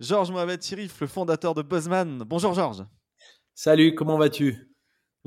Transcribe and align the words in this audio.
Georges 0.00 0.30
Mohamed 0.30 0.62
Chirif, 0.62 0.98
le 1.02 1.06
fondateur 1.06 1.54
de 1.54 1.60
Buzzman. 1.60 2.24
Bonjour 2.26 2.54
Georges. 2.54 2.86
Salut, 3.54 3.94
comment 3.94 4.16
vas-tu? 4.16 4.74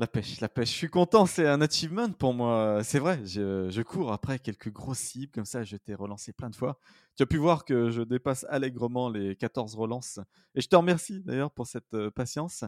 La 0.00 0.08
pêche, 0.08 0.40
la 0.40 0.48
pêche. 0.48 0.70
Je 0.70 0.74
suis 0.74 0.90
content, 0.90 1.26
c'est 1.26 1.46
un 1.46 1.60
achievement 1.60 2.10
pour 2.10 2.34
moi. 2.34 2.80
C'est 2.82 2.98
vrai, 2.98 3.24
je, 3.24 3.82
cours 3.82 4.12
après 4.12 4.40
quelques 4.40 4.72
grosses 4.72 4.98
cibles 4.98 5.30
comme 5.30 5.44
ça. 5.44 5.62
Je 5.62 5.76
t'ai 5.76 5.94
relancé 5.94 6.32
plein 6.32 6.50
de 6.50 6.56
fois. 6.56 6.80
Tu 7.16 7.22
as 7.22 7.26
pu 7.26 7.36
voir 7.36 7.64
que 7.64 7.90
je 7.90 8.02
dépasse 8.02 8.44
allègrement 8.48 9.08
les 9.08 9.36
14 9.36 9.76
relances. 9.76 10.18
Et 10.56 10.60
je 10.60 10.66
te 10.66 10.74
remercie 10.74 11.22
d'ailleurs 11.22 11.52
pour 11.52 11.68
cette 11.68 11.94
euh, 11.94 12.10
patience. 12.10 12.64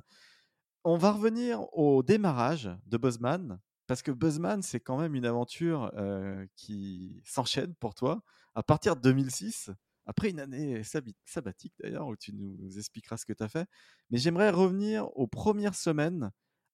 On 0.84 0.96
va 0.98 1.10
revenir 1.10 1.66
au 1.76 2.04
démarrage 2.04 2.70
de 2.86 2.98
Buzzman. 2.98 3.58
Parce 3.88 4.02
que 4.02 4.12
Buzzman, 4.12 4.62
c'est 4.62 4.78
quand 4.78 4.96
même 4.96 5.16
une 5.16 5.26
aventure 5.26 5.90
euh, 5.96 6.46
qui 6.54 7.20
s'enchaîne 7.24 7.74
pour 7.74 7.96
toi. 7.96 8.22
À 8.54 8.62
partir 8.62 8.94
de 8.94 9.00
2006, 9.00 9.72
après 10.06 10.30
une 10.30 10.40
année 10.40 10.82
sabbatique 11.24 11.74
d'ailleurs, 11.80 12.06
où 12.06 12.16
tu 12.16 12.32
nous 12.32 12.78
expliqueras 12.78 13.16
ce 13.16 13.26
que 13.26 13.32
tu 13.32 13.42
as 13.42 13.48
fait. 13.48 13.66
Mais 14.10 14.18
j'aimerais 14.18 14.50
revenir 14.50 15.08
aux 15.16 15.26
premières 15.26 15.74
semaines 15.74 16.30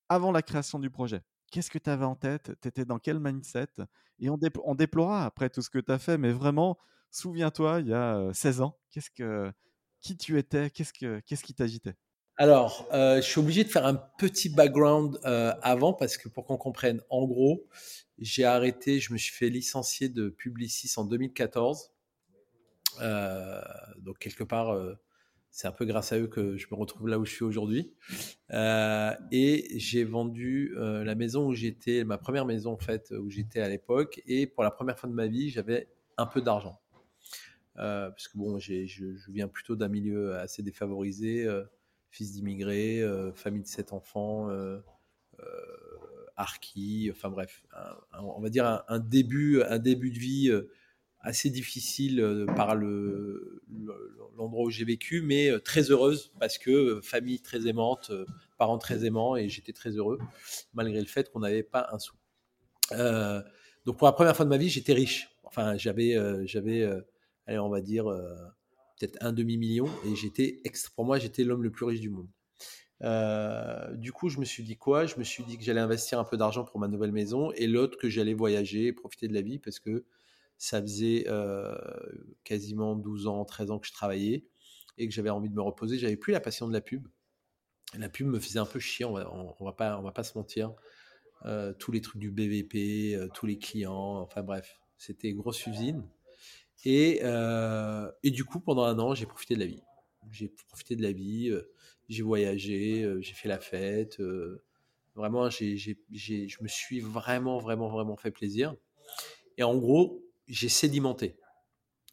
avant 0.09 0.33
la 0.33 0.43
création 0.43 0.79
du 0.79 0.91
projet. 0.91 1.23
Qu'est-ce 1.51 1.71
que 1.71 1.79
tu 1.79 1.91
avais 1.91 2.05
en 2.05 2.15
tête? 2.15 2.53
Tu 2.61 2.69
étais 2.69 2.85
dans 2.85 2.99
quel 2.99 3.19
mindset? 3.19 3.69
Et 4.19 4.29
on, 4.31 4.75
déplorera 4.75 5.25
après 5.25 5.51
tout 5.51 5.63
ce 5.63 5.71
que 5.71 5.79
tu 5.79 5.91
as 5.91 5.99
fait, 5.99 6.19
mais 6.19 6.31
vraiment, 6.31 6.79
souviens-toi, 7.11 7.81
il 7.81 7.89
y 7.89 7.95
a 7.95 8.31
16 8.33 8.61
ans, 8.61 8.79
qu'est-ce 8.91 9.11
que, 9.11 9.51
qui 10.01 10.17
tu 10.17 10.39
étais? 10.39 10.71
Qu'est-ce, 10.71 10.93
que, 10.93 11.21
qu'est-ce 11.21 11.43
qui 11.43 11.55
t'agitait? 11.55 11.95
Alors, 12.37 12.87
je 12.93 13.21
suis 13.21 13.41
obligé 13.41 13.65
de 13.65 13.69
faire 13.69 13.87
un 13.87 13.95
petit 14.19 14.49
background 14.51 15.19
avant 15.25 15.93
parce 15.95 16.17
que 16.17 16.29
pour 16.29 16.45
qu'on 16.45 16.57
comprenne, 16.57 17.01
en 17.11 17.27
gros, 17.27 17.67
j'ai 18.19 18.45
arrêté, 18.45 19.01
je 19.01 19.13
me 19.13 19.19
suis 19.19 19.35
fait 19.35 19.49
licencier 19.49 20.09
de 20.09 20.29
Publicis 20.29 20.93
en 20.97 21.05
2014 21.05 21.81
euh, 21.81 21.95
donc 23.99 24.19
quelque 24.19 24.45
part, 24.45 24.71
euh, 24.71 24.95
c'est 25.51 25.69
un 25.69 25.73
peu 25.73 25.85
grâce 25.85 26.13
à 26.13 26.19
eux 26.19 26.27
que 26.27 26.57
je 26.57 26.67
me 26.71 26.77
retrouve 26.77 27.09
là 27.09 27.19
où 27.19 27.25
je 27.25 27.33
suis 27.33 27.45
aujourd'hui. 27.45 27.93
Euh, 28.53 29.15
et 29.31 29.79
j'ai 29.79 30.05
vendu 30.05 30.75
la 30.77 31.15
maison 31.15 31.49
où 31.49 31.55
j'étais, 31.55 32.05
ma 32.05 32.19
première 32.19 32.47
maison 32.47 32.73
en 32.73 32.79
fait, 32.79 33.13
où 33.13 33.31
j'étais 33.31 33.61
à 33.61 33.69
l'époque. 33.69 34.23
Et 34.27 34.47
pour 34.47 34.65
la 34.65 34.71
première 34.71 34.99
fois 34.99 35.09
de 35.09 35.15
ma 35.15 35.27
vie, 35.27 35.51
j'avais 35.51 35.89
un 36.17 36.27
peu 36.27 36.41
d'argent. 36.41 36.81
parce 37.75 38.29
que 38.29 38.39
bon, 38.39 38.59
je, 38.59 39.31
viens 39.31 39.49
plutôt 39.49 39.77
d'un 39.77 39.89
milieu 39.89 40.37
assez 40.37 40.63
défavorisé, 40.63 41.47
fils 42.11 42.33
d'immigrés, 42.33 43.03
famille 43.35 43.63
de 43.63 43.69
sept 43.69 43.93
enfants, 43.93 44.49
archi, 46.37 47.11
enfin 47.13 47.29
bref, 47.29 47.63
on 48.19 48.41
va 48.41 48.49
dire 48.49 48.85
un, 48.89 48.99
début, 49.01 49.63
un 49.63 49.79
début 49.79 50.11
de 50.11 50.19
vie 50.19 50.51
assez 51.23 51.51
difficile 51.51 52.21
euh, 52.21 52.47
par 52.47 52.75
le, 52.75 53.63
l'endroit 54.37 54.65
où 54.65 54.71
j'ai 54.71 54.85
vécu, 54.85 55.23
mais 55.23 55.51
euh, 55.51 55.61
très 55.61 55.91
heureuse 55.91 56.33
parce 56.39 56.59
que 56.59 56.71
euh, 56.71 57.01
famille 57.01 57.41
très 57.41 57.69
aimante, 57.69 58.11
parents 58.59 58.79
très 58.79 59.05
aimants 59.05 59.37
et 59.37 59.49
j'étais 59.49 59.73
très 59.73 59.91
heureux 59.91 60.19
malgré 60.75 61.01
le 61.01 61.07
fait 61.07 61.31
qu'on 61.31 61.41
n'avait 61.41 61.63
pas 61.63 61.89
un 61.93 61.99
sou. 61.99 62.17
donc 63.87 63.97
pour 63.97 64.07
la 64.07 64.13
première 64.13 64.37
fois 64.37 64.45
de 64.45 64.51
ma 64.51 64.57
vie, 64.57 64.69
j'étais 64.69 64.93
riche. 64.93 65.29
Enfin, 65.45 65.77
j'avais, 65.77 66.17
j'avais, 66.47 66.85
allez, 67.47 67.59
on 67.59 67.69
va 67.69 67.81
dire 67.81 68.05
peut-être 68.99 69.19
un 69.21 69.33
demi 69.33 69.57
million 69.57 69.87
et 70.07 70.17
j'étais 70.17 70.63
pour 70.95 71.05
moi 71.05 71.19
j'étais 71.19 71.45
l'homme 71.45 71.63
le 71.63 71.71
plus 71.71 71.85
riche 71.85 72.01
du 72.01 72.11
monde. 72.11 72.29
du 73.99 74.13
coup, 74.13 74.29
je 74.29 74.39
me 74.39 74.45
suis 74.45 74.63
dit 74.63 74.77
quoi? 74.77 75.07
Je 75.07 75.17
me 75.19 75.25
suis 75.25 75.45
dit 75.45 75.59
que 75.59 75.65
j'allais 75.65 75.81
investir 75.81 76.19
un 76.19 76.25
peu 76.25 76.37
d'argent 76.37 76.65
pour 76.65 76.81
ma 76.81 76.89
nouvelle 76.89 77.13
maison 77.13 77.53
et 77.53 77.67
l'autre 77.67 77.99
que 77.99 78.09
j'allais 78.09 78.35
voyager, 78.35 78.93
profiter 78.93 79.29
de 79.29 79.35
la 79.35 79.43
vie 79.43 79.59
parce 79.59 79.79
que 79.79 80.05
ça 80.63 80.81
faisait 80.81 81.27
quasiment 82.45 82.95
12 82.95 83.27
ans, 83.27 83.45
13 83.45 83.73
ans 83.73 83.79
que 83.81 83.87
je 83.89 83.93
travaillais 83.93 84.45
et 84.97 85.09
que 85.09 85.13
j'avais 85.13 85.29
envie 85.29 85.49
de 85.49 85.55
me 85.55 85.61
reposer. 85.61 85.99
J'avais 85.99 86.17
plus 86.17 86.33
la 86.33 86.39
passion 86.39 86.69
de 86.69 86.73
la 86.73 86.81
pub. 86.81 87.09
La 87.99 88.09
pub 88.09 88.29
me 88.29 88.39
faisait 88.39 88.61
un 88.61 88.65
peu 88.65 88.79
chier, 88.79 89.05
on 89.05 89.13
va, 89.13 89.25
va, 89.59 89.73
pas, 89.73 89.99
on 89.99 90.03
va 90.03 90.13
pas 90.13 90.23
se 90.23 90.39
mentir. 90.39 90.73
tous 91.81 91.91
les 91.91 92.01
trucs 92.01 92.21
du 92.21 92.31
BVP, 92.31 93.19
tous 93.35 93.47
les 93.47 93.59
clients, 93.59 94.21
enfin 94.21 94.45
bref, 94.45 94.79
c'était 94.99 95.33
grosse 95.33 95.67
usine. 95.67 96.09
Et, 96.85 97.23
et, 98.23 98.31
du 98.31 98.45
coup, 98.45 98.61
pendant 98.61 98.85
un 98.85 99.01
an, 99.01 99.17
j'ai 99.17 99.27
profité 99.27 99.55
de 99.55 99.61
la 99.61 99.67
vie. 99.67 99.83
J'ai 100.31 100.49
profité 100.69 100.95
de 100.95 101.03
la 101.03 101.11
vie, 101.11 101.53
j'ai 102.09 102.23
voyagé, 102.23 103.17
j'ai 103.21 103.35
fait 103.35 103.49
la 103.49 103.59
fête. 103.59 104.23
vraiment, 105.17 105.51
j'ai, 105.51 105.77
je 105.77 106.63
me 106.63 106.69
suis 106.69 107.01
vraiment, 107.01 107.59
vraiment, 107.59 107.89
vraiment 107.89 108.17
fait 108.17 108.31
plaisir. 108.31 108.77
Et 109.59 109.65
en 109.65 109.77
gros, 109.77 110.23
j'ai 110.53 110.69
sédimenté. 110.69 111.37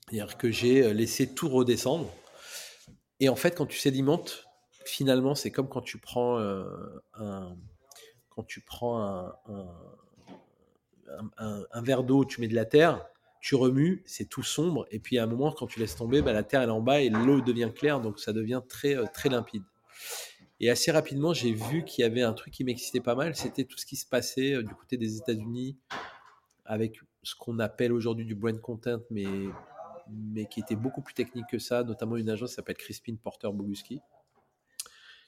C'est-à-dire 0.08 0.38
que 0.38 0.50
j'ai 0.50 0.84
euh, 0.84 0.94
laissé 0.94 1.34
tout 1.34 1.50
redescendre. 1.50 2.10
Et 3.20 3.30
en 3.30 3.36
fait, 3.36 3.56
quand 3.56 3.66
tu 3.66 3.78
sédimentes, 3.78 4.48
finalement, 4.86 5.36
c'est 5.36 5.52
comme 5.52 5.68
quand 5.68 5.82
tu 5.82 5.98
prends 5.98 6.40
euh, 6.40 6.64
un, 7.14 7.56
quand 8.30 8.44
tu 8.44 8.62
prends 8.62 9.04
un, 9.04 9.36
un, 11.38 11.82
verre 11.82 12.04
d'eau, 12.04 12.24
tu 12.24 12.40
mets 12.40 12.48
de 12.48 12.56
la 12.56 12.64
terre, 12.64 13.06
tu 13.42 13.56
remues, 13.56 14.04
c'est 14.06 14.30
tout 14.30 14.44
sombre. 14.44 14.88
Et 14.90 15.00
puis 15.00 15.18
à 15.20 15.24
un 15.24 15.28
moment, 15.28 15.52
quand 15.52 15.68
tu 15.68 15.80
laisses 15.80 15.98
tomber, 15.98 16.22
bah, 16.22 16.32
la 16.32 16.44
terre 16.44 16.62
est 16.62 16.70
en 16.70 16.80
bas 16.80 17.02
et 17.02 17.10
l'eau 17.10 17.42
devient 17.42 17.72
claire, 17.76 18.00
donc 18.00 18.20
ça 18.20 18.32
devient 18.32 18.62
très, 18.70 18.96
euh, 18.96 19.06
très 19.14 19.28
limpide. 19.28 19.64
Et 20.62 20.70
assez 20.70 20.92
rapidement, 20.92 21.34
j'ai 21.34 21.52
vu 21.52 21.84
qu'il 21.84 22.04
y 22.04 22.06
avait 22.06 22.22
un 22.22 22.34
truc 22.34 22.54
qui 22.54 22.64
m'excitait 22.64 23.02
pas 23.02 23.16
mal, 23.16 23.36
c'était 23.36 23.66
tout 23.66 23.78
ce 23.78 23.86
qui 23.86 23.98
se 23.98 24.06
passait 24.06 24.64
du 24.64 24.74
côté 24.76 24.96
des 24.98 25.18
États-Unis 25.18 25.78
avec 26.66 27.02
ce 27.24 27.36
qu'on 27.36 27.60
appelle 27.60 27.92
aujourd'hui 27.92 28.26
du 28.26 28.36
brand 28.36 28.60
content, 28.60 29.00
mais, 29.10 29.26
mais 30.10 30.46
qui 30.46 30.60
était 30.60 30.76
beaucoup 30.76 31.02
plus 31.02 31.14
technique 31.14 31.48
que 31.50 31.60
ça, 31.60 31.84
notamment 31.84 32.18
une 32.18 32.30
agence 32.30 32.52
qui 32.52 32.56
s'appelle 32.56 32.78
Crispin 32.78 33.16
Porter 33.22 33.50
Boguski, 33.52 34.02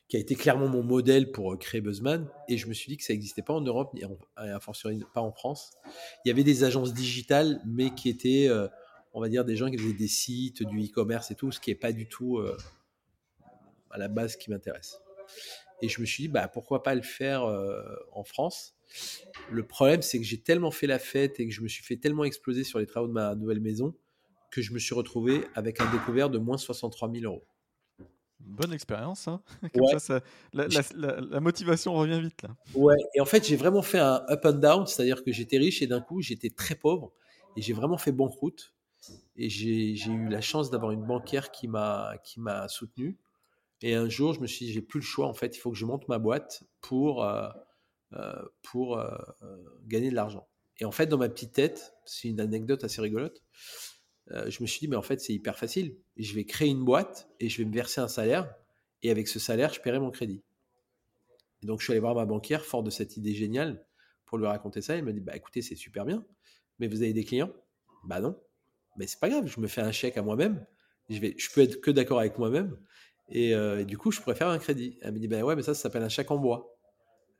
qui 0.07 0.17
a 0.17 0.19
été 0.19 0.35
clairement 0.35 0.67
mon 0.67 0.83
modèle 0.83 1.31
pour 1.31 1.53
euh, 1.53 1.57
créer 1.57 1.79
Buzzman. 1.79 2.27
Et 2.49 2.57
je 2.57 2.67
me 2.67 2.73
suis 2.73 2.89
dit 2.89 2.97
que 2.97 3.03
ça 3.03 3.13
n'existait 3.13 3.41
pas 3.41 3.53
en 3.53 3.61
Europe, 3.61 3.93
ni 3.93 4.03
à 4.35 4.59
fortiori 4.59 5.01
pas 5.13 5.21
en 5.21 5.31
France. 5.31 5.71
Il 6.25 6.27
y 6.27 6.31
avait 6.31 6.43
des 6.43 6.65
agences 6.65 6.93
digitales, 6.93 7.61
mais 7.65 7.91
qui 7.95 8.09
étaient, 8.09 8.47
euh, 8.49 8.67
on 9.13 9.21
va 9.21 9.29
dire, 9.29 9.45
des 9.45 9.55
gens 9.55 9.71
qui 9.71 9.77
faisaient 9.77 9.93
des 9.93 10.09
sites, 10.09 10.63
du 10.63 10.85
e-commerce 10.85 11.31
et 11.31 11.35
tout, 11.35 11.51
ce 11.51 11.61
qui 11.61 11.69
n'est 11.69 11.77
pas 11.77 11.93
du 11.93 12.09
tout 12.09 12.39
euh, 12.39 12.57
à 13.89 13.97
la 13.97 14.09
base 14.09 14.35
qui 14.35 14.49
m'intéresse. 14.49 14.99
Et 15.81 15.89
je 15.89 16.01
me 16.01 16.05
suis 16.05 16.23
dit, 16.23 16.27
bah, 16.27 16.47
pourquoi 16.47 16.83
pas 16.83 16.95
le 16.95 17.01
faire 17.01 17.43
en 18.11 18.23
France. 18.23 18.75
Le 19.49 19.65
problème, 19.65 20.01
c'est 20.01 20.19
que 20.19 20.25
j'ai 20.25 20.39
tellement 20.39 20.71
fait 20.71 20.87
la 20.87 20.99
fête 20.99 21.39
et 21.39 21.47
que 21.47 21.53
je 21.53 21.61
me 21.61 21.67
suis 21.67 21.83
fait 21.83 21.97
tellement 21.97 22.23
exploser 22.23 22.63
sur 22.63 22.79
les 22.79 22.85
travaux 22.85 23.07
de 23.07 23.13
ma 23.13 23.35
nouvelle 23.35 23.61
maison 23.61 23.95
que 24.51 24.61
je 24.61 24.73
me 24.73 24.79
suis 24.79 24.93
retrouvé 24.93 25.45
avec 25.55 25.81
un 25.81 25.89
découvert 25.91 26.29
de 26.29 26.37
moins 26.37 26.57
63 26.57 27.11
000 27.11 27.23
euros. 27.23 27.43
Bonne 28.39 28.73
expérience, 28.73 29.27
hein. 29.27 29.41
La, 30.53 31.39
motivation 31.39 31.93
revient 31.93 32.19
vite 32.21 32.41
là. 32.41 32.49
Ouais, 32.73 32.97
et 33.15 33.21
en 33.21 33.25
fait 33.25 33.47
j'ai 33.47 33.55
vraiment 33.55 33.81
fait 33.81 33.99
un 33.99 34.25
up 34.29 34.45
and 34.45 34.53
down, 34.53 34.87
c'est-à-dire 34.87 35.23
que 35.23 35.31
j'étais 35.31 35.57
riche 35.57 35.81
et 35.81 35.87
d'un 35.87 36.01
coup 36.01 36.21
j'étais 36.21 36.49
très 36.49 36.75
pauvre 36.75 37.13
et 37.55 37.61
j'ai 37.61 37.73
vraiment 37.73 37.97
fait 37.97 38.11
banqueroute. 38.11 38.75
Et 39.35 39.49
j'ai 39.49 39.95
eu 39.95 40.27
la 40.27 40.41
chance 40.41 40.69
d'avoir 40.69 40.91
une 40.91 41.03
banquière 41.03 41.51
qui 41.51 41.67
m'a 41.67 42.15
qui 42.23 42.39
m'a 42.39 42.67
soutenu 42.67 43.17
et 43.81 43.95
un 43.95 44.09
jour 44.09 44.33
je 44.33 44.39
me 44.39 44.47
suis 44.47 44.65
dit 44.65 44.73
j'ai 44.73 44.81
plus 44.81 44.99
le 44.99 45.05
choix 45.05 45.27
en 45.27 45.33
fait, 45.33 45.55
il 45.55 45.59
faut 45.59 45.71
que 45.71 45.77
je 45.77 45.85
monte 45.85 46.07
ma 46.07 46.19
boîte 46.19 46.63
pour 46.81 47.23
euh, 47.23 47.49
euh, 48.13 48.41
pour 48.61 48.97
euh, 48.97 49.15
gagner 49.85 50.09
de 50.09 50.15
l'argent. 50.15 50.47
Et 50.77 50.85
en 50.85 50.91
fait, 50.91 51.05
dans 51.07 51.17
ma 51.17 51.29
petite 51.29 51.53
tête, 51.53 51.93
c'est 52.05 52.27
une 52.27 52.39
anecdote 52.39 52.83
assez 52.83 53.01
rigolote, 53.01 53.43
je 54.27 54.61
me 54.61 54.67
suis 54.67 54.79
dit, 54.79 54.87
mais 54.87 54.95
en 54.95 55.01
fait, 55.01 55.19
c'est 55.19 55.33
hyper 55.33 55.57
facile. 55.57 55.97
Je 56.15 56.33
vais 56.33 56.45
créer 56.45 56.69
une 56.69 56.83
boîte 56.83 57.29
et 57.39 57.49
je 57.49 57.57
vais 57.57 57.65
me 57.65 57.73
verser 57.73 58.01
un 58.01 58.07
salaire. 58.07 58.53
Et 59.03 59.11
avec 59.11 59.27
ce 59.27 59.39
salaire, 59.39 59.73
je 59.73 59.81
paierai 59.81 59.99
mon 59.99 60.11
crédit. 60.11 60.43
Et 61.61 61.65
donc, 61.65 61.79
je 61.79 61.85
suis 61.85 61.93
allé 61.93 61.99
voir 61.99 62.15
ma 62.15 62.25
banquière, 62.25 62.63
fort 62.63 62.83
de 62.83 62.89
cette 62.89 63.17
idée 63.17 63.33
géniale, 63.33 63.85
pour 64.25 64.37
lui 64.37 64.45
raconter 64.45 64.81
ça. 64.81 64.95
Elle 64.95 65.03
m'a 65.03 65.11
dit, 65.11 65.19
bah 65.19 65.35
écoutez, 65.35 65.61
c'est 65.61 65.75
super 65.75 66.05
bien, 66.05 66.25
mais 66.79 66.87
vous 66.87 67.01
avez 67.01 67.13
des 67.13 67.23
clients? 67.23 67.51
Bah 68.05 68.19
non. 68.19 68.39
Mais 68.97 69.07
c'est 69.07 69.19
pas 69.19 69.29
grave, 69.29 69.47
je 69.47 69.59
me 69.59 69.67
fais 69.67 69.81
un 69.81 69.91
chèque 69.91 70.17
à 70.17 70.21
moi-même. 70.21 70.65
Je, 71.09 71.19
vais, 71.19 71.35
je 71.37 71.49
peux 71.51 71.61
être 71.61 71.81
que 71.81 71.91
d'accord 71.91 72.19
avec 72.19 72.37
moi-même. 72.37 72.77
Et, 73.31 73.55
du 73.85 73.97
coup, 73.97 74.11
je 74.11 74.21
pourrais 74.21 74.35
faire 74.35 74.49
un 74.49 74.59
crédit. 74.59 74.97
Elle 75.01 75.13
me 75.13 75.19
dit, 75.19 75.27
bah 75.27 75.41
ouais, 75.41 75.55
mais 75.55 75.63
ça, 75.63 75.73
ça 75.73 75.83
s'appelle 75.83 76.03
un 76.03 76.09
chèque 76.09 76.31
en 76.31 76.37
bois. 76.37 76.77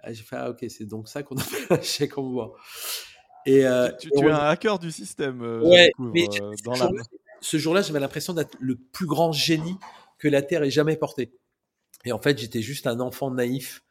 Ah, 0.03 0.13
j'ai 0.13 0.23
fait, 0.23 0.35
ah, 0.35 0.49
ok, 0.49 0.65
c'est 0.67 0.85
donc 0.85 1.07
ça 1.07 1.21
qu'on 1.23 1.35
appelle 1.37 1.65
un 1.69 1.81
chèque 1.81 2.17
en 2.17 2.23
bois. 2.23 2.55
Et, 3.45 3.65
euh, 3.65 3.91
tu, 3.99 4.09
es 4.13 4.29
un 4.29 4.35
hacker 4.35 4.79
du 4.79 4.91
système. 4.91 5.41
Euh, 5.41 5.61
ouais, 5.61 5.91
mais 5.99 6.27
euh, 6.41 6.53
ce 7.41 7.57
jour-là, 7.57 7.81
j'avais 7.81 7.99
l'impression 7.99 8.33
d'être 8.33 8.55
le 8.59 8.75
plus 8.75 9.05
grand 9.05 9.31
génie 9.31 9.77
que 10.17 10.27
la 10.27 10.41
terre 10.41 10.63
ait 10.63 10.71
jamais 10.71 10.95
porté. 10.95 11.31
Et 12.05 12.11
en 12.11 12.19
fait, 12.19 12.37
j'étais 12.37 12.61
juste 12.61 12.87
un 12.87 12.99
enfant 12.99 13.31
naïf 13.31 13.83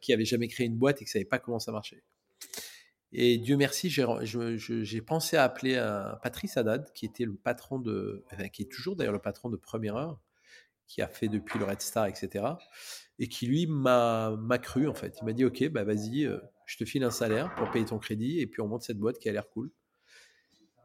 qui 0.00 0.12
avait 0.12 0.24
jamais 0.24 0.48
créé 0.48 0.66
une 0.66 0.76
boîte 0.76 1.00
et 1.00 1.04
qui 1.04 1.10
savait 1.10 1.24
pas 1.24 1.38
comment 1.38 1.60
ça 1.60 1.70
marchait. 1.70 2.02
Et 3.12 3.38
Dieu 3.38 3.56
merci, 3.56 3.90
j'ai 3.90 5.00
pensé 5.02 5.36
à 5.36 5.44
appeler 5.44 5.76
un 5.76 6.18
Patrice 6.20 6.56
Haddad, 6.56 6.92
qui 6.94 7.06
était 7.06 7.24
le 7.24 7.34
patron 7.34 7.78
de, 7.78 8.24
qui 8.52 8.62
est 8.62 8.72
toujours 8.72 8.96
d'ailleurs 8.96 9.12
le 9.12 9.20
patron 9.20 9.50
de 9.50 9.56
Première 9.56 9.94
Heure, 9.94 10.18
qui 10.86 11.02
a 11.02 11.08
fait 11.08 11.28
depuis 11.28 11.58
le 11.58 11.64
Red 11.64 11.80
Star, 11.80 12.06
etc. 12.06 12.44
Et 13.18 13.28
qui 13.28 13.46
lui 13.46 13.66
m'a 13.66 14.58
cru 14.62 14.88
en 14.88 14.94
fait. 14.94 15.16
Il 15.20 15.24
m'a 15.24 15.32
dit 15.32 15.44
ok, 15.44 15.68
bah 15.68 15.84
vas-y, 15.84 16.24
euh, 16.24 16.38
je 16.66 16.76
te 16.76 16.84
file 16.84 17.04
un 17.04 17.10
salaire 17.10 17.54
pour 17.54 17.70
payer 17.70 17.84
ton 17.84 17.98
crédit 17.98 18.40
et 18.40 18.46
puis 18.46 18.60
on 18.60 18.68
monte 18.68 18.82
cette 18.82 18.98
boîte 18.98 19.18
qui 19.18 19.28
a 19.28 19.32
l'air 19.32 19.48
cool. 19.48 19.70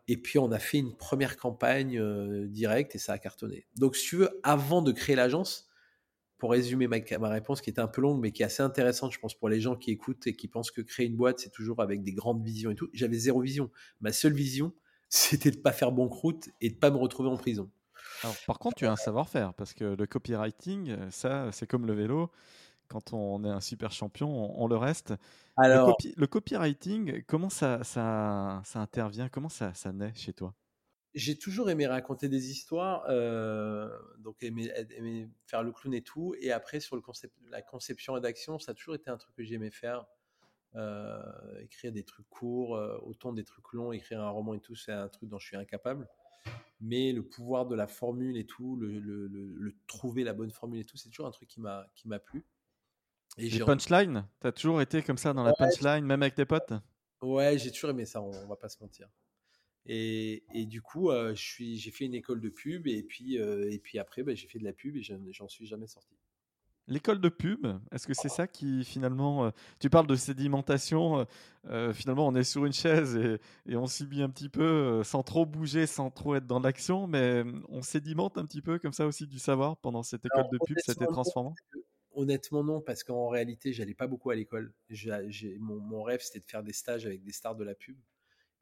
Et 0.07 0.17
puis 0.17 0.39
on 0.39 0.51
a 0.51 0.59
fait 0.59 0.77
une 0.77 0.95
première 0.95 1.35
campagne 1.37 1.99
euh, 1.99 2.47
directe 2.47 2.95
et 2.95 2.99
ça 2.99 3.13
a 3.13 3.17
cartonné. 3.17 3.67
Donc 3.75 3.95
si 3.95 4.07
tu 4.07 4.15
veux, 4.17 4.39
avant 4.43 4.81
de 4.81 4.91
créer 4.91 5.15
l'agence, 5.15 5.67
pour 6.37 6.51
résumer 6.51 6.87
ma, 6.87 7.29
réponse 7.29 7.61
qui 7.61 7.69
était 7.69 7.81
un 7.81 7.87
peu 7.87 8.01
longue, 8.01 8.21
mais 8.21 8.31
qui 8.31 8.43
est 8.43 8.45
assez 8.45 8.61
intéressante, 8.61 9.11
je 9.11 9.19
pense, 9.19 9.33
pour 9.33 9.49
les 9.49 9.59
gens 9.59 9.75
qui 9.75 9.91
écoutent 9.91 10.27
et 10.27 10.35
qui 10.35 10.47
pensent 10.47 10.71
que 10.71 10.81
créer 10.81 11.07
une 11.07 11.15
boîte, 11.15 11.39
c'est 11.39 11.51
toujours 11.51 11.81
avec 11.81 12.03
des 12.03 12.13
grandes 12.13 12.43
visions 12.43 12.69
et 12.69 12.75
tout. 12.75 12.89
J'avais 12.93 13.17
zéro 13.17 13.41
vision. 13.41 13.71
Ma 14.01 14.11
seule 14.11 14.33
vision, 14.33 14.73
c'était 15.09 15.51
de 15.51 15.57
ne 15.57 15.61
pas 15.61 15.71
faire 15.71 15.91
banqueroute 15.91 16.49
et 16.61 16.69
de 16.69 16.75
ne 16.75 16.79
pas 16.79 16.91
me 16.91 16.97
retrouver 16.97 17.29
en 17.29 17.37
prison. 17.37 17.71
Par 18.45 18.59
contre, 18.59 18.75
tu 18.75 18.85
as 18.85 18.91
un 18.91 18.95
savoir-faire, 18.95 19.53
parce 19.53 19.73
que 19.73 19.83
le 19.83 20.07
copywriting, 20.07 21.11
ça, 21.11 21.51
c'est 21.51 21.67
comme 21.67 21.85
le 21.85 21.93
vélo. 21.93 22.31
Quand 22.87 23.13
on 23.13 23.43
est 23.43 23.49
un 23.49 23.59
super 23.59 23.91
champion, 23.91 24.61
on, 24.61 24.67
le 24.67 24.77
reste. 24.77 25.13
Alors, 25.57 25.97
le, 26.15 26.25
copywriting, 26.25 27.23
comment 27.25 27.49
ça, 27.49 27.83
ça, 27.83 28.61
ça 28.63 28.79
intervient? 28.79 29.27
Comment 29.27 29.49
ça, 29.49 29.73
ça 29.73 29.91
naît 29.91 30.13
chez 30.15 30.31
toi? 30.31 30.53
J'ai 31.13 31.37
toujours 31.37 31.69
aimé 31.69 31.87
raconter 31.87 32.29
des 32.29 32.51
histoires, 32.51 33.05
euh, 33.09 33.89
donc 34.19 34.43
aimé, 34.43 34.71
faire 35.47 35.63
le 35.63 35.71
clown 35.71 35.93
et 35.93 36.03
tout. 36.03 36.35
Et 36.39 36.51
après, 36.51 36.79
sur 36.79 36.95
le 36.95 37.01
concept, 37.01 37.33
la 37.49 37.61
conception 37.61 38.13
rédaction, 38.13 38.59
ça 38.59 38.71
a 38.71 38.75
toujours 38.75 38.95
été 38.95 39.09
un 39.09 39.17
truc 39.17 39.35
que 39.35 39.43
j'aimais 39.43 39.71
faire. 39.71 40.05
Euh, 40.75 41.23
écrire 41.61 41.91
des 41.91 42.03
trucs 42.03 42.29
courts, 42.29 42.75
euh, 42.75 42.99
autant 43.01 43.33
des 43.33 43.43
trucs 43.43 43.73
longs, 43.73 43.93
écrire 43.93 44.21
un 44.21 44.29
roman 44.29 44.53
et 44.53 44.59
tout, 44.59 44.75
c'est 44.75 44.91
un 44.91 45.07
truc 45.07 45.27
dont 45.27 45.39
je 45.39 45.47
suis 45.47 45.57
incapable. 45.57 46.07
Mais 46.79 47.11
le 47.11 47.23
pouvoir 47.23 47.65
de 47.65 47.75
la 47.75 47.87
formule 47.87 48.37
et 48.37 48.45
tout, 48.45 48.75
le, 48.75 49.75
trouver 49.87 50.23
la 50.23 50.33
bonne 50.33 50.51
formule 50.51 50.79
et 50.79 50.85
tout, 50.85 50.97
c'est 50.97 51.09
toujours 51.09 51.27
un 51.27 51.31
truc 51.31 51.49
qui 51.49 51.59
m'a 51.59 51.87
qui 51.95 52.07
m'a 52.07 52.19
plu. 52.19 52.45
Et 53.37 53.49
les 53.49 53.59
punchlines, 53.59 54.27
t'as 54.39 54.51
toujours 54.51 54.81
été 54.81 55.01
comme 55.01 55.17
ça 55.17 55.33
dans 55.33 55.43
la 55.43 55.53
punchline, 55.53 56.05
même 56.05 56.21
avec 56.21 56.35
tes 56.35 56.45
potes? 56.45 56.73
Ouais, 57.21 57.57
j'ai 57.57 57.71
toujours 57.71 57.89
aimé 57.91 58.05
ça, 58.05 58.21
on, 58.21 58.31
on 58.31 58.47
va 58.47 58.55
pas 58.55 58.69
se 58.69 58.77
mentir. 58.81 59.09
Et, 59.89 60.65
du 60.65 60.81
coup, 60.81 61.11
euh, 61.11 61.33
j'ai 61.35 61.91
fait 61.91 62.05
une 62.05 62.13
école 62.13 62.41
de 62.41 62.49
pub 62.49 62.87
et 62.87 63.03
puis, 63.03 63.39
euh, 63.39 63.71
et 63.71 63.79
puis 63.79 63.99
après, 63.99 64.21
bah, 64.21 64.35
j'ai 64.35 64.47
fait 64.47 64.59
de 64.59 64.65
la 64.65 64.73
pub 64.73 64.97
et 64.97 65.01
j'en 65.01 65.47
suis 65.47 65.65
jamais 65.65 65.87
sorti. 65.87 66.16
L'école 66.87 67.19
de 67.19 67.29
pub, 67.29 67.67
est-ce 67.91 68.07
que 68.07 68.13
c'est 68.13 68.29
ça 68.29 68.47
qui 68.47 68.85
finalement, 68.85 69.45
euh, 69.45 69.49
tu 69.79 69.89
parles 69.89 70.07
de 70.07 70.15
sédimentation, 70.15 71.25
finalement 71.93 72.25
on 72.25 72.33
est 72.33 72.45
sur 72.45 72.65
une 72.65 72.71
chaise 72.71 73.17
et, 73.17 73.39
et, 73.69 73.75
on 73.75 73.87
subit 73.87 74.21
un 74.21 74.29
petit 74.29 74.47
peu 74.47 75.03
sans 75.03 75.21
trop 75.21 75.45
bouger, 75.45 75.85
sans 75.85 76.09
trop 76.09 76.35
être 76.35 76.47
dans 76.47 76.61
l'action, 76.61 77.07
mais 77.07 77.43
on 77.67 77.81
sédimente 77.81 78.37
un 78.37 78.45
petit 78.45 78.61
peu 78.61 78.79
comme 78.79 78.93
ça 78.93 79.05
aussi 79.05 79.27
du 79.27 79.37
savoir 79.37 79.75
pendant 79.77 80.01
cette 80.01 80.25
école 80.25 80.47
de 80.49 80.57
pub, 80.65 80.77
c'était 80.79 81.07
transformant? 81.07 81.55
Honnêtement 82.11 82.63
non, 82.63 82.79
parce 82.79 83.03
qu'en 83.03 83.27
réalité 83.27 83.73
j'allais 83.73 83.93
pas 83.93 84.07
beaucoup 84.07 84.29
à 84.29 84.35
l'école. 84.35 84.73
Mon, 85.59 85.79
mon, 85.81 86.03
rêve 86.03 86.21
c'était 86.21 86.39
de 86.39 86.45
faire 86.45 86.63
des 86.63 86.73
stages 86.73 87.05
avec 87.05 87.21
des 87.21 87.33
stars 87.33 87.55
de 87.55 87.65
la 87.65 87.75
pub. 87.75 87.97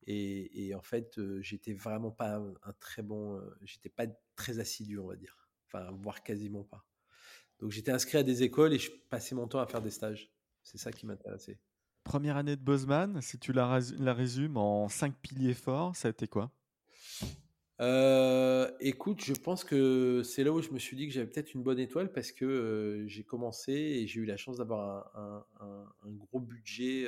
Et, 0.07 0.74
en 0.75 0.81
fait, 0.81 1.19
j'étais 1.42 1.74
vraiment 1.74 2.12
pas 2.12 2.36
un, 2.36 2.74
très 2.80 3.01
bon, 3.01 3.42
j'étais 3.63 3.89
pas 3.89 4.06
très 4.36 4.60
assidu, 4.60 5.00
on 5.00 5.07
va 5.07 5.16
dire, 5.16 5.50
enfin, 5.68 5.89
voire 5.92 6.22
quasiment 6.22 6.63
pas. 6.63 6.86
Donc 7.65 7.71
j'étais 7.71 7.91
inscrit 7.91 8.19
à 8.19 8.23
des 8.23 8.44
écoles 8.44 8.75
et 8.75 8.77
je 8.77 8.91
passais 9.09 9.33
mon 9.33 9.47
temps 9.47 9.57
à 9.57 9.65
faire 9.65 9.81
des 9.81 9.89
stages. 9.89 10.31
C'est 10.62 10.77
ça 10.77 10.91
qui 10.91 11.07
m'intéressait. 11.07 11.57
Première 12.03 12.38
année 12.38 12.56
de 12.56 12.62
Buzzman, 12.62 13.19
si 13.21 13.39
tu 13.39 13.53
la, 13.53 13.79
la 13.97 14.13
résumes 14.13 14.56
en 14.56 14.88
cinq 14.88 15.15
piliers 15.19 15.56
forts, 15.56 15.95
ça 15.95 16.09
a 16.09 16.12
été 16.12 16.27
quoi? 16.27 16.51
Écoute, 18.79 19.25
je 19.25 19.33
pense 19.33 19.63
que 19.63 20.21
c'est 20.23 20.44
là 20.44 20.51
où 20.51 20.62
je 20.62 20.69
me 20.69 20.77
suis 20.77 20.95
dit 20.95 21.07
que 21.07 21.13
j'avais 21.13 21.25
peut-être 21.25 21.56
une 21.56 21.63
bonne 21.63 21.79
étoile 21.79 22.12
parce 22.12 22.31
que 22.31 23.03
j'ai 23.07 23.23
commencé 23.23 23.73
et 23.73 24.06
j'ai 24.06 24.19
eu 24.19 24.25
la 24.25 24.38
chance 24.38 24.57
d'avoir 24.57 25.12
un, 25.17 25.44
un, 25.59 26.12
gros 26.12 26.41
budget 26.41 27.07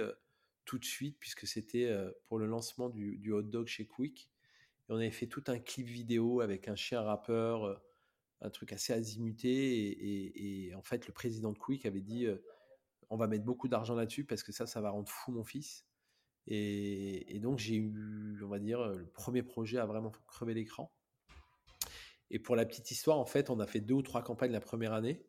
tout 0.66 0.80
de 0.80 0.86
suite, 0.86 1.18
puisque 1.20 1.46
c'était 1.46 1.86
euh, 1.86 2.10
pour 2.26 2.40
le 2.40 2.48
lancement 2.48 2.90
du, 2.90 3.32
hot 3.32 3.44
dog 3.44 3.68
chez 3.68 3.86
Quick. 3.86 4.28
Et 4.90 4.92
on 4.92 4.96
avait 4.96 5.12
fait 5.12 5.28
tout 5.28 5.44
un 5.50 5.60
clip 5.60 5.86
vidéo 5.86 6.42
avec 6.42 6.68
un 6.68 6.76
chien 6.76 7.00
rappeur, 7.04 7.64
euh, 7.64 7.76
un 8.42 8.50
truc 8.50 8.74
assez 8.74 8.94
azimuté. 8.94 10.68
Et, 10.68 10.76
en 10.76 10.82
fait, 10.82 11.08
le 11.08 11.14
président 11.14 11.52
de 11.52 11.58
Quick 11.58 11.86
avait 11.86 12.02
dit 12.02 12.26
euh, 12.26 12.44
on 13.10 13.18
va 13.18 13.28
mettre 13.28 13.46
beaucoup 13.46 13.68
d'argent 13.68 13.96
là-dessus 13.96 14.26
parce 14.26 14.44
que 14.44 14.52
ça, 14.52 14.68
ça 14.68 14.82
va 14.82 14.90
rendre 14.90 15.10
fou 15.10 15.32
mon 15.32 15.44
fils. 15.44 15.86
Et, 16.48 17.40
donc, 17.42 17.60
j'ai 17.60 17.76
eu, 17.76 18.42
on 18.44 18.48
va 18.48 18.60
dire, 18.60 18.88
le 18.88 19.06
premier 19.08 19.44
projet 19.44 19.78
à 19.78 19.86
vraiment 19.86 20.12
crever 20.28 20.54
l'écran. 20.54 20.94
Et 22.30 22.40
pour 22.40 22.56
la 22.56 22.66
petite 22.66 22.92
histoire, 22.92 23.20
en 23.20 23.26
fait, 23.26 23.50
on 23.50 23.60
a 23.60 23.68
fait 23.68 23.82
deux 23.82 23.96
ou 23.96 24.02
trois 24.02 24.22
campagnes 24.22 24.52
la 24.52 24.62
première 24.62 24.94
année. 24.94 25.26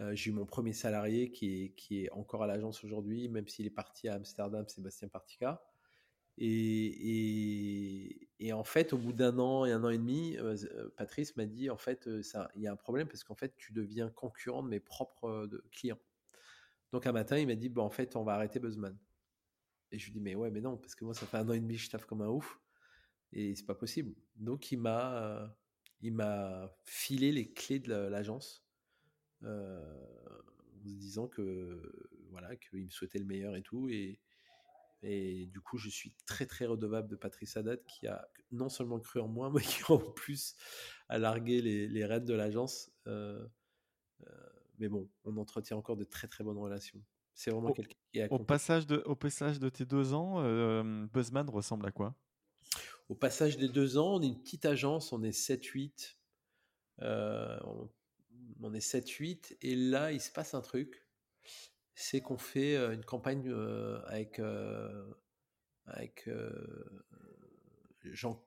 Euh, 0.00 0.14
j'ai 0.14 0.30
eu 0.30 0.32
mon 0.32 0.46
premier 0.46 0.72
salarié 0.72 1.30
qui 1.30 1.64
est, 1.64 1.74
qui 1.74 2.04
est 2.04 2.10
encore 2.12 2.42
à 2.42 2.46
l'agence 2.46 2.82
aujourd'hui, 2.82 3.28
même 3.28 3.46
s'il 3.46 3.66
est 3.66 3.70
parti 3.70 4.08
à 4.08 4.14
Amsterdam, 4.14 4.66
Sébastien 4.68 5.08
Partica. 5.08 5.62
Et, 6.38 8.28
en 8.52 8.64
fait, 8.64 8.92
au 8.92 8.98
bout 8.98 9.12
d'un 9.12 9.38
an 9.38 9.64
et 9.64 9.72
un 9.72 9.84
an 9.84 9.90
et 9.90 9.98
demi, 9.98 10.36
euh, 10.38 10.56
euh, 10.74 10.90
Patrice 10.96 11.36
m'a 11.36 11.46
dit 11.46 11.70
en 11.70 11.76
fait, 11.76 12.08
il 12.56 12.62
y 12.62 12.66
a 12.66 12.72
un 12.72 12.76
problème 12.76 13.06
parce 13.08 13.24
qu'en 13.24 13.34
fait, 13.34 13.54
tu 13.56 13.72
deviens 13.72 14.10
concurrent 14.10 14.62
de 14.62 14.68
mes 14.68 14.80
propres 14.80 15.48
clients. 15.70 16.00
Donc 16.92 17.06
un 17.06 17.12
matin, 17.12 17.38
il 17.38 17.46
m'a 17.46 17.54
dit 17.54 17.68
bon, 17.68 17.82
en 17.82 17.90
fait, 17.90 18.16
on 18.16 18.24
va 18.24 18.34
arrêter 18.34 18.58
Buzzman. 18.60 18.98
Et 19.90 19.98
je 19.98 20.06
lui 20.06 20.12
dis 20.12 20.20
mais 20.20 20.34
ouais, 20.34 20.50
mais 20.50 20.60
non, 20.60 20.76
parce 20.76 20.94
que 20.94 21.04
moi, 21.04 21.14
ça 21.14 21.26
fait 21.26 21.36
un 21.36 21.48
an 21.48 21.52
et 21.52 21.60
demi 21.60 21.76
je 21.76 21.90
taffe 21.90 22.06
comme 22.06 22.22
un 22.22 22.28
ouf 22.28 22.58
et 23.32 23.54
c'est 23.54 23.66
pas 23.66 23.74
possible. 23.74 24.14
Donc 24.36 24.72
il 24.72 24.78
m'a, 24.78 25.54
il 26.00 26.14
m'a 26.14 26.74
filé 26.84 27.32
les 27.32 27.52
clés 27.52 27.78
de 27.78 27.92
l'agence 27.92 28.66
en 29.42 30.88
se 30.88 30.96
disant 30.98 31.28
que 31.28 32.08
voilà 32.30 32.56
qu'il 32.56 32.84
me 32.84 32.90
souhaitait 32.90 33.18
le 33.18 33.24
meilleur 33.26 33.54
et 33.56 33.62
tout 33.62 33.88
et 35.02 35.46
du 35.46 35.60
coup, 35.60 35.78
je 35.78 35.88
suis 35.88 36.14
très 36.26 36.46
très 36.46 36.66
redevable 36.66 37.08
de 37.08 37.16
Patrice 37.16 37.56
Haddad 37.56 37.84
qui 37.86 38.06
a 38.06 38.28
non 38.50 38.68
seulement 38.68 39.00
cru 39.00 39.20
en 39.20 39.28
moi, 39.28 39.50
mais 39.54 39.62
qui 39.62 39.82
en 39.90 39.98
plus 39.98 40.56
a 41.08 41.18
largué 41.18 41.60
les, 41.60 41.88
les 41.88 42.04
rênes 42.04 42.24
de 42.24 42.34
l'agence. 42.34 42.90
Euh, 43.06 43.46
euh, 44.26 44.48
mais 44.78 44.88
bon, 44.88 45.08
on 45.24 45.36
entretient 45.36 45.76
encore 45.76 45.96
de 45.96 46.04
très 46.04 46.28
très 46.28 46.44
bonnes 46.44 46.58
relations. 46.58 47.02
C'est 47.34 47.50
vraiment 47.50 47.72
quelqu'un 47.72 47.96
qui 48.12 48.20
a. 48.20 48.32
Au 48.32 48.38
passage, 48.38 48.86
de, 48.86 49.02
au 49.06 49.16
passage 49.16 49.58
de 49.58 49.68
tes 49.68 49.86
deux 49.86 50.12
ans, 50.12 50.42
Buzzman 51.06 51.48
ressemble 51.48 51.86
à 51.86 51.90
quoi? 51.90 52.14
Au 53.08 53.14
passage 53.14 53.56
des 53.56 53.68
deux 53.68 53.98
ans, 53.98 54.16
on 54.16 54.22
est 54.22 54.26
une 54.26 54.40
petite 54.40 54.64
agence, 54.66 55.12
on 55.12 55.22
est 55.22 55.30
7-8. 55.30 56.16
Euh, 57.00 57.58
on 58.62 58.74
est 58.74 58.78
7-8 58.78 59.56
et 59.60 59.74
là 59.74 60.12
il 60.12 60.20
se 60.20 60.30
passe 60.30 60.54
un 60.54 60.60
truc, 60.60 61.01
c'est 61.94 62.20
qu'on 62.20 62.38
fait 62.38 62.76
une 62.76 63.04
campagne 63.04 63.52
avec 64.06 64.40
avec 65.86 66.28
Jean, 68.04 68.42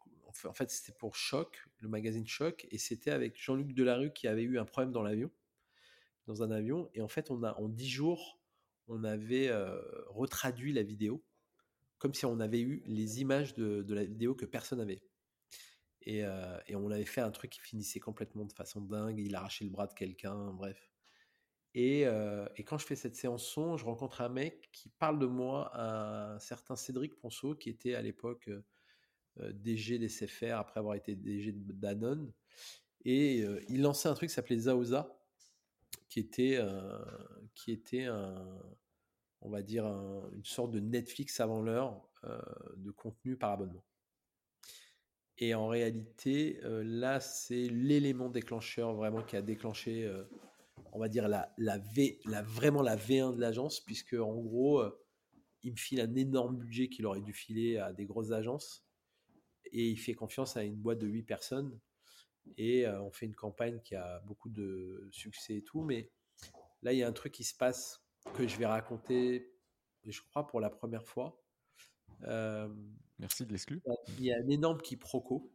en 0.46 0.54
fait 0.54 0.72
c'était 0.72 0.98
pour 0.98 1.16
Choc, 1.16 1.68
le 1.80 1.90
magazine 1.90 2.28
Choc 2.28 2.68
et 2.72 2.78
c'était 2.78 3.12
avec 3.12 3.40
Jean-Luc 3.42 3.74
Delarue 3.74 4.14
qui 4.14 4.28
avait 4.28 4.44
eu 4.44 4.58
un 4.58 4.66
problème 4.66 4.92
dans 4.92 5.04
l'avion, 5.04 5.32
dans 6.28 6.44
un 6.44 6.52
avion 6.52 6.90
et 6.94 7.02
en 7.02 7.08
fait 7.08 7.32
on 7.32 7.44
a 7.44 7.54
en 7.60 7.70
10 7.70 7.90
jours 7.90 8.40
on 8.88 9.04
avait 9.04 9.52
retraduit 10.08 10.74
la 10.74 10.84
vidéo 10.84 11.24
comme 11.98 12.14
si 12.14 12.26
on 12.26 12.40
avait 12.40 12.62
eu 12.62 12.84
les 12.86 13.22
images 13.22 13.54
de, 13.56 13.94
la 13.94 14.04
vidéo 14.04 14.36
que 14.36 14.46
personne 14.46 14.80
n'avait. 14.80 15.02
Euh, 16.08 16.60
et, 16.68 16.76
on 16.76 16.92
avait 16.92 17.06
fait 17.06 17.22
un 17.22 17.32
truc 17.32 17.52
qui 17.52 17.62
finissait 17.62 18.00
complètement 18.00 18.46
de 18.46 18.54
façon 18.54 18.82
dingue. 18.82 19.20
Il 19.20 19.34
arrachait 19.36 19.66
le 19.66 19.72
bras 19.72 19.88
de 19.88 19.94
quelqu'un, 19.94 20.54
bref. 20.54 20.92
Euh, 21.78 22.48
et, 22.56 22.64
quand 22.64 22.78
je 22.78 22.86
fais 22.86 22.96
cette 22.96 23.16
séance 23.16 23.46
son, 23.46 23.78
je 23.78 23.86
rencontre 23.86 24.22
un 24.22 24.30
mec 24.30 24.70
qui 24.72 24.90
parle 24.90 25.20
de 25.20 25.26
moi, 25.26 25.72
un 25.80 26.40
certain 26.40 26.76
Cédric 26.76 27.16
Ponceau, 27.20 27.56
qui 27.56 27.70
était 27.70 27.96
à 27.96 28.02
l'époque 28.02 28.50
euh, 29.40 29.52
DG 29.54 30.00
des 30.00 30.08
CFR 30.08 30.54
après 30.54 30.80
avoir 30.80 30.96
été 30.96 31.16
DG 31.16 31.52
de 31.52 31.74
Danone. 31.74 32.32
Et 33.08 33.46
il 33.70 33.84
lançait 33.84 34.10
un 34.10 34.16
truc 34.16 34.30
qui 34.30 34.36
s'appelait 34.36 34.58
Zaoza, 34.58 35.16
qui 36.10 36.20
était, 36.20 36.60
qui 37.54 37.72
était 37.72 38.08
on 39.42 39.50
va 39.52 39.62
dire, 39.62 39.86
une 39.86 40.44
sorte 40.44 40.72
de 40.72 40.80
Netflix 40.80 41.40
avant 41.40 41.62
l'heure 41.62 42.10
de 42.78 42.90
contenu 42.90 43.38
par 43.38 43.52
abonnement. 43.52 43.84
Et 45.38 45.54
en 45.54 45.68
réalité, 45.68 46.60
euh, 46.64 46.84
là, 46.86 47.20
c'est 47.20 47.68
l'élément 47.68 48.30
déclencheur 48.30 48.94
vraiment 48.94 49.22
qui 49.22 49.36
a 49.36 49.42
déclenché, 49.42 50.06
euh, 50.06 50.24
on 50.92 51.00
va 51.00 51.10
dire, 51.10 51.28
la, 51.28 51.54
la, 51.58 51.78
v, 51.78 52.20
la, 52.26 52.42
vraiment 52.42 52.82
la 52.82 52.96
V1 52.96 53.36
de 53.36 53.42
l'agence, 53.42 53.80
puisque 53.80 54.14
en 54.14 54.36
gros, 54.42 54.80
euh, 54.80 54.98
il 55.64 55.72
me 55.72 55.78
file 55.78 56.02
un 56.02 56.16
énorme 56.16 56.58
budget 56.58 56.90
qu'il 56.90 57.06
aurait 57.06 57.22
dû 57.22 57.34
filer 57.34 57.78
à 57.78 57.94
des 57.94 58.06
grosses 58.06 58.32
agences. 58.32 58.86
Et 59.72 59.90
il 59.90 59.98
fait 59.98 60.14
confiance 60.14 60.58
à 60.58 60.64
une 60.64 60.76
boîte 60.76 61.00
de 61.00 61.08
8 61.08 61.24
personnes. 61.24 61.80
Et 62.58 62.88
on 62.88 63.12
fait 63.12 63.26
une 63.26 63.34
campagne 63.34 63.82
qui 63.82 63.96
a 63.96 64.20
beaucoup 64.20 64.50
de 64.50 65.10
succès 65.12 65.56
et 65.56 65.64
tout. 65.64 65.82
Mais 65.82 66.12
là, 66.84 66.94
il 66.94 67.00
y 67.00 67.04
a 67.04 67.08
un 67.08 67.12
truc 67.12 67.34
qui 67.34 67.44
se 67.44 67.56
passe 67.56 68.06
que 68.36 68.48
je 68.48 68.56
vais 68.58 68.68
raconter, 68.68 69.52
je 70.06 70.22
crois, 70.22 70.46
pour 70.46 70.60
la 70.60 70.70
première 70.70 71.04
fois. 71.04 71.44
Merci 73.18 73.46
de 73.46 73.52
l'exclure. 73.52 73.82
Il 74.20 74.26
y 74.26 74.32
a 74.32 74.38
un 74.38 74.48
énorme 74.50 74.82
quiproquo. 74.82 75.52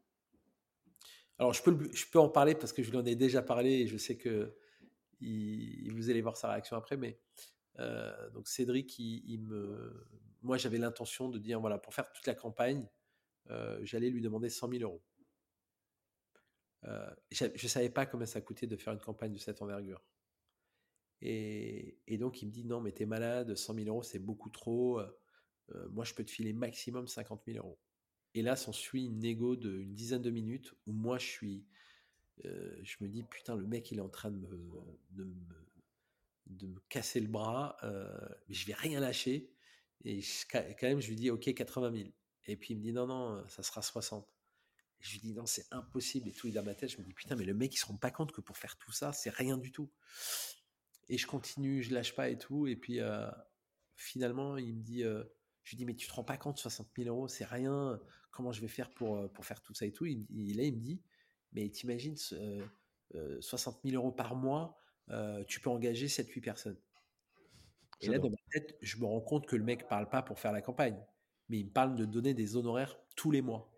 Alors, 1.39 1.55
je 1.55 1.63
peux, 1.63 1.91
je 1.93 2.05
peux 2.11 2.19
en 2.19 2.29
parler 2.29 2.55
parce 2.55 2.73
que 2.73 2.83
je 2.83 2.91
lui 2.91 2.99
en 2.99 3.05
ai 3.05 3.15
déjà 3.15 3.43
parlé 3.43 3.71
et 3.71 3.87
je 3.87 3.97
sais 3.97 4.17
que 4.17 4.55
vous 5.21 6.11
allez 6.11 6.23
voir 6.23 6.37
sa 6.37 6.51
réaction 6.51 6.77
après. 6.77 6.97
Mais 6.97 7.19
donc, 8.33 8.49
Cédric, 8.49 8.99
il, 8.99 9.43
me, 9.43 10.07
moi, 10.43 10.57
j'avais 10.57 10.79
l'intention 10.79 11.29
de 11.29 11.39
dire 11.39 11.61
voilà, 11.61 11.79
pour 11.79 11.95
faire 11.95 12.11
toute 12.13 12.27
la 12.27 12.35
campagne, 12.35 12.87
j'allais 13.83 14.11
lui 14.11 14.21
demander 14.21 14.49
100 14.49 14.71
000 14.71 14.83
euros. 14.83 15.03
je 17.31 17.45
ne 17.45 17.69
savais 17.69 17.91
pas 17.91 18.07
combien 18.07 18.27
ça 18.27 18.41
coûtait 18.41 18.67
de 18.67 18.77
faire 18.77 18.93
une 18.93 19.01
campagne 19.01 19.33
de 19.33 19.39
cette 19.39 19.63
envergure. 19.63 20.03
Et, 21.23 21.99
donc, 22.19 22.43
il 22.43 22.47
me 22.47 22.53
dit 22.53 22.65
non, 22.65 22.81
mais 22.81 22.93
t'es 22.93 23.07
malade, 23.07 23.55
100 23.55 23.75
000 23.75 23.89
euros, 23.89 24.03
c'est 24.03 24.19
beaucoup 24.19 24.51
trop. 24.51 25.01
moi, 25.91 26.05
je 26.05 26.15
peux 26.15 26.25
te 26.25 26.31
filer 26.31 26.53
maximum 26.53 27.07
50 27.07 27.43
000 27.47 27.59
euros. 27.59 27.79
Et 28.35 28.43
là, 28.43 28.57
s'en 28.57 28.73
suit 28.73 29.07
une 29.07 29.19
négo 29.19 29.57
d'une 29.57 29.95
dizaine 29.95 30.23
de 30.23 30.31
minutes 30.31 30.73
où 30.87 30.93
moi, 30.93 31.19
je 31.19 31.27
suis. 31.27 31.67
Je 32.45 32.97
me 33.01 33.09
dis, 33.09 33.23
putain, 33.23 33.57
le 33.57 33.67
mec, 33.67 33.91
il 33.91 33.99
est 33.99 34.03
en 34.03 34.09
train 34.09 34.31
de 34.31 34.37
me, 34.37 34.49
de 36.47 36.67
me, 36.67 36.81
casser 36.89 37.21
le 37.21 37.29
bras, 37.29 37.77
mais 38.49 38.55
je 38.55 38.67
vais 38.67 38.75
rien 38.75 39.01
lâcher. 39.01 39.51
Et 40.05 40.21
quand 40.51 40.83
même, 40.83 41.01
je 41.01 41.09
lui 41.09 41.17
dis, 41.17 41.31
OK, 41.31 41.53
80 41.53 41.93
000. 41.93 42.09
Et 42.47 42.57
puis 42.57 42.75
il 42.75 42.79
me 42.79 42.83
dit, 42.83 42.93
non, 42.93 43.07
non, 43.07 43.47
ça 43.49 43.63
sera 43.63 43.83
60. 43.83 44.27
je 45.01 45.13
lui 45.13 45.21
dis, 45.21 45.35
non, 45.35 45.47
c'est 45.47 45.67
impossible. 45.71 46.29
Et 46.29 46.33
tout, 46.33 46.49
il 46.49 46.55
dans 46.55 46.63
ma 46.63 46.75
tête, 46.75 46.91
je 46.91 46.99
me 46.99 47.05
dis, 47.05 47.13
putain, 47.13 47.37
mais 47.37 47.45
le 47.45 47.55
mec, 47.55 47.75
il 47.75 47.79
se 47.79 47.87
rend 47.87 47.97
pas 47.97 48.11
compte 48.11 48.33
que 48.33 48.41
pour 48.41 48.57
faire 48.57 48.77
tout 48.77 48.93
ça, 48.93 49.13
c'est 49.13 49.31
rien 49.31 49.59
du 49.59 49.73
tout. 49.73 49.91
Et 51.09 51.19
je 51.19 51.27
continue, 51.27 51.83
je 51.83 51.93
lâche 51.93 52.15
pas 52.15 52.29
et 52.29 52.39
tout. 52.39 52.67
Et 52.67 52.77
puis 52.77 53.01
finalement, 53.97 54.57
il 54.57 54.75
me 54.75 54.83
dit, 54.83 55.03
je 55.03 55.71
lui 55.71 55.77
dis, 55.77 55.85
mais 55.85 55.95
tu 55.95 56.07
te 56.09 56.13
rends 56.13 56.25
pas 56.25 56.37
compte, 56.37 56.59
60 56.59 56.89
000 56.97 57.09
euros, 57.09 57.29
c'est 57.29 57.45
rien. 57.45 58.01
Comment 58.31 58.53
je 58.53 58.61
vais 58.61 58.69
faire 58.69 58.91
pour, 58.91 59.31
pour 59.33 59.45
faire 59.45 59.61
tout 59.61 59.75
ça 59.75 59.87
et 59.87 59.93
tout? 59.93 60.07
Il, 60.07 60.27
Là, 60.57 60.65
il 60.65 60.75
me 60.75 60.81
dit, 60.81 61.01
mais 61.53 61.69
t'imagines, 61.69 62.17
60 63.41 63.81
000 63.85 63.97
euros 63.97 64.13
par 64.13 64.35
mois, 64.37 64.79
tu 65.47 65.61
peux 65.61 65.71
engager 65.71 66.07
7-8 66.07 66.41
personnes. 66.41 66.79
Et 68.03 68.09
là, 68.09 68.19
dans 68.19 68.31
ma 68.31 68.37
tête, 68.51 68.79
je 68.81 68.97
me 68.97 69.05
rends 69.05 69.21
compte 69.21 69.47
que 69.47 69.57
le 69.57 69.65
mec 69.65 69.87
parle 69.87 70.09
pas 70.09 70.23
pour 70.23 70.39
faire 70.39 70.53
la 70.53 70.63
campagne, 70.63 70.99
mais 71.49 71.59
il 71.59 71.67
me 71.67 71.71
parle 71.71 71.97
de 71.97 72.07
donner 72.07 72.33
des 72.33 72.57
honoraires 72.57 72.99
tous 73.15 73.31
les 73.31 73.43
mois. 73.43 73.71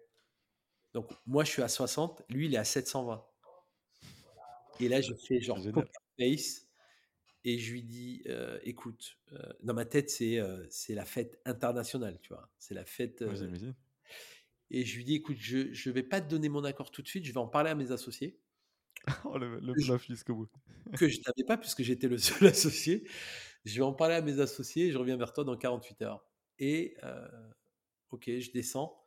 Donc, 0.95 1.11
moi, 1.27 1.43
je 1.45 1.51
suis 1.51 1.63
à 1.63 1.69
60, 1.69 2.23
lui, 2.29 2.47
il 2.47 2.55
est 2.55 2.59
à 2.59 2.65
720. 2.65 3.25
Et 4.81 4.89
là, 4.89 5.01
je 5.01 5.15
fais 5.15 5.41
genre 5.41 5.61
poker 5.63 6.03
face 6.19 6.67
et 7.45 7.59
je 7.59 7.73
lui 7.73 7.83
dis 7.83 8.23
euh, 8.27 8.59
écoute, 8.63 9.19
euh, 9.33 9.53
dans 9.63 9.75
ma 9.75 9.85
tête, 9.85 10.11
c'est 10.11 10.39
euh, 10.39 10.65
c'est 10.71 10.95
la 10.95 11.05
fête 11.05 11.41
internationale, 11.45 12.19
tu 12.21 12.29
vois. 12.33 12.49
C'est 12.59 12.75
la 12.75 12.85
fête. 12.85 13.25
Et 14.73 14.85
je 14.85 14.97
lui 14.97 15.05
dis 15.05 15.15
écoute, 15.17 15.37
je 15.39 15.59
ne 15.59 15.95
vais 15.95 16.03
pas 16.03 16.21
te 16.21 16.29
donner 16.29 16.49
mon 16.49 16.65
accord 16.65 16.91
tout 16.91 17.03
de 17.03 17.07
suite, 17.07 17.25
je 17.25 17.33
vais 17.33 17.39
en 17.39 17.47
parler 17.47 17.71
à 17.71 17.75
mes 17.75 17.93
associés. 17.93 18.41
oh, 19.25 19.37
le, 19.37 19.61
le 19.61 19.75
bluff 19.75 20.07
jusqu'au 20.07 20.35
bout. 20.35 20.49
que 20.99 21.09
je 21.09 21.19
n'avais 21.27 21.45
pas 21.47 21.59
puisque 21.59 21.83
j'étais 21.83 22.09
le 22.09 22.19
seul 22.19 22.49
associé. 22.49 23.07
Je 23.65 23.77
vais 23.77 23.85
en 23.85 23.93
parler 23.93 24.15
à 24.15 24.23
mes 24.23 24.41
associés 24.41 24.87
et 24.87 24.93
je 24.93 24.99
reviens 24.99 25.17
vers 25.17 25.33
toi 25.33 25.45
dans 25.45 25.57
48 25.57 26.03
heures. 26.03 26.25
Et 26.59 26.97
ok, 28.11 28.25
je 28.27 28.51
descends. 28.53 28.99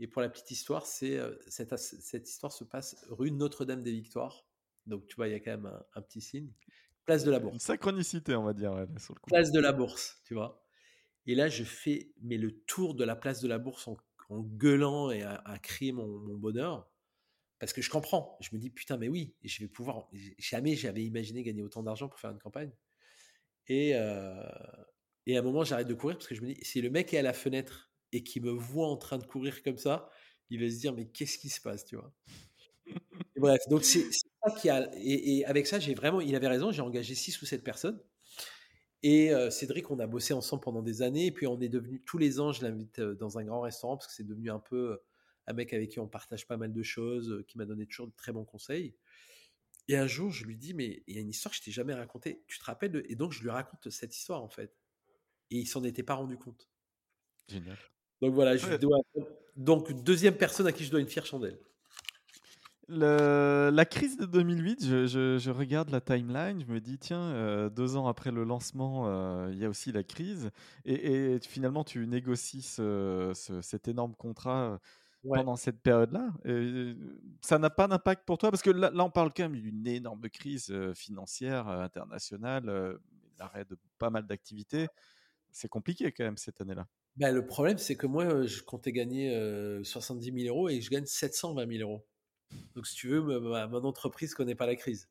Et 0.00 0.06
pour 0.06 0.22
la 0.22 0.28
petite 0.28 0.50
histoire, 0.50 0.86
c'est 0.86 1.20
cette, 1.46 1.76
cette, 1.76 2.28
histoire 2.28 2.52
se 2.52 2.64
passe 2.64 3.04
rue 3.08 3.30
Notre-Dame 3.30 3.82
des 3.82 3.92
Victoires. 3.92 4.46
Donc 4.86 5.06
tu 5.06 5.16
vois, 5.16 5.28
il 5.28 5.32
y 5.32 5.34
a 5.34 5.40
quand 5.40 5.52
même 5.52 5.72
un, 5.94 6.02
petit 6.02 6.20
signe. 6.20 6.50
Place 7.04 7.24
de 7.24 7.30
la 7.30 7.38
Bourse. 7.38 7.54
Une 7.54 7.60
synchronicité, 7.60 8.34
on 8.34 8.44
va 8.44 8.52
dire, 8.52 8.72
sur 8.98 9.14
le 9.14 9.20
coup. 9.20 9.28
Place 9.28 9.52
de 9.52 9.60
la 9.60 9.72
Bourse, 9.72 10.20
tu 10.24 10.34
vois. 10.34 10.64
Et 11.26 11.34
là, 11.34 11.48
je 11.48 11.62
fais 11.62 12.12
mais 12.20 12.36
le 12.36 12.60
tour 12.62 12.94
de 12.94 13.04
la 13.04 13.14
place 13.14 13.40
de 13.40 13.48
la 13.48 13.58
Bourse 13.58 13.86
en, 13.86 13.96
gueulant 14.40 15.10
et 15.10 15.22
à, 15.22 15.58
crier 15.62 15.92
mon, 15.92 16.18
bonheur. 16.36 16.90
Parce 17.58 17.72
que 17.72 17.82
je 17.82 17.90
comprends. 17.90 18.36
Je 18.40 18.48
me 18.52 18.58
dis, 18.58 18.70
putain, 18.70 18.96
mais 18.96 19.08
oui, 19.08 19.34
je 19.44 19.60
vais 19.60 19.68
pouvoir. 19.68 20.08
Jamais 20.38 20.74
j'avais 20.74 21.04
imaginé 21.04 21.42
gagner 21.42 21.62
autant 21.62 21.82
d'argent 21.82 22.08
pour 22.08 22.18
faire 22.18 22.30
une 22.30 22.40
campagne. 22.40 22.72
Et, 23.68 23.90
et 23.90 25.36
à 25.36 25.38
un 25.38 25.42
moment, 25.42 25.64
j'arrête 25.64 25.86
de 25.86 25.94
courir 25.94 26.16
parce 26.16 26.26
que 26.26 26.34
je 26.34 26.42
me 26.42 26.54
dis, 26.54 26.58
si 26.62 26.80
le 26.80 26.90
mec 26.90 27.14
est 27.14 27.18
à 27.18 27.22
la 27.22 27.32
fenêtre 27.32 27.92
et 28.12 28.22
qu'il 28.22 28.42
me 28.42 28.50
voit 28.50 28.88
en 28.88 28.96
train 28.96 29.18
de 29.18 29.24
courir 29.24 29.62
comme 29.62 29.78
ça, 29.78 30.10
il 30.50 30.60
va 30.60 30.68
se 30.68 30.78
dire, 30.78 30.92
mais 30.92 31.06
qu'est-ce 31.06 31.38
qui 31.38 31.48
se 31.48 31.60
passe, 31.60 31.84
tu 31.84 31.96
vois? 31.96 32.12
Bref, 33.36 33.60
donc 33.68 33.84
c'est 33.84 34.10
ça 34.12 34.50
qui 34.60 34.68
a. 34.68 34.90
Et, 34.96 35.44
avec 35.46 35.66
ça, 35.66 35.78
j'ai 35.78 35.94
vraiment. 35.94 36.20
Il 36.20 36.34
avait 36.36 36.48
raison, 36.48 36.70
j'ai 36.70 36.82
engagé 36.82 37.14
6 37.14 37.40
ou 37.42 37.46
7 37.46 37.64
personnes. 37.64 38.00
Et 39.02 39.32
Cédric, 39.50 39.90
on 39.90 39.98
a 39.98 40.06
bossé 40.06 40.32
ensemble 40.32 40.62
pendant 40.62 40.82
des 40.82 41.02
années. 41.02 41.26
Et 41.26 41.32
puis, 41.32 41.46
on 41.46 41.60
est 41.60 41.68
devenu 41.68 42.00
tous 42.02 42.18
les 42.18 42.38
ans, 42.38 42.52
je 42.52 42.62
l'invite 42.62 43.00
dans 43.00 43.38
un 43.38 43.44
grand 43.44 43.60
restaurant 43.62 43.96
parce 43.96 44.06
que 44.06 44.12
c'est 44.12 44.26
devenu 44.26 44.50
un 44.50 44.60
peu 44.60 45.00
un 45.48 45.52
mec 45.54 45.72
avec 45.72 45.90
qui 45.90 45.98
on 45.98 46.06
partage 46.06 46.46
pas 46.46 46.56
mal 46.56 46.72
de 46.72 46.82
choses, 46.84 47.44
qui 47.48 47.58
m'a 47.58 47.64
donné 47.64 47.86
toujours 47.86 48.06
de 48.06 48.14
très 48.16 48.30
bons 48.30 48.44
conseils. 48.44 48.94
Et 49.88 49.96
un 49.96 50.06
jour, 50.06 50.30
je 50.30 50.44
lui 50.44 50.56
dis, 50.56 50.72
mais 50.74 51.02
il 51.08 51.16
y 51.16 51.18
a 51.18 51.20
une 51.20 51.30
histoire 51.30 51.50
que 51.50 51.58
je 51.58 51.64
t'ai 51.64 51.72
jamais 51.72 51.94
racontée. 51.94 52.44
Tu 52.46 52.60
te 52.60 52.64
rappelles 52.64 53.04
Et 53.08 53.16
donc, 53.16 53.32
je 53.32 53.42
lui 53.42 53.50
raconte 53.50 53.90
cette 53.90 54.16
histoire, 54.16 54.42
en 54.42 54.48
fait. 54.48 54.72
Et 55.50 55.56
il 55.56 55.66
s'en 55.66 55.82
était 55.82 56.04
pas 56.04 56.14
rendu 56.14 56.36
compte. 56.36 56.70
Génial. 57.48 57.76
Donc 58.20 58.34
voilà, 58.34 58.56
je 58.56 58.76
dois... 58.76 58.98
Donc, 59.56 59.92
deuxième 60.04 60.36
personne 60.36 60.68
à 60.68 60.72
qui 60.72 60.84
je 60.84 60.90
dois 60.92 61.00
une 61.00 61.08
fière 61.08 61.26
chandelle. 61.26 61.58
La 62.88 63.84
crise 63.84 64.16
de 64.16 64.26
2008, 64.26 64.84
je, 64.84 65.50
regarde 65.50 65.90
la 65.90 66.00
timeline, 66.00 66.60
je 66.60 66.72
me 66.72 66.80
dis, 66.80 66.98
tiens, 66.98 67.22
euh, 67.22 67.68
deux 67.68 67.96
ans 67.96 68.06
après 68.06 68.30
le 68.30 68.44
lancement, 68.44 69.04
euh, 69.06 69.50
il 69.52 69.58
y 69.58 69.64
a 69.64 69.68
aussi 69.68 69.92
la 69.92 70.02
crise. 70.02 70.50
Et, 70.84 71.38
finalement, 71.40 71.84
tu 71.84 72.06
négocies 72.06 72.62
cet 72.62 73.88
énorme 73.88 74.14
contrat 74.14 74.80
pendant 75.22 75.56
cette 75.56 75.80
période-là. 75.80 76.30
ça 77.40 77.58
n'a 77.58 77.70
pas 77.70 77.86
d'impact 77.86 78.24
pour 78.26 78.38
toi? 78.38 78.50
Parce 78.50 78.62
que 78.62 78.70
là, 78.70 78.90
on 78.94 79.10
parle 79.10 79.32
quand 79.34 79.44
même 79.44 79.60
d'une 79.60 79.86
énorme 79.86 80.28
crise 80.28 80.74
financière 80.94 81.68
internationale, 81.68 82.98
l'arrêt 83.38 83.64
de 83.64 83.76
pas 83.98 84.10
mal 84.10 84.26
d'activités. 84.26 84.88
C'est 85.50 85.68
compliqué 85.68 86.10
quand 86.12 86.24
même 86.24 86.38
cette 86.38 86.60
année-là. 86.60 86.86
Ben, 87.16 87.32
le 87.32 87.44
problème, 87.44 87.76
c'est 87.76 87.94
que 87.94 88.06
moi, 88.06 88.46
je 88.46 88.62
comptais 88.62 88.90
gagner 88.90 89.30
70 89.84 90.32
000 90.44 90.56
euros 90.56 90.68
et 90.68 90.80
je 90.80 90.90
gagne 90.90 91.04
720 91.04 91.68
000 91.70 91.88
euros. 91.88 92.04
Donc, 92.74 92.86
si 92.86 92.94
tu 92.94 93.08
veux, 93.08 93.40
ma, 93.40 93.66
mon 93.66 93.84
entreprise 93.84 94.30
ne 94.32 94.36
connaît 94.36 94.54
pas 94.54 94.66
la 94.66 94.76
crise. 94.76 95.08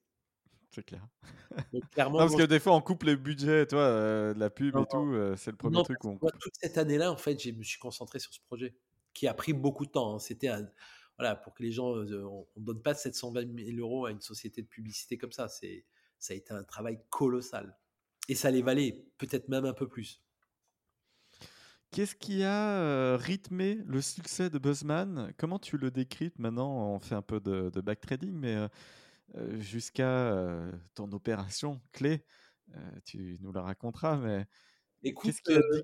C'est 0.71 0.83
clair. 0.83 1.05
clairement, 1.91 2.19
parce 2.19 2.35
que 2.35 2.43
des 2.43 2.59
fois, 2.59 2.73
on 2.73 2.81
coupe 2.81 3.03
les 3.03 3.17
budgets, 3.17 3.67
toi, 3.67 4.33
de 4.33 4.39
la 4.39 4.49
pub 4.49 4.75
et 4.77 4.85
tout. 4.89 5.35
c'est 5.35 5.51
le 5.51 5.57
premier 5.57 5.83
truc 5.83 6.03
où 6.03 6.09
on 6.09 6.17
coupe. 6.17 6.31
Toute 6.39 6.55
cette 6.55 6.77
année-là, 6.77 7.11
en 7.11 7.17
fait, 7.17 7.41
je 7.41 7.51
me 7.51 7.63
suis 7.63 7.79
concentré 7.79 8.19
sur 8.19 8.33
ce 8.33 8.39
projet 8.39 8.73
qui 9.13 9.27
a 9.27 9.33
pris 9.33 9.53
beaucoup 9.53 9.85
de 9.85 9.91
temps. 9.91 10.15
Hein. 10.15 10.19
C'était 10.19 10.49
voilà, 11.17 11.35
pour 11.35 11.53
que 11.53 11.61
les 11.61 11.71
gens, 11.71 11.95
euh, 11.95 12.23
on 12.25 12.47
ne 12.57 12.65
donne 12.65 12.81
pas 12.81 12.93
720 12.93 13.55
000 13.55 13.77
euros 13.77 14.05
à 14.05 14.11
une 14.11 14.21
société 14.21 14.61
de 14.61 14.67
publicité 14.67 15.17
comme 15.17 15.31
ça. 15.31 15.47
C'est, 15.47 15.85
ça 16.17 16.33
a 16.33 16.37
été 16.37 16.53
un 16.53 16.63
travail 16.63 16.99
colossal. 17.09 17.77
Et 18.27 18.35
ça 18.35 18.49
les 18.49 18.61
valait, 18.61 19.05
peut-être 19.17 19.49
même 19.49 19.65
un 19.65 19.73
peu 19.73 19.87
plus. 19.87 20.23
Qu'est-ce 21.91 22.15
qui 22.15 22.43
a 22.43 22.79
euh, 22.79 23.17
rythmé 23.17 23.79
le 23.85 24.01
succès 24.01 24.49
de 24.49 24.57
Buzzman? 24.57 25.33
Comment 25.37 25.59
tu 25.59 25.77
le 25.77 25.91
décris 25.91 26.31
Maintenant, 26.37 26.93
on 26.93 26.99
fait 26.99 27.15
un 27.15 27.21
peu 27.21 27.39
de, 27.39 27.69
de 27.69 27.81
backtrading, 27.81 28.33
mais 28.33 28.67
euh, 29.35 29.59
jusqu'à 29.59 30.33
ton 30.95 31.11
opération 31.11 31.81
clé, 31.91 32.25
tu 33.05 33.37
nous 33.41 33.51
la 33.51 33.61
raconteras. 33.61 34.17
Mais 34.17 35.13
qu'est-ce 35.13 35.41
qui 35.41 35.53
a 35.53 35.61
dit? 35.73 35.83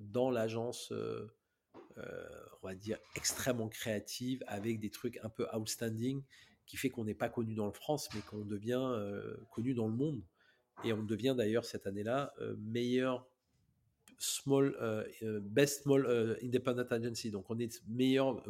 dans 0.00 0.30
l'agence, 0.30 0.92
dire, 2.74 2.98
extrêmement 3.16 3.68
créative 3.68 4.42
avec 4.46 4.80
des 4.80 4.90
trucs 4.90 5.18
un 5.22 5.28
peu 5.28 5.46
outstanding 5.54 6.22
qui 6.66 6.76
fait 6.76 6.90
qu'on 6.90 7.04
n'est 7.04 7.14
pas 7.14 7.28
connu 7.28 7.54
dans 7.54 7.66
le 7.66 7.72
France, 7.72 8.08
mais 8.14 8.20
qu'on 8.22 8.44
devient 8.44 8.98
connu 9.50 9.74
dans 9.74 9.86
le 9.86 9.94
monde. 9.94 10.22
Et 10.82 10.92
on 10.92 11.02
devient 11.02 11.34
d'ailleurs 11.36 11.64
cette 11.64 11.86
année-là 11.86 12.34
meilleur 12.58 13.26
small, 14.18 14.74
best 15.42 15.82
small 15.82 16.38
independent 16.42 16.90
agency. 16.90 17.30
Donc 17.30 17.50
on 17.50 17.58
est 17.58 17.82
meilleure 17.86 18.42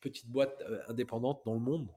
petite 0.00 0.28
boîte 0.28 0.62
indépendante 0.88 1.42
dans 1.44 1.54
le 1.54 1.60
monde, 1.60 1.88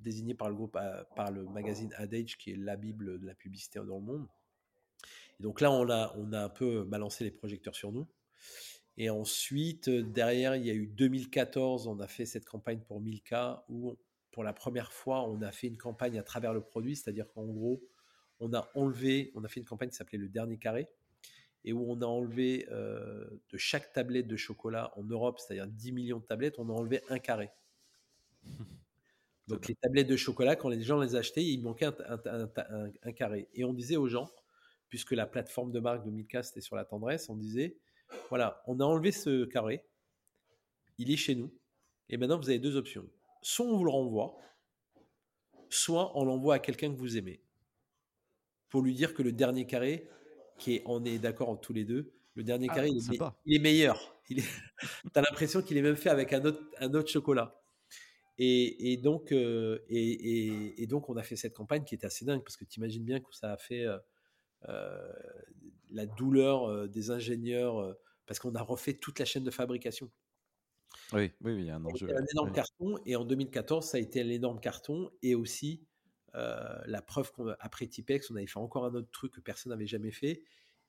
désignée 0.00 0.34
par 0.34 0.48
le 0.48 0.54
groupe, 0.54 0.78
par 1.16 1.30
le 1.30 1.44
magazine 1.44 1.92
Adage, 1.96 2.36
qui 2.36 2.52
est 2.52 2.56
la 2.56 2.76
bible 2.76 3.18
de 3.18 3.26
la 3.26 3.34
publicité 3.34 3.78
dans 3.78 3.96
le 3.96 4.04
monde. 4.04 4.28
Et 5.40 5.42
donc 5.42 5.60
là, 5.60 5.70
on 5.70 5.88
a, 5.90 6.14
on 6.16 6.32
a 6.32 6.44
un 6.44 6.48
peu 6.48 6.84
balancé 6.84 7.24
les 7.24 7.30
projecteurs 7.30 7.74
sur 7.74 7.92
nous. 7.92 8.06
Et 8.98 9.10
ensuite, 9.10 9.90
derrière, 9.90 10.56
il 10.56 10.64
y 10.64 10.70
a 10.70 10.74
eu 10.74 10.86
2014, 10.86 11.86
on 11.86 12.00
a 12.00 12.08
fait 12.08 12.24
cette 12.24 12.46
campagne 12.46 12.80
pour 12.80 13.00
Milka 13.00 13.64
où, 13.68 13.96
pour 14.30 14.42
la 14.42 14.52
première 14.52 14.92
fois, 14.92 15.22
on 15.28 15.42
a 15.42 15.52
fait 15.52 15.66
une 15.66 15.76
campagne 15.76 16.18
à 16.18 16.22
travers 16.22 16.54
le 16.54 16.62
produit, 16.62 16.96
c'est-à-dire 16.96 17.28
qu'en 17.28 17.44
gros, 17.44 17.82
on 18.40 18.52
a 18.54 18.70
enlevé, 18.74 19.32
on 19.34 19.44
a 19.44 19.48
fait 19.48 19.60
une 19.60 19.66
campagne 19.66 19.90
qui 19.90 19.96
s'appelait 19.96 20.18
Le 20.18 20.28
Dernier 20.28 20.58
Carré, 20.58 20.88
et 21.64 21.72
où 21.72 21.90
on 21.90 22.00
a 22.00 22.06
enlevé 22.06 22.66
de 22.70 23.58
chaque 23.58 23.92
tablette 23.92 24.28
de 24.28 24.36
chocolat 24.36 24.92
en 24.96 25.02
Europe, 25.02 25.40
c'est-à-dire 25.40 25.66
10 25.66 25.92
millions 25.92 26.18
de 26.20 26.24
tablettes, 26.24 26.58
on 26.58 26.68
a 26.68 26.72
enlevé 26.72 27.02
un 27.10 27.18
carré. 27.18 27.50
Donc 29.48 29.68
les 29.68 29.74
tablettes 29.76 30.08
de 30.08 30.16
chocolat, 30.16 30.56
quand 30.56 30.68
les 30.68 30.82
gens 30.82 31.00
les 31.00 31.14
achetaient, 31.14 31.44
il 31.44 31.62
manquait 31.62 31.86
un, 31.86 33.12
carré. 33.12 33.48
Et 33.54 33.64
on 33.64 33.72
disait 33.72 33.96
aux 33.96 34.08
gens, 34.08 34.28
puisque 34.88 35.12
la 35.12 35.26
plateforme 35.26 35.70
de 35.70 35.78
marque 35.78 36.04
de 36.04 36.10
Milka 36.10 36.42
c'était 36.42 36.60
sur 36.60 36.74
la 36.74 36.84
tendresse, 36.84 37.28
on 37.28 37.36
disait, 37.36 37.76
voilà, 38.28 38.62
on 38.66 38.80
a 38.80 38.84
enlevé 38.84 39.12
ce 39.12 39.44
carré, 39.44 39.84
il 40.98 41.10
est 41.10 41.16
chez 41.16 41.34
nous, 41.34 41.52
et 42.08 42.16
maintenant 42.16 42.38
vous 42.38 42.48
avez 42.48 42.58
deux 42.58 42.76
options. 42.76 43.08
Soit 43.42 43.66
on 43.66 43.76
vous 43.76 43.84
le 43.84 43.90
renvoie, 43.90 44.38
soit 45.68 46.16
on 46.18 46.24
l'envoie 46.24 46.54
à 46.54 46.58
quelqu'un 46.58 46.92
que 46.92 46.98
vous 46.98 47.16
aimez. 47.16 47.40
Pour 48.68 48.82
lui 48.82 48.94
dire 48.94 49.14
que 49.14 49.22
le 49.22 49.32
dernier 49.32 49.66
carré, 49.66 50.08
qui 50.58 50.76
est, 50.76 50.82
on 50.86 51.04
est 51.04 51.18
d'accord 51.18 51.60
tous 51.60 51.72
les 51.72 51.84
deux, 51.84 52.12
le 52.34 52.44
dernier 52.44 52.66
ah, 52.70 52.74
carré, 52.74 52.90
il, 52.90 53.54
est, 53.54 53.58
meilleur. 53.58 54.16
Il 54.28 54.40
est, 54.40 54.44
as 55.14 55.20
l'impression 55.20 55.62
qu'il 55.62 55.76
est 55.76 55.82
même 55.82 55.96
fait 55.96 56.10
avec 56.10 56.32
un 56.32 56.44
autre, 56.44 56.62
un 56.78 56.92
autre 56.94 57.10
chocolat. 57.10 57.62
Et, 58.38 58.98
donc, 59.02 59.32
euh, 59.32 59.78
et, 59.88 60.86
donc, 60.88 61.08
on 61.08 61.16
a 61.16 61.22
fait 61.22 61.36
cette 61.36 61.54
campagne 61.54 61.84
qui 61.84 61.94
était 61.94 62.06
assez 62.06 62.24
dingue 62.26 62.42
parce 62.42 62.56
que 62.56 62.64
tu 62.64 62.80
imagines 62.80 63.04
bien 63.04 63.20
que 63.20 63.34
ça 63.34 63.52
a 63.52 63.56
fait 63.56 63.86
euh, 63.86 63.96
la 64.62 66.06
douleur 66.06 66.88
des 66.88 67.10
ingénieurs 67.10 67.96
parce 68.26 68.38
qu'on 68.40 68.54
a 68.54 68.62
refait 68.62 68.94
toute 68.94 69.18
la 69.18 69.24
chaîne 69.24 69.44
de 69.44 69.50
fabrication. 69.50 70.10
Oui, 71.12 71.32
oui, 71.40 71.52
oui, 71.52 71.60
il 71.60 71.66
y 71.66 71.70
a 71.70 71.76
un 71.76 71.84
enjeu. 71.84 72.08
un 72.10 72.24
énorme 72.32 72.52
carton 72.52 72.98
et 73.06 73.14
en 73.16 73.24
2014, 73.24 73.86
ça 73.86 73.98
a 73.98 74.00
été 74.00 74.20
un 74.20 74.28
énorme 74.28 74.60
carton 74.60 75.10
et 75.22 75.34
aussi 75.34 75.86
la 76.34 77.02
preuve 77.02 77.32
qu'après 77.32 77.86
Tipex, 77.86 78.30
on 78.30 78.36
avait 78.36 78.46
fait 78.46 78.58
encore 78.58 78.84
un 78.84 78.94
autre 78.94 79.10
truc 79.10 79.32
que 79.32 79.40
personne 79.40 79.70
n'avait 79.70 79.86
jamais 79.86 80.10
fait 80.10 80.42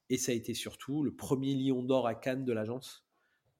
et 0.09 0.17
ça 0.17 0.31
a 0.31 0.35
été 0.35 0.53
surtout 0.53 1.03
le 1.03 1.13
premier 1.13 1.53
lion 1.55 1.83
d'or 1.83 2.07
à 2.07 2.15
Cannes 2.15 2.45
de 2.45 2.53
l'agence. 2.53 3.05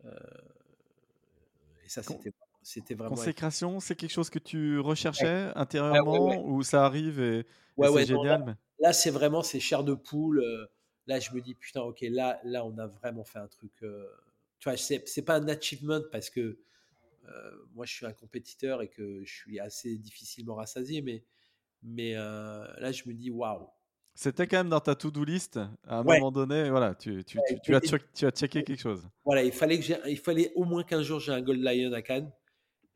et 0.04 1.90
ça, 1.90 2.04
c'était 2.04 2.34
c'était 2.68 2.96
vraiment. 2.96 3.16
Consécration, 3.16 3.80
c'est 3.80 3.96
quelque 3.96 4.12
chose 4.12 4.30
que 4.30 4.40
tu 4.40 4.80
recherchais 4.80 5.52
intérieurement 5.56 6.46
ou 6.46 6.64
ça 6.64 6.86
arrive 6.86 7.22
et, 7.22 7.46
c'est 7.82 8.06
génial. 8.06 8.46
là, 8.46 8.58
c'est 8.93 9.10
vraiment 9.10 9.41
c'est 9.43 9.60
chair 9.60 9.84
de 9.84 9.93
poule. 9.93 10.39
Euh, 10.39 10.65
là, 11.07 11.19
je 11.19 11.31
me 11.34 11.41
dis 11.41 11.55
putain, 11.55 11.81
ok, 11.81 12.01
là, 12.10 12.39
là, 12.43 12.65
on 12.65 12.77
a 12.77 12.88
vraiment 12.88 13.24
fait 13.24 13.39
un 13.39 13.48
truc. 13.48 13.72
Euh, 13.84 14.05
tu 14.60 14.69
vois, 14.69 14.77
c'est 14.77 15.22
pas 15.24 15.36
un 15.36 15.48
achievement 15.48 16.01
parce 16.12 16.29
que 16.29 16.60
euh, 17.27 17.51
moi, 17.74 17.86
je 17.86 17.93
suis 17.93 18.05
un 18.05 18.13
compétiteur 18.13 18.81
et 18.81 18.88
que 18.88 19.24
je 19.24 19.34
suis 19.34 19.60
assez 19.60 19.98
difficilement 19.98 20.55
rassasié, 20.55 21.01
mais 21.01 21.24
mais 21.84 22.13
là, 22.13 22.91
je 22.91 23.03
me 23.07 23.13
dis 23.13 23.29
waouh. 23.29 23.67
C'était 24.15 24.48
quand 24.48 24.57
même 24.57 24.69
dans 24.69 24.79
ta 24.79 24.96
to-do 24.96 25.24
list. 25.24 25.57
À 25.88 26.00
un 26.00 26.03
moment 26.03 26.31
donné, 26.31 26.72
voilà, 26.72 26.96
tu, 26.96 27.24
tu, 27.24 27.38
tu, 27.62 27.75
as, 27.75 27.81
tu, 27.81 28.25
as, 28.25 28.31
checké 28.31 28.63
quelque 28.63 28.81
chose. 28.81 29.07
Voilà, 29.24 29.44
il 29.44 29.51
fallait, 29.51 29.79
que 29.79 30.09
il 30.09 30.18
fallait 30.18 30.51
au 30.55 30.63
moins 30.63 30.83
15 30.83 31.03
jours 31.03 31.20
j'ai 31.20 31.31
un 31.31 31.42
Gold 31.42 31.61
Lion 31.61 31.94
à 31.94 32.01
Cannes. 32.01 32.31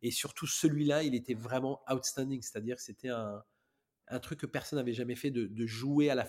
Et 0.02 0.10
surtout, 0.10 0.48
celui-là, 0.48 1.04
il 1.04 1.14
était 1.14 1.36
vraiment 1.36 1.80
outstanding. 1.88 2.42
C'est-à-dire 2.42 2.78
que 2.78 2.82
c'était 2.82 3.10
un, 3.10 3.44
un, 4.12 4.20
truc 4.20 4.40
que 4.40 4.46
personne 4.46 4.78
n'avait 4.78 4.94
jamais 4.94 5.16
fait, 5.16 5.32
de, 5.32 5.48
de 5.48 5.66
jouer 5.66 6.10
à, 6.10 6.16
la, 6.16 6.28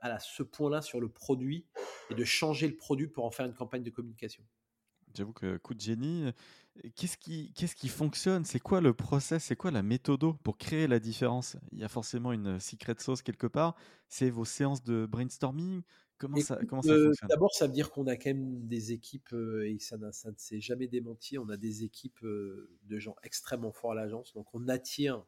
à, 0.00 0.18
ce 0.18 0.42
point-là 0.42 0.82
sur 0.82 1.00
le 1.00 1.08
produit 1.08 1.66
et 2.10 2.14
de 2.14 2.24
changer 2.24 2.66
le 2.66 2.76
produit 2.76 3.08
pour 3.08 3.24
en 3.24 3.30
faire 3.30 3.46
une 3.46 3.54
campagne 3.54 3.82
de 3.82 3.90
communication. 3.90 4.42
J'avoue 5.14 5.32
que 5.32 5.56
coup 5.56 5.74
de 5.74 5.80
génie. 5.80 6.32
Qu'est-ce 6.94 7.16
qui, 7.16 7.52
qu'est-ce 7.54 7.74
qui 7.74 7.88
fonctionne? 7.88 8.44
C'est 8.44 8.60
quoi 8.60 8.80
le 8.80 8.92
process? 8.94 9.44
C'est 9.44 9.56
quoi 9.56 9.70
la 9.70 9.82
méthode 9.82 10.20
pour 10.42 10.58
créer 10.58 10.86
la 10.86 11.00
différence? 11.00 11.56
Il 11.72 11.78
y 11.78 11.84
a 11.84 11.88
forcément 11.88 12.32
une 12.32 12.60
secret 12.60 12.94
sauce 12.98 13.22
quelque 13.22 13.46
part. 13.46 13.74
C'est 14.08 14.30
vos 14.30 14.44
séances 14.44 14.84
de 14.84 15.06
brainstorming? 15.06 15.82
Comment 16.18 16.40
ça, 16.40 16.58
comment 16.68 16.82
ça 16.82 16.90
euh, 16.90 17.12
D'abord, 17.28 17.54
ça 17.54 17.66
veut 17.68 17.72
dire 17.72 17.90
qu'on 17.90 18.08
a 18.08 18.16
quand 18.16 18.30
même 18.30 18.66
des 18.66 18.92
équipes, 18.92 19.32
euh, 19.32 19.68
et 19.68 19.78
ça, 19.78 19.96
ne 19.96 20.10
s'est 20.36 20.60
jamais 20.60 20.88
démenti, 20.88 21.38
on 21.38 21.48
a 21.48 21.56
des 21.56 21.84
équipes 21.84 22.22
euh, 22.24 22.76
de 22.82 22.98
gens 22.98 23.14
extrêmement 23.22 23.70
forts 23.70 23.92
à 23.92 23.94
l'agence. 23.94 24.34
Donc, 24.34 24.46
on 24.52 24.66
attire. 24.68 25.24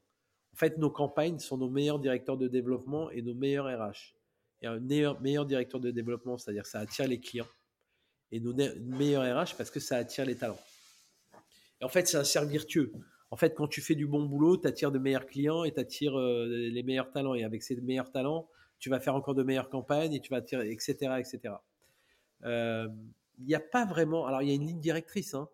En 0.53 0.57
fait, 0.57 0.79
nos 0.79 0.91
campagnes 0.91 1.39
sont 1.39 1.57
nos 1.57 1.69
meilleurs 1.69 1.99
directeurs 1.99 2.37
de 2.37 2.49
développement 2.49 3.11
et 3.11 3.23
nos 3.23 3.35
meilleurs 3.35 3.67
RH. 3.67 4.15
Et 4.63 4.67
un 4.67 4.79
meilleur, 4.79 5.47
directeur 5.47 5.81
de 5.81 5.91
développement, 5.91 6.37
c'est-à-dire 6.37 6.67
ça 6.67 6.81
attire 6.81 7.09
les 7.09 7.21
clients. 7.21 7.49
Et 8.33 8.41
nos 8.41 8.53
meilleurs 8.53 9.23
RH 9.23 9.57
parce 9.57 9.71
que 9.71 9.81
ça 9.81 9.97
attire 9.97 10.27
les 10.27 10.37
talents. 10.37 10.61
Et 11.81 11.85
en 11.85 11.89
fait, 11.89 12.07
c'est 12.07 12.19
un 12.19 12.25
cercle 12.25 12.51
virtueux. 12.51 12.93
En 13.31 13.37
fait, 13.37 13.55
quand 13.55 13.69
tu 13.69 13.81
fais 13.81 13.95
du 13.95 14.07
bon 14.07 14.25
boulot, 14.25 14.59
tu 14.59 14.69
attires 14.69 14.93
de 14.93 14.99
meilleurs 14.99 15.27
clients 15.27 15.65
et 15.65 15.73
tu 15.73 15.81
attires 15.81 16.19
les 16.19 16.83
meilleurs 16.83 17.11
talents. 17.11 17.35
Et 17.35 17.45
avec 17.45 17.63
ces 17.63 17.81
meilleurs 17.81 18.11
talents, 18.11 18.49
tu 18.81 18.91
vas 18.91 18.99
faire 18.99 19.15
encore 19.15 19.35
de 19.35 19.43
meilleures 19.43 19.71
campagnes 19.71 20.13
et 20.15 20.21
tu 20.21 20.31
vas 20.31 20.43
tirer, 20.43 20.71
etc., 20.71 20.95
etc. 21.19 21.55
Euh, 22.45 22.89
il 23.39 23.47
n'y 23.47 23.55
a 23.55 23.61
pas 23.61 23.85
vraiment. 23.85 24.27
Alors, 24.27 24.43
il 24.43 24.49
y 24.49 24.53
a 24.53 24.55
une 24.55 24.67
ligne 24.67 24.81
directrice. 24.81 25.35
Hein. 25.35 25.49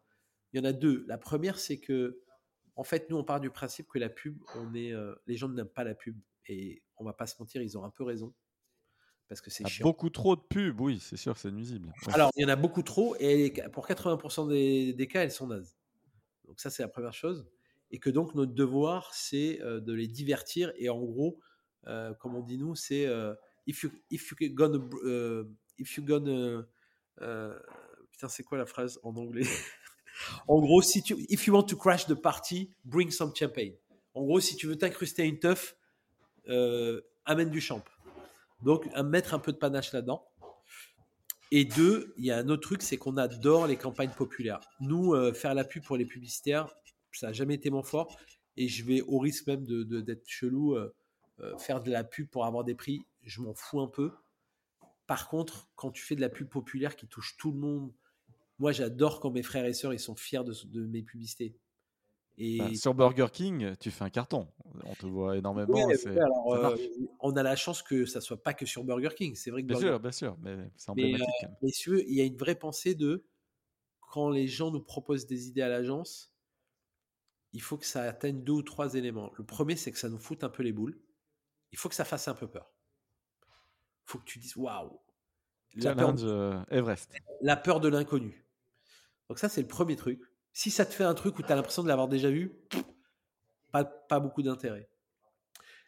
Il 0.52 0.58
y 0.58 0.60
en 0.60 0.64
a 0.64 0.72
deux. 0.72 1.04
La 1.08 1.18
première, 1.18 1.58
c'est 1.58 1.78
que, 1.78 2.20
en 2.76 2.84
fait, 2.84 3.08
nous, 3.08 3.16
on 3.16 3.24
part 3.24 3.40
du 3.40 3.50
principe 3.50 3.88
que 3.88 3.98
la 3.98 4.10
pub, 4.10 4.38
on 4.54 4.74
est, 4.74 4.92
euh, 4.92 5.14
les 5.26 5.36
gens 5.36 5.48
n'aiment 5.48 5.66
pas 5.66 5.82
la 5.82 5.94
pub. 5.94 6.16
Et 6.46 6.82
on 6.98 7.04
va 7.04 7.14
pas 7.14 7.26
se 7.26 7.34
mentir, 7.40 7.62
ils 7.62 7.76
ont 7.76 7.84
un 7.84 7.90
peu 7.90 8.04
raison. 8.04 8.34
Parce 9.28 9.40
que 9.40 9.50
c'est 9.50 9.64
ah, 9.64 9.68
chiant. 9.68 9.84
Beaucoup 9.84 10.10
trop 10.10 10.36
de 10.36 10.42
pubs, 10.42 10.78
oui, 10.80 11.00
c'est 11.00 11.16
sûr, 11.16 11.36
c'est 11.36 11.50
nuisible. 11.50 11.92
Alors, 12.12 12.30
il 12.36 12.42
y 12.42 12.44
en 12.44 12.48
a 12.48 12.56
beaucoup 12.56 12.82
trop. 12.82 13.16
Et 13.18 13.52
pour 13.72 13.88
80% 13.88 14.48
des, 14.48 14.92
des, 14.92 15.06
cas, 15.08 15.22
elles 15.22 15.32
sont 15.32 15.48
nazes. 15.48 15.74
Donc, 16.44 16.60
ça, 16.60 16.70
c'est 16.70 16.82
la 16.82 16.88
première 16.88 17.14
chose. 17.14 17.48
Et 17.90 17.98
que 17.98 18.10
donc, 18.10 18.34
notre 18.34 18.52
devoir, 18.52 19.12
c'est 19.14 19.60
euh, 19.62 19.80
de 19.80 19.94
les 19.94 20.06
divertir. 20.06 20.72
Et 20.76 20.90
en 20.90 21.02
gros, 21.02 21.40
euh, 21.86 22.12
comme 22.14 22.36
on 22.36 22.42
dit 22.42 22.58
nous, 22.58 22.74
c'est 22.74 23.08
if 23.66 23.82
you 23.82 23.90
if 24.10 24.30
you 24.30 24.54
gonna 24.54 24.78
if 25.78 25.96
you 25.96 26.04
gonna 26.04 26.66
putain 28.10 28.28
c'est 28.28 28.42
quoi 28.42 28.58
la 28.58 28.66
phrase 28.66 29.00
en 29.02 29.16
anglais? 29.16 29.46
En 30.48 30.60
gros, 30.60 30.82
si 30.82 31.02
tu 31.02 31.16
if 31.28 31.46
you 31.46 31.54
want 31.54 31.64
to 31.64 31.76
crash 31.76 32.06
the 32.06 32.14
party, 32.14 32.70
bring 32.84 33.10
some 33.10 33.34
champagne. 33.34 33.74
En 34.14 34.24
gros, 34.24 34.40
si 34.40 34.56
tu 34.56 34.66
veux 34.66 34.76
t'incruster 34.76 35.22
à 35.22 35.24
une 35.26 35.38
teuf, 35.38 35.76
amène 37.24 37.50
du 37.50 37.60
champ. 37.60 37.82
Donc, 38.62 38.86
mettre 39.04 39.34
un 39.34 39.38
peu 39.38 39.52
de 39.52 39.58
panache 39.58 39.92
là-dedans. 39.92 40.26
Et 41.52 41.64
deux, 41.64 42.14
il 42.16 42.24
y 42.24 42.30
a 42.30 42.38
un 42.38 42.48
autre 42.48 42.62
truc, 42.62 42.82
c'est 42.82 42.96
qu'on 42.96 43.16
adore 43.18 43.66
les 43.66 43.76
campagnes 43.76 44.10
populaires. 44.10 44.60
Nous, 44.80 45.14
faire 45.34 45.54
la 45.54 45.64
pub 45.64 45.84
pour 45.84 45.96
les 45.96 46.06
publicitaires, 46.06 46.68
ça 47.12 47.28
n'a 47.28 47.32
jamais 47.32 47.54
été 47.54 47.70
mon 47.70 47.82
fort. 47.82 48.16
Et 48.56 48.68
je 48.68 48.84
vais 48.84 49.02
au 49.02 49.18
risque 49.18 49.46
même 49.46 49.64
d'être 49.64 50.06
de, 50.06 50.22
chelou. 50.26 50.76
Euh, 51.40 51.58
faire 51.58 51.82
de 51.82 51.90
la 51.90 52.02
pub 52.02 52.28
pour 52.28 52.46
avoir 52.46 52.64
des 52.64 52.74
prix, 52.74 53.04
je 53.22 53.42
m'en 53.42 53.54
fous 53.54 53.80
un 53.80 53.88
peu. 53.88 54.10
Par 55.06 55.28
contre, 55.28 55.68
quand 55.74 55.90
tu 55.90 56.02
fais 56.02 56.16
de 56.16 56.20
la 56.20 56.30
pub 56.30 56.48
populaire 56.48 56.96
qui 56.96 57.06
touche 57.06 57.36
tout 57.36 57.52
le 57.52 57.58
monde, 57.58 57.92
moi 58.58 58.72
j'adore 58.72 59.20
quand 59.20 59.30
mes 59.30 59.42
frères 59.42 59.64
et 59.64 59.72
sœurs 59.72 59.92
ils 59.92 60.00
sont 60.00 60.16
fiers 60.16 60.44
de, 60.44 60.86
mes 60.86 61.02
publicités. 61.02 61.56
Et 62.38 62.58
bah, 62.58 62.74
sur 62.74 62.92
Burger 62.92 63.28
King, 63.32 63.76
tu 63.80 63.90
fais 63.90 64.04
un 64.04 64.10
carton. 64.10 64.48
On 64.84 64.94
te 64.94 65.06
voit 65.06 65.38
énormément. 65.38 65.74
Euh, 65.88 66.76
on 67.20 67.34
a 67.34 67.42
la 67.42 67.56
chance 67.56 67.82
que 67.82 68.04
ça 68.04 68.20
soit 68.20 68.42
pas 68.42 68.52
que 68.52 68.66
sur 68.66 68.84
Burger 68.84 69.14
King. 69.16 69.34
C'est 69.34 69.50
vrai 69.50 69.62
que 69.62 69.68
bien 69.68 69.78
sûr, 69.78 69.98
bien 69.98 70.12
sûr, 70.12 70.36
mais 70.40 70.54
c'est 70.76 70.90
emblématique. 70.90 71.26
Mais, 71.62 71.70
euh, 71.88 72.04
il 72.06 72.14
y 72.14 72.20
a 72.20 72.24
une 72.24 72.36
vraie 72.36 72.54
pensée 72.54 72.94
de 72.94 73.24
quand 74.00 74.28
les 74.28 74.48
gens 74.48 74.70
nous 74.70 74.82
proposent 74.82 75.26
des 75.26 75.48
idées 75.48 75.62
à 75.62 75.68
l'agence, 75.68 76.34
il 77.54 77.62
faut 77.62 77.78
que 77.78 77.86
ça 77.86 78.02
atteigne 78.02 78.44
deux 78.44 78.52
ou 78.52 78.62
trois 78.62 78.94
éléments. 78.96 79.32
Le 79.38 79.44
premier, 79.44 79.76
c'est 79.76 79.90
que 79.90 79.98
ça 79.98 80.10
nous 80.10 80.18
foute 80.18 80.44
un 80.44 80.50
peu 80.50 80.62
les 80.62 80.72
boules 80.72 81.00
il 81.72 81.78
faut 81.78 81.88
que 81.88 81.94
ça 81.94 82.04
fasse 82.04 82.28
un 82.28 82.34
peu 82.34 82.48
peur. 82.48 82.72
Il 83.42 84.10
faut 84.10 84.18
que 84.18 84.24
tu 84.24 84.38
dises 84.38 84.56
waouh. 84.56 84.98
Challenge 85.78 86.20
euh, 86.24 86.64
Everest. 86.70 87.12
La 87.42 87.56
peur 87.56 87.80
de 87.80 87.88
l'inconnu. 87.88 88.45
Donc 89.28 89.38
ça, 89.38 89.48
c'est 89.48 89.60
le 89.60 89.68
premier 89.68 89.96
truc. 89.96 90.20
Si 90.52 90.70
ça 90.70 90.86
te 90.86 90.94
fait 90.94 91.04
un 91.04 91.14
truc 91.14 91.38
où 91.38 91.42
tu 91.42 91.52
as 91.52 91.56
l'impression 91.56 91.82
de 91.82 91.88
l'avoir 91.88 92.08
déjà 92.08 92.30
vu, 92.30 92.52
pas, 93.72 93.84
pas 93.84 94.20
beaucoup 94.20 94.42
d'intérêt. 94.42 94.88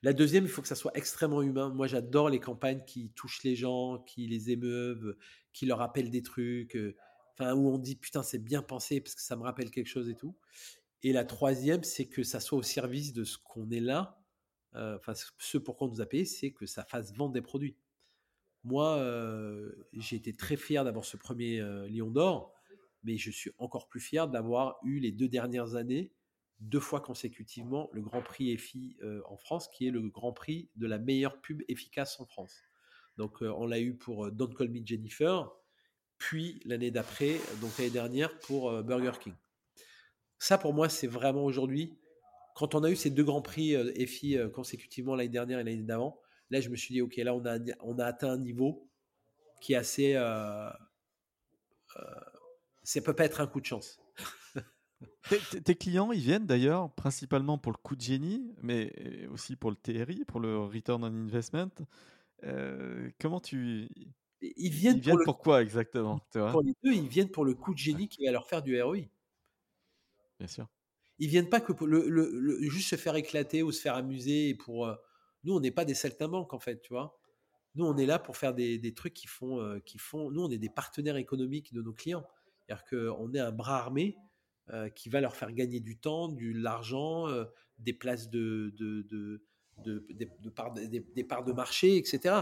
La 0.02 0.12
deuxième, 0.12 0.44
il 0.44 0.50
faut 0.50 0.62
que 0.62 0.68
ça 0.68 0.76
soit 0.76 0.96
extrêmement 0.96 1.42
humain. 1.42 1.70
Moi, 1.70 1.86
j'adore 1.86 2.28
les 2.28 2.38
campagnes 2.38 2.84
qui 2.84 3.10
touchent 3.10 3.42
les 3.42 3.56
gens, 3.56 3.98
qui 3.98 4.26
les 4.26 4.50
émeuvent, 4.50 5.16
qui 5.52 5.66
leur 5.66 5.78
rappellent 5.78 6.10
des 6.10 6.22
trucs, 6.22 6.76
euh, 6.76 6.94
enfin, 7.32 7.54
où 7.54 7.68
on 7.68 7.78
dit 7.78 7.96
putain, 7.96 8.22
c'est 8.22 8.38
bien 8.38 8.62
pensé 8.62 9.00
parce 9.00 9.14
que 9.14 9.22
ça 9.22 9.36
me 9.36 9.42
rappelle 9.42 9.70
quelque 9.70 9.88
chose 9.88 10.08
et 10.08 10.14
tout. 10.14 10.36
Et 11.02 11.12
la 11.12 11.24
troisième, 11.24 11.82
c'est 11.82 12.06
que 12.06 12.22
ça 12.22 12.38
soit 12.40 12.58
au 12.58 12.62
service 12.62 13.12
de 13.12 13.24
ce 13.24 13.38
qu'on 13.38 13.70
est 13.70 13.80
là 13.80 14.18
enfin 14.74 15.12
ce 15.38 15.58
pourquoi 15.58 15.88
on 15.88 15.90
nous 15.90 16.00
a 16.00 16.06
payé, 16.06 16.24
c'est 16.24 16.52
que 16.52 16.66
ça 16.66 16.84
fasse 16.84 17.12
vendre 17.14 17.32
des 17.32 17.42
produits. 17.42 17.76
Moi, 18.64 19.02
j'ai 19.92 20.16
été 20.16 20.32
très 20.34 20.56
fier 20.56 20.84
d'avoir 20.84 21.04
ce 21.04 21.16
premier 21.16 21.60
Lion 21.88 22.10
d'Or, 22.10 22.52
mais 23.02 23.16
je 23.16 23.30
suis 23.30 23.50
encore 23.58 23.88
plus 23.88 24.00
fier 24.00 24.28
d'avoir 24.28 24.78
eu 24.82 24.98
les 24.98 25.12
deux 25.12 25.28
dernières 25.28 25.74
années, 25.74 26.12
deux 26.60 26.80
fois 26.80 27.00
consécutivement, 27.00 27.88
le 27.92 28.02
Grand 28.02 28.22
Prix 28.22 28.50
EFI 28.52 28.98
en 29.26 29.36
France, 29.36 29.68
qui 29.68 29.86
est 29.86 29.90
le 29.90 30.08
Grand 30.08 30.32
Prix 30.32 30.70
de 30.76 30.86
la 30.86 30.98
meilleure 30.98 31.40
pub 31.40 31.62
efficace 31.68 32.18
en 32.18 32.26
France. 32.26 32.62
Donc, 33.16 33.42
on 33.42 33.66
l'a 33.66 33.80
eu 33.80 33.94
pour 33.94 34.30
Don't 34.32 34.52
Call 34.54 34.68
Me 34.70 34.84
Jennifer, 34.84 35.50
puis 36.18 36.60
l'année 36.64 36.90
d'après, 36.90 37.38
donc 37.60 37.78
l'année 37.78 37.90
dernière, 37.90 38.36
pour 38.40 38.82
Burger 38.82 39.12
King. 39.20 39.34
Ça, 40.40 40.58
pour 40.58 40.74
moi, 40.74 40.88
c'est 40.88 41.06
vraiment 41.06 41.44
aujourd'hui, 41.44 41.96
quand 42.56 42.74
on 42.74 42.82
a 42.82 42.90
eu 42.90 42.96
ces 42.96 43.10
deux 43.10 43.24
Grands 43.24 43.42
Prix 43.42 43.74
EFI 43.74 44.38
consécutivement 44.52 45.14
l'année 45.14 45.28
dernière 45.28 45.60
et 45.60 45.64
l'année 45.64 45.84
d'avant, 45.84 46.20
Là, 46.50 46.60
je 46.60 46.68
me 46.70 46.76
suis 46.76 46.94
dit, 46.94 47.02
OK, 47.02 47.16
là, 47.16 47.34
on 47.34 47.44
a, 47.44 47.58
on 47.80 47.98
a 47.98 48.04
atteint 48.04 48.32
un 48.32 48.38
niveau 48.38 48.88
qui 49.60 49.74
est 49.74 49.76
assez. 49.76 50.14
Euh, 50.14 50.70
euh, 51.96 52.20
ça 52.88 53.02
peut 53.02 53.14
pas 53.14 53.26
être 53.26 53.42
un 53.42 53.46
coup 53.46 53.60
de 53.60 53.66
chance. 53.66 54.00
tes, 55.64 55.74
clients, 55.74 56.10
ils 56.10 56.22
viennent 56.22 56.46
d'ailleurs 56.46 56.90
principalement 56.94 57.58
pour 57.58 57.72
le 57.72 57.76
coup 57.76 57.96
de 57.96 58.00
génie, 58.00 58.54
mais 58.62 59.26
aussi 59.30 59.56
pour 59.56 59.70
le 59.70 59.76
TRI, 59.76 60.24
pour 60.24 60.40
le 60.40 60.58
Return 60.58 61.04
on 61.04 61.06
Investment. 61.06 61.70
Euh, 62.44 63.10
comment 63.20 63.40
tu. 63.40 63.88
Ils 64.40 64.72
viennent, 64.72 65.02
pour, 65.02 65.18
le... 65.18 65.32
quoi 65.32 65.62
exactement 65.62 66.20
Pour 66.32 66.62
les 66.62 66.74
deux, 66.82 66.92
ils 66.92 67.08
viennent 67.08 67.30
pour 67.30 67.44
le 67.44 67.54
coup 67.54 67.74
de 67.74 67.78
génie 67.78 68.08
qui 68.08 68.24
va 68.24 68.32
leur 68.32 68.46
faire 68.46 68.62
du 68.62 68.80
ROI. 68.80 69.00
Bien 70.38 70.48
sûr. 70.48 70.66
Ils 71.18 71.28
viennent 71.28 71.48
pas 71.48 71.60
que 71.60 71.72
pour 71.72 71.88
le, 71.88 72.08
le, 72.08 72.70
juste 72.70 72.90
se 72.90 72.96
faire 72.96 73.16
éclater 73.16 73.62
ou 73.64 73.72
se 73.72 73.80
faire 73.80 73.96
amuser 73.96 74.54
pour, 74.54 74.86
euh, 74.86 74.94
nous, 75.44 75.54
on 75.54 75.60
n'est 75.60 75.72
pas 75.72 75.84
des 75.84 75.94
saltimbanques, 75.94 76.54
en 76.54 76.58
fait, 76.60 76.80
tu 76.80 76.94
vois? 76.94 77.20
Nous, 77.74 77.84
on 77.84 77.96
est 77.96 78.06
là 78.06 78.18
pour 78.18 78.36
faire 78.36 78.54
des, 78.54 78.94
trucs 78.94 79.14
qui 79.14 79.26
font, 79.26 79.60
euh, 79.60 79.80
qui 79.80 79.98
font. 79.98 80.30
Nous, 80.30 80.42
on 80.42 80.50
est 80.50 80.58
des 80.58 80.70
partenaires 80.70 81.16
économiques 81.16 81.74
de 81.74 81.82
nos 81.82 81.92
clients. 81.92 82.24
C'est-à-dire 82.68 82.84
qu'on 82.84 83.32
est 83.32 83.40
un 83.40 83.52
bras 83.52 83.78
armé 83.78 84.18
euh, 84.70 84.90
qui 84.90 85.08
va 85.08 85.20
leur 85.20 85.34
faire 85.34 85.52
gagner 85.52 85.80
du 85.80 85.98
temps, 85.98 86.28
de 86.28 86.52
l'argent, 86.52 87.26
euh, 87.28 87.46
des 87.78 87.94
places 87.94 88.28
de, 88.28 88.74
de, 88.76 89.02
de, 89.02 89.42
de, 89.78 90.06
des, 91.14 91.24
parts 91.24 91.44
de 91.44 91.52
marché, 91.52 91.96
etc. 91.96 92.34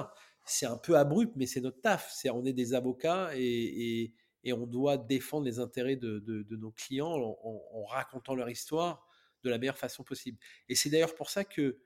C'est 0.44 0.66
un 0.66 0.78
peu 0.78 0.96
abrupt, 0.96 1.32
mais 1.36 1.46
c'est 1.46 1.60
notre 1.60 1.80
taf. 1.80 2.10
C'est, 2.12 2.30
on 2.30 2.44
est 2.44 2.52
des 2.52 2.74
avocats 2.74 3.30
et, 3.36 4.12
et, 4.42 4.52
on 4.52 4.66
doit 4.66 4.96
défendre 4.96 5.44
les 5.44 5.58
intérêts 5.58 5.96
de, 5.96 6.46
nos 6.50 6.70
clients 6.70 7.12
en, 7.12 7.84
racontant 7.84 8.34
leur 8.34 8.48
histoire 8.48 9.06
de 9.44 9.50
la 9.50 9.58
meilleure 9.58 9.78
façon 9.78 10.02
possible. 10.02 10.38
Et 10.68 10.74
c'est 10.74 10.88
d'ailleurs 10.88 11.14
pour 11.14 11.30
ça 11.30 11.44
que 11.44 11.78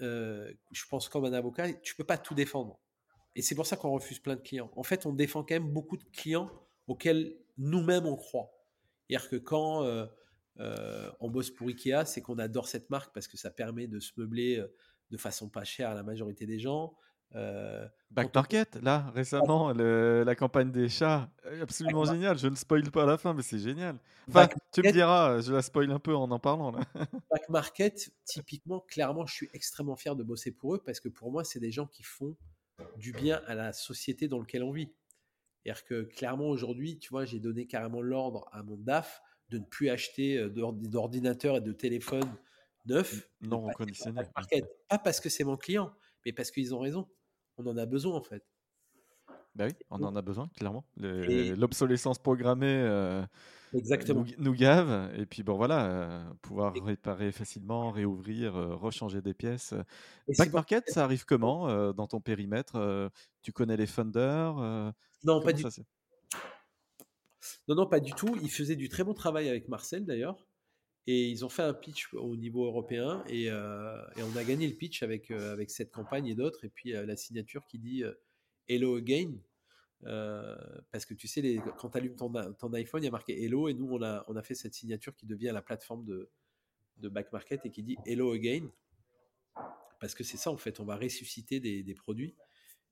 euh, 0.00 0.52
je 0.72 0.84
pense 0.86 1.08
comme 1.08 1.24
un 1.24 1.32
avocat, 1.32 1.72
tu 1.72 1.94
peux 1.94 2.04
pas 2.04 2.18
tout 2.18 2.34
défendre. 2.34 2.78
Et 3.34 3.42
c'est 3.42 3.54
pour 3.54 3.66
ça 3.66 3.76
qu'on 3.76 3.90
refuse 3.90 4.18
plein 4.18 4.36
de 4.36 4.40
clients. 4.40 4.70
En 4.76 4.82
fait, 4.82 5.04
on 5.06 5.12
défend 5.12 5.42
quand 5.42 5.54
même 5.54 5.70
beaucoup 5.70 5.96
de 5.96 6.04
clients 6.04 6.50
auxquels 6.88 7.36
nous-mêmes 7.56 8.06
on 8.06 8.16
croit. 8.16 8.50
C'est-à-dire 9.08 9.28
que 9.28 9.36
quand 9.36 9.84
euh, 9.84 10.06
euh, 10.60 11.10
on 11.20 11.30
bosse 11.30 11.50
pour 11.50 11.68
Ikea, 11.68 12.04
c'est 12.04 12.20
qu'on 12.20 12.38
adore 12.38 12.68
cette 12.68 12.90
marque 12.90 13.14
parce 13.14 13.28
que 13.28 13.36
ça 13.36 13.50
permet 13.50 13.86
de 13.86 14.00
se 14.00 14.12
meubler 14.16 14.64
de 15.10 15.16
façon 15.16 15.48
pas 15.48 15.64
chère 15.64 15.90
à 15.90 15.94
la 15.94 16.02
majorité 16.02 16.46
des 16.46 16.58
gens. 16.58 16.94
Euh, 17.34 17.86
Back 18.10 18.34
Market, 18.34 18.76
là, 18.82 19.10
récemment, 19.14 19.72
la 19.72 20.34
campagne 20.34 20.70
des 20.70 20.88
chats, 20.88 21.30
absolument 21.60 22.04
génial. 22.04 22.38
Je 22.38 22.48
ne 22.48 22.54
spoil 22.54 22.90
pas 22.90 23.02
à 23.02 23.06
la 23.06 23.18
fin, 23.18 23.34
mais 23.34 23.42
c'est 23.42 23.58
génial. 23.58 23.98
Enfin, 24.28 24.48
tu 24.72 24.82
me 24.82 24.92
diras, 24.92 25.40
je 25.40 25.52
la 25.52 25.62
spoil 25.62 25.90
un 25.90 25.98
peu 25.98 26.14
en 26.14 26.30
en 26.30 26.38
parlant. 26.38 26.70
Là. 26.70 26.80
Back 27.30 27.48
Market, 27.48 28.10
typiquement, 28.24 28.80
clairement, 28.80 29.26
je 29.26 29.34
suis 29.34 29.50
extrêmement 29.52 29.96
fier 29.96 30.16
de 30.16 30.22
bosser 30.22 30.52
pour 30.52 30.74
eux 30.74 30.82
parce 30.84 31.00
que 31.00 31.08
pour 31.08 31.30
moi, 31.30 31.44
c'est 31.44 31.60
des 31.60 31.70
gens 31.70 31.86
qui 31.86 32.02
font 32.02 32.36
du 32.96 33.12
bien 33.12 33.42
à 33.46 33.54
la 33.54 33.72
société 33.72 34.28
dans 34.28 34.38
laquelle 34.38 34.62
on 34.62 34.72
vit. 34.72 34.90
C'est-à-dire 35.68 35.84
que 35.84 36.02
clairement, 36.04 36.48
aujourd'hui, 36.48 36.98
tu 36.98 37.10
vois, 37.10 37.26
j'ai 37.26 37.40
donné 37.40 37.66
carrément 37.66 38.00
l'ordre 38.00 38.48
à 38.52 38.62
mon 38.62 38.76
DAF 38.76 39.20
de 39.50 39.58
ne 39.58 39.64
plus 39.64 39.90
acheter 39.90 40.38
euh, 40.38 40.48
d'ordinateurs 40.48 41.56
et 41.56 41.60
de 41.60 41.72
téléphones 41.72 42.32
neufs. 42.86 43.28
Non 43.42 43.60
reconditionnés. 43.60 44.22
Pas 44.88 44.98
parce 44.98 45.20
que 45.20 45.28
c'est 45.28 45.44
mon 45.44 45.56
client, 45.56 45.92
mais 46.24 46.32
parce 46.32 46.50
qu'ils 46.50 46.74
ont 46.74 46.78
raison 46.78 47.06
on 47.58 47.66
en 47.66 47.76
a 47.76 47.86
besoin 47.86 48.14
en 48.14 48.22
fait. 48.22 48.44
Bah 49.58 49.66
oui, 49.66 49.72
on 49.90 50.04
en 50.04 50.14
a 50.14 50.22
besoin, 50.22 50.48
clairement. 50.56 50.84
L'obsolescence 50.98 52.20
programmée 52.20 52.68
euh, 52.68 53.26
Exactement. 53.74 54.24
Nous, 54.38 54.54
gave. 54.54 55.12
Et 55.18 55.26
puis, 55.26 55.42
bon, 55.42 55.56
voilà, 55.56 55.86
euh, 55.86 56.24
pouvoir 56.42 56.74
réparer 56.84 57.32
facilement, 57.32 57.90
réouvrir, 57.90 58.54
euh, 58.54 58.76
rechanger 58.76 59.20
des 59.20 59.34
pièces. 59.34 59.74
Back 60.38 60.52
Market, 60.52 60.88
ça 60.88 61.02
arrive 61.02 61.24
comment 61.24 61.92
dans 61.92 62.06
ton 62.06 62.20
périmètre 62.20 63.10
Tu 63.42 63.52
connais 63.52 63.76
les 63.76 63.88
funders 63.88 64.94
Non, 65.24 65.42
pas 65.42 65.52
du 65.52 65.64
tout. 65.64 65.70
Non, 67.66 67.74
non, 67.74 67.86
pas 67.86 67.98
du 67.98 68.12
tout. 68.12 68.38
Ils 68.40 68.50
faisaient 68.50 68.76
du 68.76 68.88
très 68.88 69.02
bon 69.02 69.12
travail 69.12 69.48
avec 69.48 69.68
Marcel 69.68 70.06
d'ailleurs. 70.06 70.46
Et 71.08 71.26
ils 71.28 71.44
ont 71.44 71.48
fait 71.48 71.62
un 71.62 71.72
pitch 71.72 72.12
au 72.12 72.36
niveau 72.36 72.66
européen 72.66 73.24
et, 73.28 73.50
euh, 73.50 73.96
on 74.18 74.36
a 74.36 74.44
gagné 74.44 74.68
le 74.68 74.74
pitch 74.74 75.02
avec, 75.02 75.30
avec 75.30 75.70
cette 75.70 75.90
campagne 75.90 76.28
et 76.28 76.36
d'autres. 76.36 76.64
Et 76.64 76.68
puis 76.68 76.92
la 76.92 77.16
signature 77.16 77.66
qui 77.66 77.80
dit 77.80 78.04
Hello 78.68 78.96
Again. 78.96 79.32
Parce 80.02 81.04
que 81.04 81.14
tu 81.14 81.28
sais, 81.28 81.40
les, 81.40 81.60
quand 81.78 81.90
tu 81.90 81.98
allumes 81.98 82.16
ton, 82.16 82.32
ton, 82.54 82.72
iPhone, 82.74 83.02
il 83.02 83.06
y 83.06 83.08
a 83.08 83.12
marqué 83.12 83.44
Hello. 83.44 83.68
Et 83.68 83.74
nous, 83.74 83.88
on 83.90 84.02
a, 84.02 84.24
on 84.28 84.36
a 84.36 84.42
fait 84.42 84.54
cette 84.54 84.74
signature 84.74 85.14
qui 85.14 85.26
devient 85.26 85.50
la 85.52 85.62
plateforme 85.62 86.04
de, 86.04 86.30
de 86.98 87.08
Back 87.08 87.32
Market 87.32 87.64
et 87.64 87.70
qui 87.70 87.82
dit 87.82 87.96
Hello 88.06 88.32
Again. 88.32 88.68
Parce 90.00 90.14
que 90.14 90.22
c'est 90.22 90.36
ça, 90.36 90.50
en 90.50 90.56
fait, 90.56 90.78
on 90.80 90.84
va 90.84 90.96
ressusciter 90.96 91.60
des, 91.60 91.82
des 91.82 91.94
produits. 91.94 92.34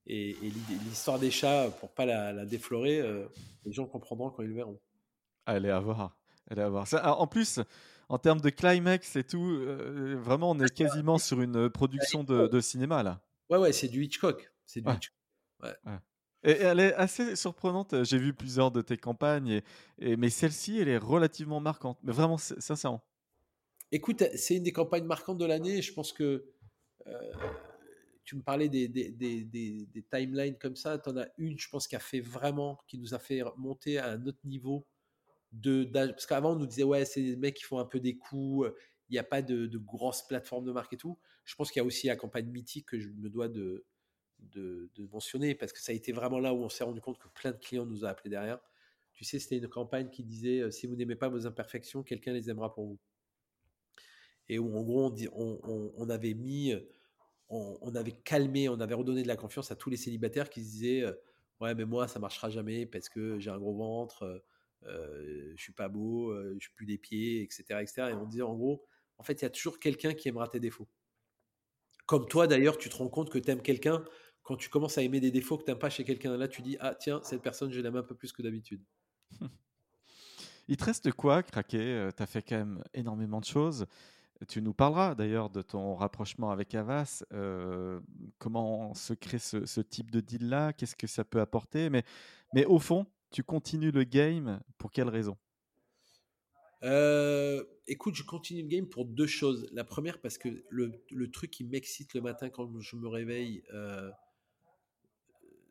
Et, 0.09 0.37
l'histoire 0.85 1.19
des 1.19 1.31
chats, 1.31 1.71
pour 1.81 1.93
pas 1.93 2.07
la, 2.07 2.33
la 2.33 2.45
déflorer, 2.45 3.03
les 3.65 3.73
gens 3.73 3.87
comprendront 3.87 4.31
quand 4.31 4.43
ils 4.43 4.49
le 4.49 4.55
verront. 4.55 4.81
Allez, 5.47 5.71
à 5.71 5.81
voir. 5.81 6.17
Allez, 6.49 6.63
à 6.63 6.69
voir. 6.69 6.87
Ça, 6.87 7.17
en 7.17 7.27
plus, 7.27 7.61
en 8.09 8.19
termes 8.19 8.41
de 8.41 8.51
climax 8.51 9.17
et 9.17 9.25
tout, 9.25 9.45
euh, 9.45 10.17
vraiment, 10.19 10.51
on 10.51 10.61
est 10.61 10.73
quasiment 10.73 11.19
sur 11.19 11.41
une 11.41 11.69
production 11.71 12.25
de, 12.25 12.61
cinéma 12.61 13.03
là. 13.03 13.21
Ouais, 13.51 13.59
ouais, 13.59 13.73
c'est 13.73 13.89
du 13.89 14.05
Hitchcock. 14.05 14.53
C'est 14.65 14.81
du 14.81 14.91
Et 16.47 16.53
elle 16.53 16.79
est 16.79 16.95
assez 16.95 17.35
surprenante. 17.35 18.05
J'ai 18.05 18.19
vu 18.19 18.33
plusieurs 18.33 18.71
de 18.71 18.81
tes 18.81 18.97
campagnes, 18.97 19.63
mais 19.99 20.31
celle-ci, 20.31 20.79
elle 20.79 20.89
est 20.89 20.97
relativement 20.97 21.61
marquante. 21.61 21.99
Mais 22.05 22.13
vraiment, 22.13 22.39
sincèrement. 22.39 23.03
Écoute, 23.91 24.23
c'est 24.37 24.57
une 24.57 24.63
des 24.63 24.73
campagnes 24.73 25.07
marquantes 25.07 25.39
de 25.39 25.45
l'année. 25.45 25.83
Je 25.83 25.93
pense 25.93 26.13
que 26.13 26.53
euh, 27.07 27.33
tu 28.25 28.37
me 28.37 28.43
parlais 28.43 28.69
des, 28.69 28.89
timelines 30.11 30.57
comme 30.59 30.77
ça. 30.77 30.99
Tu 30.99 31.11
en 31.11 31.17
as 31.17 31.29
une, 31.37 31.59
je 31.59 31.69
pense, 31.69 31.89
qui 31.89 31.97
a 31.97 32.01
fait 32.01 32.21
vraiment, 32.21 32.79
qui 32.87 32.99
nous 32.99 33.13
a 33.13 33.19
fait 33.19 33.43
monter 33.57 33.99
à 33.99 34.11
un 34.11 34.27
autre 34.27 34.41
niveau 34.45 34.87
de, 35.53 35.85
parce 35.85 36.27
qu'avant 36.27 36.53
on 36.53 36.57
nous 36.57 36.67
disait 36.67 36.83
ouais 36.83 37.05
c'est 37.05 37.23
des 37.23 37.37
mecs 37.37 37.55
qui 37.55 37.63
font 37.63 37.79
un 37.79 37.85
peu 37.87 38.01
des 38.01 38.17
coups, 38.19 38.69
il 39.09 39.13
n'y 39.13 39.19
a 39.19 39.25
pas 39.25 39.43
de, 39.43 39.79
grosses 39.79 40.27
plateformes 40.27 40.65
de 40.65 40.73
marque 40.73 40.93
et 40.93 40.97
tout. 40.97 41.19
Je 41.45 41.55
pense 41.55 41.71
qu'il 41.71 41.81
y 41.81 41.85
a 41.85 41.87
aussi 41.87 42.09
la 42.09 42.17
campagne 42.17 42.51
mythique 42.51 42.87
que 42.87 42.99
je 42.99 43.09
me 43.09 43.31
dois 43.31 43.49
de, 44.39 44.91
mentionner 45.13 45.55
parce 45.55 45.73
que 45.73 45.81
ça 45.81 45.93
a 45.93 45.95
été 45.95 46.13
vraiment 46.13 46.39
là 46.39 46.53
où 46.55 46.59
on 46.59 46.69
s'est 46.69 46.85
rendu 46.85 47.01
compte 47.01 47.19
que 47.19 47.29
plein 47.29 47.53
de 47.53 47.57
clients 47.57 47.87
nous 47.87 48.05
ont 48.05 48.09
appelé 48.09 48.31
derrière. 48.31 48.59
Tu 49.15 49.25
sais, 49.25 49.39
c'était 49.39 49.59
une 49.59 49.69
campagne 49.69 50.11
qui 50.11 50.25
disait 50.25 50.71
si 50.71 50.87
vous 50.87 50.97
n'aimez 50.97 51.17
pas 51.17 51.29
vos 51.29 51.47
imperfections, 51.47 52.03
quelqu'un 52.03 52.33
les 52.33 52.51
aimera 52.51 52.75
pour 52.75 52.87
vous. 52.87 52.99
Et 54.49 54.59
où 54.59 54.77
en 54.77 54.83
gros 54.83 55.13
on, 55.33 55.93
on, 55.97 56.11
avait 56.11 56.35
mis, 56.35 56.75
on, 57.49 57.95
avait 57.95 58.13
calmé, 58.13 58.69
on 58.69 58.79
avait 58.81 58.95
redonné 58.95 59.23
de 59.23 59.29
la 59.29 59.37
confiance 59.37 59.71
à 59.71 59.77
tous 59.77 59.91
les 59.91 59.97
célibataires 59.97 60.51
qui 60.51 60.63
se 60.63 60.71
disaient 60.71 61.05
ouais 61.61 61.75
mais 61.75 61.87
moi 61.87 62.07
ça 62.07 62.19
marchera 62.19 62.51
jamais 62.51 62.85
parce 62.87 63.09
que 63.09 63.39
j'ai 63.39 63.51
un 63.51 63.59
gros 63.59 63.75
ventre 63.75 64.43
euh, 64.85 65.53
je 65.57 65.63
suis 65.63 65.73
pas 65.73 65.89
beau, 65.89 66.31
euh, 66.31 66.57
je 66.61 66.69
plus 66.75 66.87
des 66.87 66.99
pieds, 66.99 67.43
etc., 67.43 67.65
etc. 67.81 68.09
Et 68.11 68.15
on 68.15 68.27
dit 68.27 68.43
en 68.43 68.55
gros, 68.55 68.85
en 69.19 69.23
fait, 69.23 69.35
il 69.41 69.43
y 69.43 69.47
a 69.47 69.51
toujours 69.51 69.79
quelqu'un 69.79 70.15
qui 70.15 70.29
aimera 70.29 70.49
tes 70.49 70.61
défauts. 70.61 70.89
Comme 72.07 72.29
toi 72.29 72.47
d'ailleurs, 72.47 72.79
tu 72.79 72.89
te 72.89 72.97
rends 72.97 73.09
compte 73.09 73.31
que 73.31 73.39
tu 73.39 73.51
aimes 73.51 73.63
quelqu'un 73.63 74.05
quand 74.47 74.57
tu 74.57 74.71
commences 74.71 74.97
à 74.97 75.03
aimer 75.03 75.21
des 75.21 75.31
défauts 75.31 75.59
que 75.59 75.65
tu 75.65 75.71
n'aimes 75.71 75.79
pas 75.79 75.91
chez 75.91 76.05
quelqu'un. 76.05 76.37
Là, 76.37 76.49
tu 76.49 76.63
dis 76.63 76.77
ah 76.81 76.95
tiens, 76.95 77.21
cette 77.23 77.43
personne, 77.43 77.73
je 77.73 77.81
l'aime 77.81 77.97
un 77.97 78.03
peu 78.03 78.15
plus 78.15 78.33
que 78.33 78.43
d'habitude. 78.43 78.83
Il 80.69 80.77
te 80.77 80.85
reste 80.85 81.13
quoi, 81.13 81.43
craquer 81.43 81.79
euh, 81.81 82.11
Tu 82.17 82.23
as 82.23 82.27
fait 82.27 82.43
quand 82.43 82.57
même 82.57 82.83
énormément 82.95 83.41
de 83.41 83.45
choses. 83.45 83.87
Tu 84.49 84.63
nous 84.63 84.75
parleras 84.75 85.15
d'ailleurs 85.15 85.51
de 85.51 85.63
ton 85.63 85.95
rapprochement 85.95 86.51
avec 86.51 86.75
Avas. 86.75 87.23
comment 88.39 88.95
se 88.95 89.15
crée 89.15 89.39
ce, 89.39 89.81
type 89.81 90.11
de 90.11 90.21
deal-là 90.21 90.73
Qu'est-ce 90.73 90.97
que 90.97 91.07
ça 91.07 91.25
peut 91.25 91.41
apporter 91.41 91.89
mais, 91.89 92.05
mais 92.55 92.67
au 92.67 92.79
fond, 92.79 93.07
tu 93.31 93.43
continues 93.43 93.93
le 93.93 94.05
game 94.05 94.61
pour 94.79 94.93
quelle 94.93 95.09
raison? 95.09 95.37
Euh, 96.83 97.65
écoute, 97.87 98.15
je 98.15 98.23
continue 98.23 98.63
le 98.63 98.69
game 98.69 98.87
pour 98.87 99.07
deux 99.07 99.27
choses. 99.27 99.67
La 99.73 99.85
première, 99.85 100.21
parce 100.21 100.39
que 100.39 100.49
le, 100.69 101.31
truc 101.31 101.51
qui 101.51 101.65
m'excite 101.65 102.15
le 102.15 102.21
matin 102.21 102.51
quand 102.51 102.81
je 102.81 102.97
me 102.97 103.09
réveille, 103.09 103.63
euh, 103.73 104.11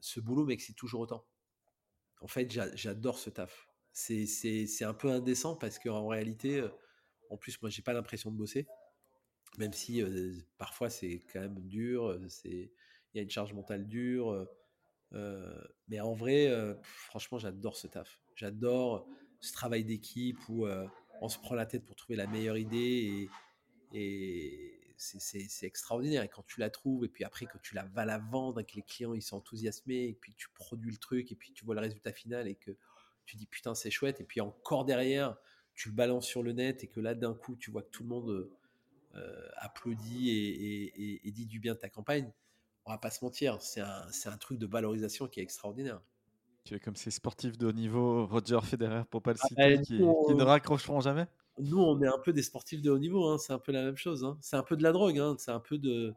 ce 0.05 0.19
boulot 0.19 0.45
m'excite 0.45 0.77
toujours 0.77 1.01
autant. 1.01 1.25
En 2.21 2.27
fait, 2.27 2.51
j'adore 2.75 3.17
ce 3.17 3.31
taf. 3.31 3.67
C'est 3.91 4.83
un 4.83 4.93
peu 4.93 5.09
indécent 5.09 5.55
parce 5.55 5.79
qu'en 5.79 6.07
réalité, 6.07 6.59
euh, 6.59 6.69
en 7.31 7.37
plus, 7.37 7.59
moi, 7.61 7.71
j'ai 7.71 7.81
pas 7.81 7.93
l'impression 7.93 8.31
de 8.31 8.37
bosser. 8.37 8.67
même 9.57 9.73
si 9.73 10.03
parfois 10.57 10.89
c'est 10.89 11.23
quand 11.31 11.39
même 11.39 11.59
dur, 11.61 12.19
c'est 12.27 12.71
il 13.13 13.17
y 13.17 13.19
a 13.19 13.23
une 13.23 13.29
charge 13.29 13.53
mentale 13.53 13.87
dure. 13.87 14.47
mais 15.87 15.99
en 15.99 16.13
vrai, 16.13 16.51
franchement, 16.83 17.39
j'adore 17.39 17.75
ce 17.75 17.87
taf. 17.87 18.21
J'adore 18.35 19.07
ce 19.39 19.53
travail 19.53 19.85
d'équipe 19.85 20.37
où 20.49 20.67
on 21.21 21.29
se 21.29 21.39
prend 21.39 21.55
la 21.55 21.65
tête 21.65 21.83
pour 21.83 21.95
trouver 21.95 22.15
la 22.15 22.27
meilleure 22.27 22.57
idée 22.57 23.27
et 23.93 24.74
c'est 24.97 25.65
extraordinaire. 25.65 26.23
Et 26.23 26.29
quand 26.29 26.45
tu 26.45 26.59
la 26.59 26.69
trouves, 26.69 27.05
et 27.05 27.09
puis 27.09 27.23
après 27.23 27.45
que 27.45 27.57
tu 27.59 27.75
la 27.75 27.85
vas 27.85 28.05
la 28.05 28.19
vendre, 28.19 28.59
et 28.59 28.65
que 28.65 28.75
les 28.75 28.81
clients 28.81 29.13
ils 29.13 29.21
sont 29.21 29.37
enthousiasmés, 29.37 30.05
et 30.05 30.13
puis 30.13 30.33
tu 30.35 30.49
produis 30.49 30.91
le 30.91 30.97
truc, 30.97 31.31
et 31.31 31.35
puis 31.35 31.51
tu 31.53 31.65
vois 31.65 31.75
le 31.75 31.81
résultat 31.81 32.13
final, 32.13 32.47
et 32.47 32.55
que 32.55 32.71
tu 33.25 33.35
dis 33.37 33.45
putain, 33.45 33.75
c'est 33.75 33.91
chouette, 33.91 34.21
et 34.21 34.23
puis 34.23 34.41
encore 34.41 34.85
derrière, 34.85 35.37
tu 35.73 35.89
le 35.89 35.95
balances 35.95 36.27
sur 36.27 36.43
le 36.43 36.53
net, 36.53 36.83
et 36.83 36.87
que 36.87 36.99
là 36.99 37.15
d'un 37.15 37.33
coup, 37.33 37.55
tu 37.55 37.71
vois 37.71 37.81
que 37.81 37.89
tout 37.89 38.03
le 38.03 38.09
monde 38.09 38.49
euh, 39.15 39.49
applaudit 39.57 40.29
et, 40.29 41.31
dit 41.31 41.45
du 41.45 41.59
bien 41.59 41.73
de 41.73 41.79
ta 41.79 41.89
campagne. 41.89 42.31
On 42.85 42.91
va 42.91 42.97
pas 42.97 43.09
se 43.09 43.23
mentir, 43.23 43.61
c'est 43.61 43.81
un, 43.81 44.07
un 44.25 44.37
truc 44.37 44.59
de 44.59 44.67
valorisation 44.67 45.27
qui 45.27 45.39
est 45.39 45.43
extraordinaire. 45.43 46.01
Tu 46.65 46.73
es 46.73 46.79
comme 46.79 46.95
ces 46.95 47.11
sportifs 47.11 47.57
de 47.57 47.67
haut 47.67 47.71
niveau, 47.71 48.25
Roger 48.25 48.59
Federer 48.63 49.03
pour 49.09 49.21
pas 49.21 49.33
le 49.33 49.39
ah, 49.41 49.47
citer, 49.47 49.81
qui, 49.81 49.97
qui, 49.97 50.35
ne 50.35 50.43
raccrocheront 50.43 50.99
jamais? 50.99 51.27
Nous, 51.59 51.79
on 51.79 52.01
est 52.01 52.07
un 52.07 52.19
peu 52.19 52.33
des 52.33 52.43
sportifs 52.43 52.81
de 52.81 52.91
haut 52.91 52.99
niveau, 52.99 53.27
hein, 53.27 53.37
c'est 53.37 53.53
un 53.53 53.59
peu 53.59 53.71
la 53.71 53.83
même 53.83 53.97
chose. 53.97 54.23
Hein. 54.23 54.37
C'est 54.41 54.55
un 54.55 54.63
peu 54.63 54.75
de 54.75 54.83
la 54.83 54.91
drogue, 54.91 55.19
hein, 55.19 55.35
c'est 55.39 55.51
un 55.51 55.59
peu 55.59 55.77
de. 55.77 56.13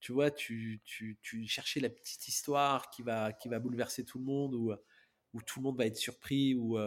Tu 0.00 0.12
vois, 0.12 0.30
tu, 0.30 0.80
tu, 0.84 1.18
tu 1.22 1.46
cherchais 1.46 1.80
la 1.80 1.90
petite 1.90 2.28
histoire 2.28 2.88
qui 2.90 3.02
va, 3.02 3.32
qui 3.32 3.48
va 3.48 3.58
bouleverser 3.58 4.04
tout 4.04 4.18
le 4.18 4.24
monde, 4.24 4.54
ou 4.54 4.72
où 5.34 5.42
tout 5.42 5.60
le 5.60 5.64
monde 5.64 5.76
va 5.76 5.86
être 5.86 5.96
surpris, 5.96 6.54
ou. 6.54 6.78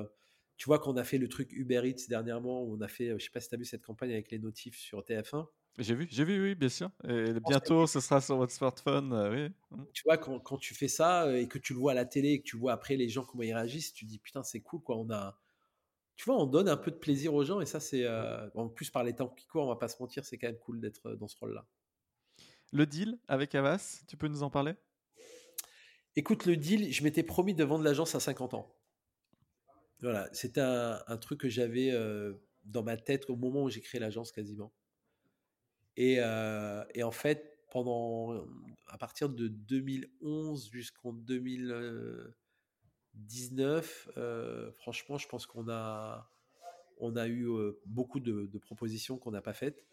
tu 0.57 0.65
vois 0.65 0.79
qu'on 0.79 0.97
a 0.97 1.03
fait 1.03 1.17
le 1.17 1.27
truc 1.27 1.51
Uber 1.51 1.81
Eats 1.85 2.07
dernièrement, 2.09 2.63
où 2.63 2.75
on 2.75 2.81
a 2.81 2.87
fait, 2.87 3.17
je 3.19 3.23
sais 3.23 3.31
pas 3.31 3.41
si 3.41 3.49
tu 3.49 3.55
as 3.55 3.57
vu 3.57 3.65
cette 3.65 3.83
campagne 3.83 4.11
avec 4.11 4.31
les 4.31 4.39
notifs 4.39 4.77
sur 4.77 5.01
TF1. 5.01 5.47
J'ai 5.77 5.95
vu, 5.95 6.07
j'ai 6.11 6.25
vu, 6.25 6.43
oui, 6.43 6.55
bien 6.55 6.69
sûr. 6.69 6.91
Et 7.07 7.33
bientôt, 7.47 7.87
ce 7.87 8.01
sera 8.01 8.19
sur 8.19 8.35
votre 8.35 8.51
smartphone, 8.51 9.13
euh, 9.13 9.31
oui. 9.31 9.55
Mmh. 9.71 9.83
Tu 9.93 10.03
vois, 10.03 10.17
quand, 10.17 10.39
quand, 10.39 10.57
tu 10.57 10.73
fais 10.73 10.89
ça 10.89 11.37
et 11.37 11.47
que 11.47 11.57
tu 11.57 11.73
le 11.73 11.79
vois 11.79 11.93
à 11.93 11.95
la 11.95 12.05
télé 12.05 12.31
et 12.31 12.41
que 12.41 12.45
tu 12.45 12.57
vois 12.57 12.73
après 12.73 12.97
les 12.97 13.07
gens 13.07 13.23
comment 13.23 13.43
ils 13.43 13.53
réagissent, 13.53 13.93
tu 13.93 14.05
dis 14.05 14.19
putain, 14.19 14.43
c'est 14.43 14.59
cool, 14.59 14.81
quoi. 14.81 14.97
On 14.97 15.09
a, 15.09 15.39
tu 16.21 16.25
vois, 16.25 16.39
on 16.39 16.45
donne 16.45 16.69
un 16.69 16.77
peu 16.77 16.91
de 16.91 16.97
plaisir 16.97 17.33
aux 17.33 17.43
gens 17.43 17.61
et 17.61 17.65
ça, 17.65 17.79
c'est 17.79 18.05
euh, 18.05 18.47
en 18.53 18.69
plus 18.69 18.91
par 18.91 19.03
les 19.03 19.15
temps 19.15 19.27
qui 19.27 19.47
courent, 19.47 19.63
on 19.63 19.69
va 19.69 19.75
pas 19.75 19.87
se 19.87 19.99
mentir, 19.99 20.23
c'est 20.23 20.37
quand 20.37 20.45
même 20.45 20.59
cool 20.59 20.79
d'être 20.79 21.07
euh, 21.07 21.15
dans 21.15 21.27
ce 21.27 21.35
rôle-là. 21.37 21.65
Le 22.71 22.85
deal 22.85 23.17
avec 23.27 23.55
Avas, 23.55 24.03
tu 24.07 24.17
peux 24.17 24.27
nous 24.27 24.43
en 24.43 24.51
parler? 24.51 24.75
Écoute, 26.15 26.45
le 26.45 26.57
deal, 26.57 26.93
je 26.93 27.03
m'étais 27.03 27.23
promis 27.23 27.55
de 27.55 27.63
vendre 27.63 27.83
l'agence 27.83 28.13
à 28.13 28.19
50 28.19 28.53
ans. 28.53 28.71
Voilà, 30.01 30.29
c'était 30.31 30.61
un, 30.61 31.17
truc 31.17 31.39
que 31.39 31.49
j'avais 31.49 31.89
euh, 31.89 32.35
dans 32.65 32.83
ma 32.83 32.97
tête 32.97 33.27
au 33.31 33.35
moment 33.35 33.63
où 33.63 33.71
j'ai 33.71 33.81
créé 33.81 33.99
l'agence 33.99 34.31
quasiment. 34.31 34.71
Et, 35.97 36.17
et, 36.93 37.03
en 37.03 37.11
fait, 37.11 37.57
pendant 37.71 38.45
à 38.85 38.97
partir 38.99 39.27
de 39.27 39.47
2011 39.47 40.69
jusqu'en 40.69 41.13
2000 41.13 42.31
19, 43.15 44.09
euh, 44.17 44.71
franchement, 44.73 45.17
je 45.17 45.27
pense 45.27 45.45
qu'on 45.45 45.69
a, 45.69 46.29
on 46.99 47.15
a 47.15 47.27
eu 47.27 47.47
euh, 47.49 47.79
beaucoup 47.85 48.19
de, 48.19 48.49
propositions 48.59 49.17
qu'on 49.17 49.31
n'a 49.31 49.41
pas 49.41 49.53
faites. 49.53 49.85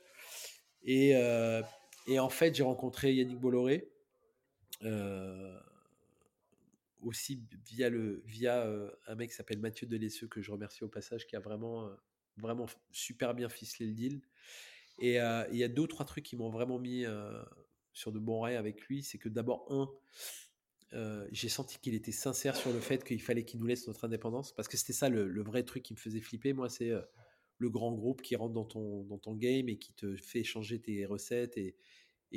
Et, 0.85 1.16
euh, 1.16 1.62
en 2.18 2.28
fait, 2.28 2.54
j'ai 2.54 2.62
rencontré 2.62 3.14
Yannick 3.14 3.38
Bolloré, 3.38 3.90
aussi 7.02 7.42
via, 7.66 7.90
le, 7.90 8.22
via 8.24 8.66
un 9.07 9.14
mec 9.14 9.31
qui 9.31 9.37
s'appelle 9.37 9.59
Mathieu 9.59 9.87
Delesseux, 9.87 10.26
que 10.26 10.40
je 10.40 10.50
remercie 10.50 10.85
au 10.85 10.88
passage, 10.88 11.26
qui 11.26 11.37
a 11.37 11.40
vraiment, 11.40 11.90
vraiment 12.37 12.66
super 12.92 13.35
bien 13.35 13.48
ficelé 13.48 13.87
le 13.87 13.94
deal. 13.94 14.20
Et 15.00 15.16
il 15.16 15.57
y 15.57 15.64
a 15.64 15.68
deux 15.68 15.83
ou 15.83 15.87
trois 15.87 16.07
trucs 16.07 16.24
qui 16.24 16.37
m'ont 16.37 16.50
vraiment 16.50 16.78
mis 16.78 17.04
sur 17.92 18.11
de 18.11 18.18
bons 18.18 18.40
rails 18.40 18.57
avec 18.57 18.81
lui. 18.83 19.02
C'est 19.02 19.18
que 19.18 19.28
d'abord, 19.28 19.66
un, 19.70 19.90
euh, 20.94 21.29
j'ai 21.33 21.51
senti 21.51 21.79
qu'il 21.79 21.94
était 21.94 22.12
sincère 22.12 22.57
sur 22.57 22.72
le 22.72 22.81
fait 22.81 23.05
qu'il 23.05 23.20
fallait 23.20 23.44
qu'il 23.44 23.61
nous 23.61 23.66
laisse 23.66 23.87
notre 23.87 24.05
indépendance, 24.05 24.53
parce 24.55 24.68
que 24.68 24.77
c'était 24.77 24.94
ça 24.94 25.09
le, 25.09 25.42
vrai 25.42 25.62
truc 25.62 25.83
qui 25.83 25.92
me 25.92 25.98
faisait 25.98 26.20
flipper. 26.20 26.55
Moi, 26.55 26.68
c'est 26.70 26.90
euh, 26.90 27.03
le 27.59 27.68
grand 27.68 27.92
groupe 27.92 28.22
qui 28.22 28.37
rentre 28.37 28.55
dans 28.55 28.64
ton, 28.64 29.37
game 29.37 29.68
et 29.68 29.79
qui 29.79 29.92
te 29.92 30.16
fait 30.16 30.44
changer 30.44 30.81
tes 30.81 31.05
recettes 31.05 31.59
et, 31.59 31.77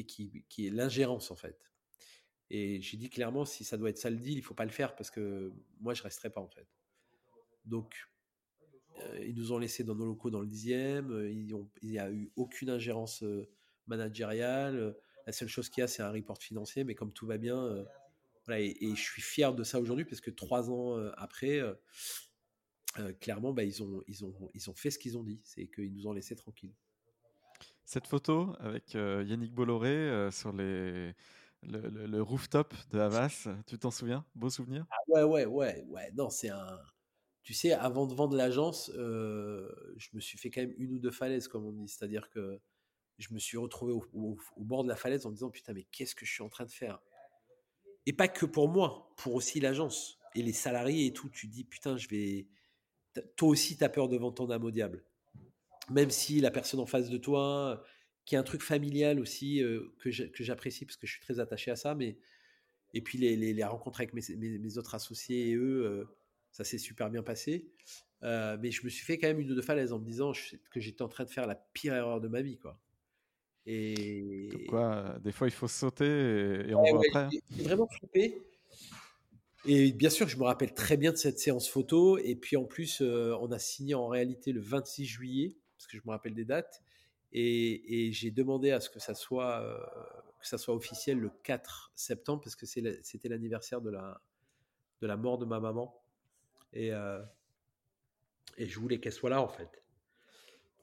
qui, 0.05 0.43
est 0.57 0.69
l'ingérence 0.69 1.31
en 1.31 1.35
fait. 1.35 1.71
Et 2.49 2.81
j'ai 2.81 2.97
dit 2.97 3.09
clairement, 3.09 3.45
si 3.45 3.63
ça 3.63 3.77
doit 3.77 3.89
être 3.89 3.97
ça 3.97 4.09
le 4.09 4.17
deal, 4.17 4.37
il 4.37 4.41
faut 4.41 4.53
pas 4.53 4.65
le 4.65 4.71
faire 4.71 4.95
parce 4.95 5.09
que 5.09 5.53
moi, 5.79 5.93
je 5.93 6.03
resterai 6.03 6.29
pas 6.29 6.41
en 6.41 6.49
fait. 6.49 6.67
Donc, 7.63 7.95
euh, 8.99 9.25
ils 9.25 9.35
nous 9.35 9.53
ont 9.53 9.57
laissé 9.57 9.85
dans 9.85 9.95
nos 9.95 10.05
locaux 10.05 10.29
dans 10.29 10.41
le 10.41 10.47
dixième. 10.47 11.25
il 11.31 11.89
n'y 11.89 11.99
a 11.99 12.11
eu 12.11 12.29
aucune 12.35 12.69
ingérence 12.69 13.23
managériale. 13.87 14.97
La 15.25 15.31
seule 15.31 15.47
chose 15.47 15.69
qu'il 15.69 15.81
y 15.81 15.83
a, 15.83 15.87
c'est 15.87 16.01
un 16.01 16.11
report 16.11 16.41
financier, 16.41 16.83
mais 16.83 16.95
comme 16.95 17.13
tout 17.13 17.27
va 17.27 17.37
bien 17.37 17.85
et, 18.49 18.95
je 18.95 19.01
suis 19.01 19.21
fier 19.21 19.53
de 19.53 19.63
ça 19.63 19.79
aujourd'hui 19.79 20.05
parce 20.05 20.21
que 20.21 20.31
trois 20.31 20.69
ans 20.69 20.97
euh, 20.97 21.11
après, 21.17 21.59
euh, 21.59 21.73
euh, 22.99 23.13
clairement, 23.13 23.53
bah, 23.53 23.63
ils, 23.63 23.81
ont, 23.83 24.01
ils, 24.07 24.25
ont, 24.25 24.51
ils 24.53 24.69
ont 24.69 24.73
fait 24.73 24.91
ce 24.91 24.99
qu'ils 24.99 25.17
ont 25.17 25.23
dit, 25.23 25.39
c'est 25.43 25.67
qu'ils 25.67 25.93
nous 25.93 26.07
ont 26.07 26.13
laissé 26.13 26.35
tranquilles. 26.35 26.73
Cette 27.85 28.07
photo 28.07 28.55
avec 28.59 28.93
Yannick 28.93 29.53
Bolloré 29.53 30.29
sur 30.31 30.53
les, 30.53 31.13
le, 31.63 32.21
rooftop 32.21 32.73
de 32.89 32.99
Havas, 32.99 33.47
tu 33.67 33.77
t'en 33.77 33.91
souviens? 33.91 34.25
Beau 34.33 34.49
souvenir? 34.49 34.85
Ah 34.89 34.95
Ouais, 35.07 35.23
ouais, 35.23 35.45
ouais, 35.45 35.85
ouais. 35.89 36.11
Non, 36.13 36.29
c'est 36.29 36.49
un. 36.49 36.79
Tu 37.43 37.53
sais, 37.53 37.73
avant 37.73 38.07
de 38.07 38.13
vendre 38.13 38.35
l'agence, 38.37 38.89
je 38.95 40.09
me 40.13 40.21
suis 40.21 40.37
fait 40.37 40.49
quand 40.49 40.61
même 40.61 40.73
une 40.77 40.93
ou 40.93 40.99
deux 40.99 41.11
falaises, 41.11 41.47
comme 41.47 41.65
on 41.65 41.71
dit. 41.73 41.87
C'est-à-dire 41.87 42.29
que 42.29 42.59
je 43.17 43.33
me 43.33 43.39
suis 43.39 43.57
retrouvé 43.57 43.93
au, 43.93 44.05
au, 44.13 44.63
bord 44.63 44.83
de 44.83 44.89
la 44.89 44.95
falaise 44.95 45.25
en 45.25 45.31
disant 45.31 45.49
Putain, 45.49 45.73
mais 45.73 45.83
qu'est-ce 45.91 46.15
que 46.15 46.25
je 46.25 46.31
suis 46.31 46.43
en 46.43 46.49
train 46.49 46.65
de 46.65 46.71
faire? 46.71 46.99
Et 48.05 48.13
pas 48.13 48.27
que 48.27 48.45
pour 48.45 48.67
moi, 48.67 49.13
pour 49.17 49.35
aussi 49.35 49.59
l'agence 49.59 50.19
et 50.35 50.41
les 50.41 50.53
salariés 50.53 51.07
et 51.07 51.13
tout. 51.13 51.29
Tu 51.29 51.47
dis, 51.47 51.63
putain, 51.63 51.97
je 51.97 52.07
vais. 52.07 52.47
Toi 53.35 53.49
aussi, 53.49 53.77
tu 53.77 53.83
as 53.83 53.89
peur 53.89 54.07
de 54.07 54.17
vendre 54.17 54.35
ton 54.35 54.49
âme 54.49 54.63
au 54.63 54.71
diable. 54.71 55.03
Même 55.89 56.09
si 56.09 56.39
la 56.39 56.51
personne 56.51 56.79
en 56.79 56.85
face 56.85 57.09
de 57.09 57.17
toi, 57.17 57.83
qui 58.25 58.35
a 58.35 58.39
un 58.39 58.43
truc 58.43 58.61
familial 58.61 59.19
aussi, 59.19 59.61
euh, 59.61 59.93
que 59.99 60.11
j'apprécie 60.43 60.85
parce 60.85 60.97
que 60.97 61.07
je 61.07 61.13
suis 61.13 61.21
très 61.21 61.39
attaché 61.39 61.71
à 61.71 61.75
ça, 61.75 61.95
mais. 61.95 62.17
Et 62.93 63.01
puis 63.01 63.17
les, 63.17 63.63
rencontres 63.63 64.01
avec 64.01 64.13
mes, 64.13 64.77
autres 64.77 64.95
associés 64.95 65.49
et 65.49 65.55
eux, 65.55 65.85
euh, 65.85 66.03
ça 66.51 66.65
s'est 66.65 66.77
super 66.77 67.09
bien 67.09 67.23
passé. 67.23 67.71
Euh, 68.23 68.57
mais 68.61 68.69
je 68.69 68.83
me 68.83 68.89
suis 68.89 69.05
fait 69.05 69.17
quand 69.17 69.27
même 69.27 69.39
une 69.39 69.49
ou 69.49 69.55
deux 69.55 69.93
en 69.93 69.99
me 69.99 70.05
disant 70.05 70.33
que 70.71 70.79
j'étais 70.81 71.01
en 71.01 71.07
train 71.07 71.23
de 71.23 71.29
faire 71.29 71.47
la 71.47 71.55
pire 71.55 71.93
erreur 71.93 72.19
de 72.19 72.27
ma 72.27 72.41
vie. 72.41 72.57
quoi. 72.57 72.77
Et... 73.65 74.65
quoi, 74.69 75.17
des 75.23 75.31
fois 75.31 75.47
il 75.47 75.51
faut 75.51 75.67
sauter 75.67 76.05
et, 76.67 76.73
on 76.73 76.83
voit 76.83 77.01
après. 77.07 77.19
Hein. 77.19 77.29
J'ai 77.51 77.63
vraiment 77.63 77.87
flippé. 77.87 78.41
Et 79.65 79.91
bien 79.91 80.09
sûr, 80.09 80.27
je 80.27 80.37
me 80.37 80.43
rappelle 80.43 80.73
très 80.73 80.97
bien 80.97 81.11
de 81.11 81.17
cette 81.17 81.39
séance 81.39 81.69
photo. 81.69 82.17
Et 82.17 82.35
puis 82.35 82.57
en 82.57 82.65
plus, 82.65 83.01
euh, 83.01 83.37
on 83.41 83.51
a 83.51 83.59
signé 83.59 83.93
en 83.93 84.07
réalité 84.07 84.51
le 84.51 84.61
26 84.61 85.05
juillet, 85.05 85.55
parce 85.77 85.87
que 85.87 85.97
je 85.97 86.01
me 86.05 86.11
rappelle 86.11 86.33
des 86.33 86.45
dates. 86.45 86.81
Et, 87.31 88.07
et 88.07 88.11
j'ai 88.11 88.31
demandé 88.31 88.71
à 88.71 88.79
ce 88.79 88.89
que 88.89 88.99
ça 88.99 89.13
soit, 89.13 89.61
euh, 89.61 89.77
que 90.39 90.47
ça 90.47 90.57
soit 90.57 90.73
officiel 90.73 91.19
le 91.19 91.29
4 91.43 91.91
septembre, 91.95 92.41
parce 92.43 92.55
que 92.55 92.65
c'était 92.65 93.29
l'anniversaire 93.29 93.81
de 93.81 93.91
la, 93.91 94.21
de 95.01 95.07
la 95.07 95.15
mort 95.15 95.37
de 95.37 95.45
ma 95.45 95.59
maman. 95.59 96.01
Et, 96.73 96.91
euh, 96.91 97.21
et 98.57 98.65
je 98.65 98.79
voulais 98.79 98.99
qu'elle 98.99 99.13
soit 99.13 99.29
là, 99.29 99.41
en 99.41 99.47
fait. 99.47 99.80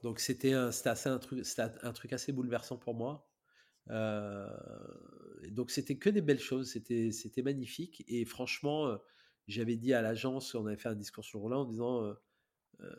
Donc 0.03 0.19
c'était 0.19 0.53
un, 0.53 0.67
assez 0.67 1.09
un, 1.09 1.19
truc, 1.19 1.43
un 1.57 1.93
truc 1.93 2.13
assez 2.13 2.31
bouleversant 2.31 2.77
pour 2.77 2.95
moi. 2.95 3.29
Euh, 3.89 4.47
donc 5.49 5.71
c'était 5.71 5.97
que 5.97 6.09
des 6.09 6.21
belles 6.21 6.39
choses, 6.39 6.71
c'était, 6.71 7.41
magnifique. 7.41 8.03
Et 8.07 8.25
franchement, 8.25 8.87
euh, 8.87 8.97
j'avais 9.47 9.75
dit 9.75 9.93
à 9.93 10.01
l'agence, 10.01 10.55
on 10.55 10.65
avait 10.67 10.77
fait 10.77 10.89
un 10.89 10.95
discours 10.95 11.25
sur 11.25 11.41
Roland 11.41 11.61
en 11.61 11.65
disant 11.65 12.03
euh, 12.03 12.95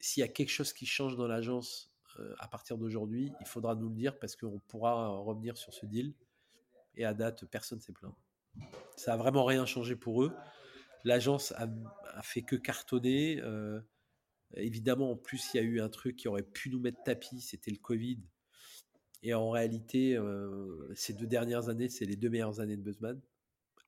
s'il 0.00 0.20
y 0.20 0.24
a 0.24 0.28
quelque 0.28 0.50
chose 0.50 0.72
qui 0.72 0.86
change 0.86 1.16
dans 1.16 1.26
l'agence 1.26 1.90
à 2.38 2.46
partir 2.46 2.78
d'aujourd'hui, 2.78 3.32
il 3.40 3.46
faudra 3.46 3.74
nous 3.74 3.88
le 3.88 3.94
dire 3.96 4.16
parce 4.20 4.36
qu'on 4.36 4.60
pourra 4.68 5.08
revenir 5.08 5.56
sur 5.56 5.74
ce 5.74 5.84
deal. 5.84 6.14
Et 6.94 7.04
à 7.04 7.12
date, 7.12 7.44
personne 7.46 7.80
s'est 7.80 7.92
plaint. 7.92 8.14
Ça 8.94 9.14
a 9.14 9.16
vraiment 9.16 9.44
rien 9.44 9.66
changé 9.66 9.96
pour 9.96 10.22
eux. 10.22 10.32
L'agence 11.02 11.52
a 11.56 12.22
fait 12.22 12.42
que 12.42 12.54
cartonner. 12.54 13.42
Évidemment, 14.56 15.12
en 15.12 15.16
plus, 15.16 15.52
il 15.52 15.56
y 15.56 15.60
a 15.60 15.62
eu 15.62 15.80
un 15.80 15.88
truc 15.88 16.16
qui 16.16 16.28
aurait 16.28 16.42
pu 16.42 16.70
nous 16.70 16.80
mettre 16.80 17.02
tapis, 17.02 17.40
c'était 17.40 17.70
le 17.70 17.78
Covid. 17.78 18.20
Et 19.22 19.34
en 19.34 19.50
réalité, 19.50 20.16
euh, 20.16 20.92
ces 20.94 21.14
deux 21.14 21.26
dernières 21.26 21.68
années, 21.68 21.88
c'est 21.88 22.04
les 22.04 22.16
deux 22.16 22.28
meilleures 22.28 22.60
années 22.60 22.76
de 22.76 22.82
Buzzman, 22.82 23.20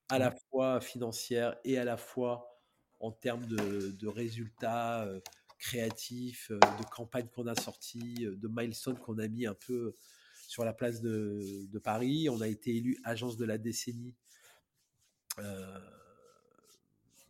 à 0.08 0.18
la 0.18 0.34
fois 0.50 0.80
financière 0.80 1.56
et 1.64 1.78
à 1.78 1.84
la 1.84 1.96
fois 1.96 2.58
en 3.00 3.12
termes 3.12 3.46
de, 3.46 4.06
résultats 4.08 5.04
euh, 5.04 5.20
créatifs, 5.58 6.50
euh, 6.50 6.58
de 6.58 6.84
campagnes 6.90 7.28
qu'on 7.28 7.46
a 7.46 7.54
sorties, 7.54 8.26
de 8.26 8.48
milestones 8.48 8.98
qu'on 8.98 9.18
a 9.18 9.28
mis 9.28 9.46
un 9.46 9.54
peu 9.54 9.94
sur 10.48 10.64
la 10.64 10.72
place 10.72 11.02
de, 11.02 11.66
de 11.70 11.78
Paris. 11.78 12.28
On 12.30 12.40
a 12.40 12.48
été 12.48 12.74
élu 12.74 12.98
agence 13.04 13.36
de 13.36 13.44
la 13.44 13.58
décennie 13.58 14.14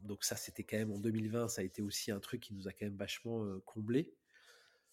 donc 0.06 0.24
ça, 0.24 0.36
c'était 0.36 0.64
quand 0.64 0.78
même 0.78 0.92
en 0.92 0.98
2020, 0.98 1.48
ça 1.48 1.60
a 1.60 1.64
été 1.64 1.82
aussi 1.82 2.10
un 2.10 2.20
truc 2.20 2.40
qui 2.40 2.54
nous 2.54 2.68
a 2.68 2.72
quand 2.72 2.86
même 2.86 2.96
vachement 2.96 3.44
comblé. 3.64 4.14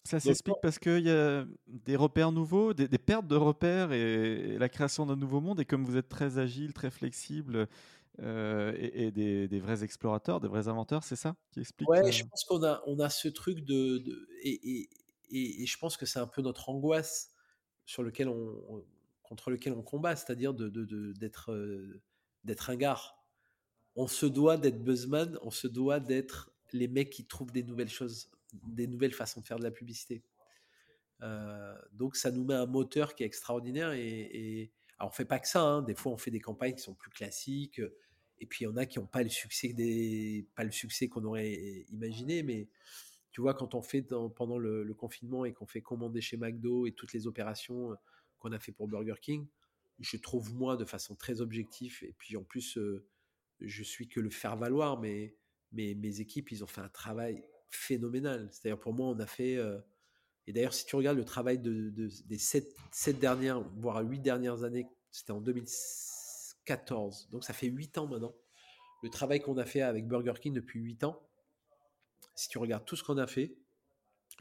Ça 0.05 0.19
s'explique 0.19 0.57
parce 0.61 0.79
qu'il 0.79 0.99
y 0.99 1.09
a 1.09 1.45
des 1.67 1.95
repères 1.95 2.33
nouveaux, 2.33 2.73
des, 2.73 2.87
pertes 2.97 3.25
de 3.25 3.37
repères 3.37 3.93
et, 3.93 4.57
la 4.57 4.67
création 4.67 5.05
d'un 5.05 5.15
nouveau 5.15 5.39
monde. 5.39 5.61
Et 5.61 5.65
comme 5.65 5.85
vous 5.85 5.95
êtes 5.95 6.09
très 6.09 6.39
agile, 6.39 6.73
très 6.73 6.91
flexible 6.91 7.69
euh, 8.19 8.73
et, 8.77 9.11
des, 9.11 9.59
vrais 9.61 9.83
explorateurs, 9.83 10.41
des 10.41 10.49
vrais 10.49 10.67
inventeurs, 10.67 11.03
c'est 11.05 11.15
ça 11.15 11.37
qui 11.51 11.61
explique 11.61 11.89
Ouais, 11.89 12.11
je 12.11 12.25
pense 12.25 12.43
qu'on 12.43 12.63
a, 12.63 12.83
on 12.85 12.99
a 12.99 13.09
ce 13.09 13.29
truc 13.29 13.61
de. 13.61 14.27
et, 14.43 14.89
et, 15.31 15.65
je 15.65 15.77
pense 15.77 15.95
que 15.95 16.05
c'est 16.05 16.19
un 16.19 16.27
peu 16.27 16.41
notre 16.41 16.69
angoisse 16.69 17.31
sur 17.85 18.03
lequel 18.03 18.27
on, 18.27 18.83
contre 19.23 19.51
lequel 19.51 19.73
on 19.73 19.81
combat, 19.81 20.15
c'est-à-dire 20.15 20.53
de, 20.53 20.69
d'être, 21.13 21.51
euh, 21.51 22.01
d'être 22.43 22.69
un 22.69 22.75
gars. 22.75 22.99
On 23.95 24.07
se 24.07 24.25
doit 24.25 24.57
d'être 24.57 24.83
buzzman, 24.83 25.37
on 25.41 25.51
se 25.51 25.67
doit 25.67 25.99
d'être 25.99 26.51
les 26.71 26.87
mecs 26.87 27.09
qui 27.09 27.25
trouvent 27.25 27.51
des 27.51 27.63
nouvelles 27.63 27.89
choses, 27.89 28.29
des 28.67 28.87
nouvelles 28.87 29.13
façons 29.13 29.41
de 29.41 29.47
faire 29.47 29.59
de 29.59 29.63
la 29.63 29.71
publicité. 29.71 30.23
Euh, 31.21 31.75
donc 31.91 32.15
ça 32.15 32.31
nous 32.31 32.43
met 32.43 32.55
un 32.55 32.65
moteur 32.65 33.15
qui 33.15 33.23
est 33.23 33.25
extraordinaire 33.25 33.93
et, 33.93 34.71
alors 34.97 35.11
on 35.11 35.13
fait 35.13 35.25
pas 35.25 35.39
que 35.39 35.47
ça. 35.47 35.61
Hein. 35.61 35.81
Des 35.83 35.95
fois 35.95 36.11
on 36.11 36.17
fait 36.17 36.31
des 36.31 36.39
campagnes 36.39 36.73
qui 36.75 36.81
sont 36.81 36.95
plus 36.95 37.11
classiques 37.11 37.81
et 38.39 38.45
puis 38.45 38.65
il 38.65 38.67
y 38.67 38.67
en 38.67 38.77
a 38.77 38.85
qui 38.85 38.99
n'ont 38.99 39.05
pas 39.05 39.23
le 39.23 39.29
succès 39.29 39.73
des 39.73 40.47
pas 40.55 40.63
le 40.63 40.71
succès 40.71 41.07
qu'on 41.07 41.23
aurait 41.23 41.85
imaginé, 41.91 42.43
mais 42.43 42.67
tu 43.33 43.41
vois, 43.41 43.55
quand 43.55 43.73
on 43.73 43.81
fait 43.81 44.03
pendant 44.35 44.59
le, 44.59 44.93
confinement 44.93 45.43
et 45.43 45.53
qu'on 45.53 45.65
fait 45.65 45.81
commander 45.81 46.21
chez 46.21 46.37
McDo 46.37 46.85
et 46.85 46.91
toutes 46.91 47.13
les 47.13 47.25
opérations 47.25 47.91
euh, 47.91 47.95
qu'on 48.37 48.51
a 48.51 48.59
fait 48.59 48.71
pour 48.71 48.87
Burger 48.87 49.15
King, 49.19 49.47
je 49.99 50.17
trouve 50.17 50.53
moi 50.53 50.77
de 50.77 50.85
façon 50.85 51.15
très 51.15 51.41
objective. 51.41 51.97
Et 52.03 52.13
puis 52.15 52.37
en 52.37 52.43
plus, 52.43 52.77
euh, 52.77 53.03
je 53.63 53.83
suis 53.83 54.07
que 54.07 54.19
le 54.19 54.29
faire 54.29 54.55
valoir, 54.55 54.99
mais, 54.99 55.35
mes 55.71 56.19
équipes, 56.19 56.51
ils 56.51 56.63
ont 56.63 56.67
fait 56.67 56.81
un 56.81 56.89
travail 56.89 57.43
phénoménal. 57.69 58.49
C'est-à-dire 58.51 58.79
pour 58.79 58.93
moi, 58.93 59.07
on 59.07 59.19
a 59.19 59.25
fait. 59.25 59.57
Euh, 59.57 59.79
et 60.45 60.53
d'ailleurs, 60.53 60.73
si 60.73 60.85
tu 60.85 60.95
regardes 60.95 61.17
le 61.17 61.25
travail 61.25 61.57
de, 61.57 61.89
des 61.89 62.37
sept, 62.37 62.67
dernières, 63.19 63.61
voire 63.77 64.03
huit 64.03 64.19
dernières 64.19 64.63
années, 64.63 64.87
c'était 65.09 65.31
en 65.31 65.41
2014. 65.41 67.29
Donc 67.31 67.43
ça 67.43 67.53
fait 67.53 67.67
huit 67.67 67.97
ans 67.97 68.07
maintenant. 68.07 68.35
Le 69.01 69.09
travail 69.09 69.41
qu'on 69.41 69.57
a 69.57 69.65
fait 69.65 69.81
avec 69.81 70.07
Burger 70.07 70.33
King 70.39 70.53
depuis 70.53 70.79
huit 70.79 71.03
ans, 71.03 71.21
si 72.35 72.49
tu 72.49 72.57
regardes 72.57 72.85
tout 72.85 72.95
ce 72.95 73.03
qu'on 73.03 73.17
a 73.17 73.27
fait, 73.27 73.55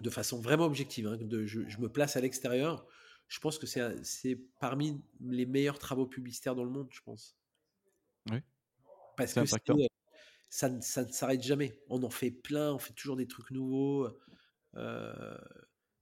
de 0.01 0.11
façon 0.11 0.41
vraiment 0.41 0.65
objective, 0.65 1.07
hein, 1.07 1.17
de, 1.21 1.47
je, 1.47 1.61
me 1.79 1.89
place 1.89 2.17
à 2.17 2.21
l'extérieur, 2.21 2.87
je 3.29 3.39
pense 3.41 3.59
que 3.59 3.67
c'est 3.67 4.41
parmi 4.61 5.03
les 5.21 5.47
meilleurs 5.47 5.79
travaux 5.79 6.07
publicitaires 6.07 6.55
dans 6.55 6.65
le 6.65 6.71
monde, 6.71 6.89
je 6.91 7.01
pense. 7.03 7.37
Oui. 8.31 8.39
Parce 9.27 9.53
que 9.53 9.73
euh, 9.73 9.87
ça, 10.51 10.69
ça, 10.81 11.05
ne 11.05 11.13
s'arrête 11.13 11.43
jamais. 11.43 11.79
On 11.89 12.03
en 12.03 12.11
fait 12.11 12.31
plein, 12.31 12.73
on 12.73 12.79
fait 12.79 12.93
toujours 12.93 13.17
des 13.17 13.27
trucs 13.27 13.51
nouveaux. 13.51 14.09
Euh, 14.77 15.39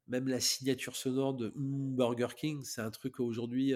même 0.09 0.28
la 0.28 0.40
signature 0.40 0.96
sonore 0.96 1.35
de 1.35 1.52
Burger 1.54 2.35
King, 2.37 2.64
c'est 2.64 2.80
un 2.80 2.90
truc 2.90 3.20
aujourd'hui. 3.20 3.74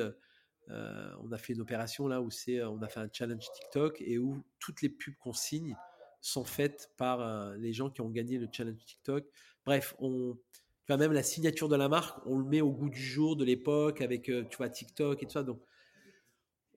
Euh, 0.70 1.14
on 1.22 1.30
a 1.30 1.38
fait 1.38 1.52
une 1.52 1.60
opération 1.60 2.08
là 2.08 2.20
où 2.20 2.30
c'est, 2.30 2.62
on 2.64 2.80
a 2.82 2.88
fait 2.88 3.00
un 3.00 3.08
challenge 3.12 3.44
TikTok 3.52 4.00
et 4.00 4.18
où 4.18 4.42
toutes 4.58 4.82
les 4.82 4.88
pubs 4.88 5.14
qu'on 5.16 5.32
signe, 5.32 5.76
sont 6.20 6.44
faites 6.44 6.90
par 6.96 7.20
euh, 7.20 7.54
les 7.58 7.74
gens 7.74 7.90
qui 7.90 8.00
ont 8.00 8.08
gagné 8.08 8.38
le 8.38 8.48
challenge 8.50 8.82
TikTok. 8.86 9.26
Bref, 9.66 9.94
on, 9.98 10.38
tu 10.86 10.96
même 10.96 11.12
la 11.12 11.22
signature 11.22 11.68
de 11.68 11.76
la 11.76 11.88
marque, 11.88 12.18
on 12.26 12.38
le 12.38 12.44
met 12.44 12.62
au 12.62 12.70
goût 12.70 12.88
du 12.88 13.02
jour, 13.02 13.36
de 13.36 13.44
l'époque, 13.44 14.00
avec, 14.00 14.22
tu 14.22 14.56
vois, 14.56 14.70
TikTok 14.70 15.22
et 15.22 15.26
tout 15.26 15.32
ça. 15.32 15.42
Donc, 15.42 15.60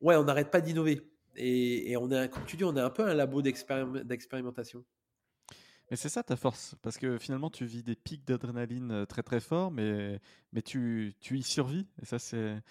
ouais, 0.01 0.17
on 0.17 0.25
n'arrête 0.25 0.51
pas 0.51 0.59
d'innover. 0.59 1.01
Et, 1.37 1.95
on 1.97 2.09
est, 2.11 2.29
comme 2.29 2.45
tu 2.45 2.57
dis, 2.57 2.63
on 2.63 2.75
est 2.75 2.81
un 2.81 2.89
peu 2.89 3.07
un 3.07 3.13
labo 3.13 3.41
d'expérimentation. 3.41 4.83
Mais 5.89 5.95
c'est 5.95 6.09
ça 6.09 6.21
ta 6.21 6.35
force, 6.35 6.75
parce 6.81 6.97
que 6.97 7.17
finalement 7.17 7.49
tu 7.49 7.65
vis 7.65 7.81
des 7.81 7.95
pics 7.95 8.25
d'adrénaline 8.25 8.91
euh, 8.91 9.05
très 9.05 9.23
très 9.23 9.39
forts, 9.39 9.71
mais, 9.71 10.19
mais 10.51 10.61
tu, 10.61 11.15
tu 11.21 11.37
y 11.37 11.43
survis. 11.43 11.87
Et 12.01 12.05
ça, 12.05 12.19
c'est. 12.19 12.61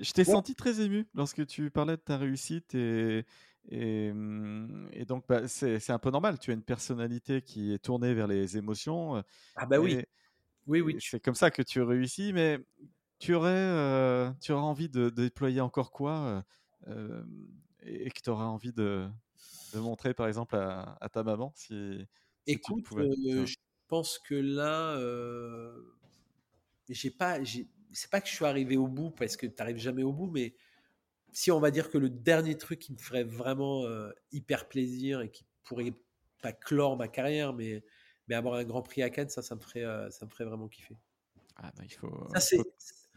Je 0.00 0.12
t'ai 0.12 0.24
senti 0.24 0.54
très 0.54 0.80
ému 0.80 1.06
lorsque 1.14 1.46
tu 1.46 1.70
parlais 1.70 1.96
de 1.96 2.02
ta 2.02 2.16
réussite 2.16 2.74
et, 2.74 3.24
et, 3.68 4.12
et 4.92 5.04
donc, 5.04 5.24
bah, 5.28 5.46
c'est 5.46 5.90
un 5.90 5.98
peu 6.00 6.10
normal. 6.10 6.38
Tu 6.40 6.50
as 6.50 6.54
une 6.54 6.64
personnalité 6.64 7.42
qui 7.42 7.72
est 7.72 7.78
tournée 7.78 8.12
vers 8.12 8.26
les 8.26 8.56
émotions. 8.56 9.22
Ah 9.54 9.66
bah 9.66 9.78
oui. 9.78 10.02
Oui, 10.66 10.80
oui. 10.80 10.96
C'est 10.98 11.20
comme 11.20 11.36
ça 11.36 11.52
que 11.52 11.62
tu 11.62 11.80
réussis, 11.80 12.32
mais 12.32 12.58
tu 13.20 13.34
aurais, 13.34 14.32
tu 14.40 14.50
aurais 14.50 14.62
envie 14.62 14.88
de, 14.88 15.10
déployer 15.10 15.60
encore 15.60 15.92
quoi 15.92 16.44
et, 17.84 18.10
que 18.10 18.20
tu 18.20 18.30
aurais 18.30 18.44
envie 18.44 18.72
de, 18.72 19.08
de, 19.72 19.78
montrer, 19.78 20.14
par 20.14 20.28
exemple, 20.28 20.56
à, 20.56 21.08
ta 21.12 21.22
maman 21.22 21.52
si, 21.54 22.06
Écoute, 22.46 22.86
je 22.90 23.56
pense 23.88 24.18
que 24.18 24.34
là, 24.34 24.98
j'ai 26.88 27.10
pas, 27.10 27.38
c'est 27.92 28.10
pas 28.10 28.20
que 28.20 28.28
je 28.28 28.34
suis 28.34 28.44
arrivé 28.44 28.76
au 28.76 28.88
bout 28.88 29.10
parce 29.10 29.36
que 29.36 29.46
tu 29.46 29.54
n'arrives 29.58 29.78
jamais 29.78 30.02
au 30.02 30.12
bout, 30.12 30.30
mais 30.30 30.54
si 31.32 31.50
on 31.50 31.60
va 31.60 31.70
dire 31.70 31.90
que 31.90 31.98
le 31.98 32.08
dernier 32.08 32.56
truc 32.56 32.78
qui 32.78 32.92
me 32.92 32.98
ferait 32.98 33.24
vraiment 33.24 33.84
euh, 33.84 34.10
hyper 34.30 34.68
plaisir 34.68 35.20
et 35.20 35.30
qui 35.30 35.44
pourrait 35.64 35.92
pas 36.40 36.52
clore 36.52 36.96
ma 36.96 37.08
carrière, 37.08 37.52
mais, 37.52 37.82
mais 38.28 38.36
avoir 38.36 38.54
un 38.54 38.64
grand 38.64 38.82
prix 38.82 39.02
à 39.02 39.10
Cannes, 39.10 39.28
ça, 39.28 39.42
ça 39.42 39.56
me 39.56 39.60
ferait, 39.60 39.84
euh, 39.84 40.10
ça 40.10 40.26
me 40.26 40.30
ferait 40.30 40.44
vraiment 40.44 40.68
kiffer. 40.68 40.96
Ah 41.56 41.72
bah, 41.76 41.82
il 41.84 41.92
faut, 41.92 42.28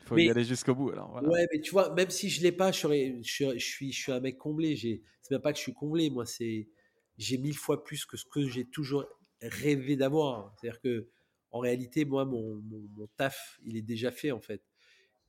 faut, 0.08 0.18
y 0.18 0.30
aller 0.30 0.44
jusqu'au 0.44 0.76
bout. 0.76 0.92
Alors, 0.92 1.22
Ouais, 1.24 1.48
mais 1.52 1.60
tu 1.60 1.72
vois, 1.72 1.94
même 1.94 2.10
si 2.10 2.30
je 2.30 2.42
l'ai 2.42 2.52
pas, 2.52 2.72
je, 2.72 2.80
serais, 2.80 3.20
je, 3.24 3.58
suis, 3.60 3.92
je 3.92 4.00
suis 4.00 4.12
un 4.12 4.20
mec 4.20 4.38
comblé. 4.38 4.76
C'est 4.78 5.32
même 5.32 5.42
pas 5.42 5.52
que 5.52 5.58
je 5.58 5.64
suis 5.64 5.74
comblé, 5.74 6.10
moi, 6.10 6.26
c'est 6.26 6.70
j'ai 7.18 7.38
mille 7.38 7.58
fois 7.58 7.84
plus 7.84 8.06
que 8.06 8.16
ce 8.16 8.26
que 8.26 8.48
j'ai 8.48 8.66
toujours 8.66 9.06
rêvé 9.42 9.96
d'avoir. 9.96 10.54
C'est-à-dire 10.56 10.80
que 10.82 11.08
en 11.52 11.60
réalité, 11.60 12.06
moi, 12.06 12.26
mon, 12.26 12.62
mon, 12.96 13.08
taf, 13.18 13.60
il 13.66 13.78
est 13.78 13.82
déjà 13.82 14.12
fait 14.12 14.32
en 14.32 14.42
fait. 14.42 14.62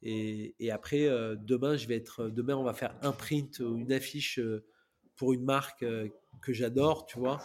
Et, 0.03 0.71
après, 0.71 1.07
euh, 1.07 1.35
demain, 1.37 1.77
je 1.77 1.89
vais 1.89 1.97
être, 1.97 2.29
demain, 2.29 2.57
on 2.57 2.63
va 2.63 2.73
faire 2.73 2.97
un 3.03 3.13
print 3.13 3.59
ou 3.59 3.79
une 3.79 3.93
affiche 3.93 4.39
euh, 4.39 4.65
pour 5.17 5.33
une 5.33 5.45
marque 5.45 5.83
euh, 5.83 6.09
que 6.41 6.53
j'adore, 6.53 7.07
tu 7.07 7.19
vois. 7.19 7.41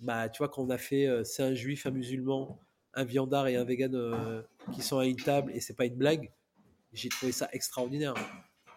Bah, 0.00 0.28
tu 0.28 0.38
vois, 0.38 0.48
quand 0.48 0.62
on 0.62 0.70
a 0.70 0.78
fait, 0.78 1.08
c'est 1.24 1.42
un 1.42 1.54
juif, 1.54 1.86
un 1.86 1.90
musulman, 1.90 2.58
un 2.94 3.04
viandard 3.04 3.48
et 3.48 3.56
un 3.56 3.64
vegan 3.64 4.44
qui 4.72 4.82
sont 4.82 4.98
à 4.98 5.06
une 5.06 5.16
table 5.16 5.52
et 5.54 5.60
c'est 5.60 5.74
pas 5.74 5.86
une 5.86 5.96
blague, 5.96 6.30
j'ai 6.94 7.08
trouvé 7.08 7.32
ça 7.32 7.48
extraordinaire. 7.52 8.14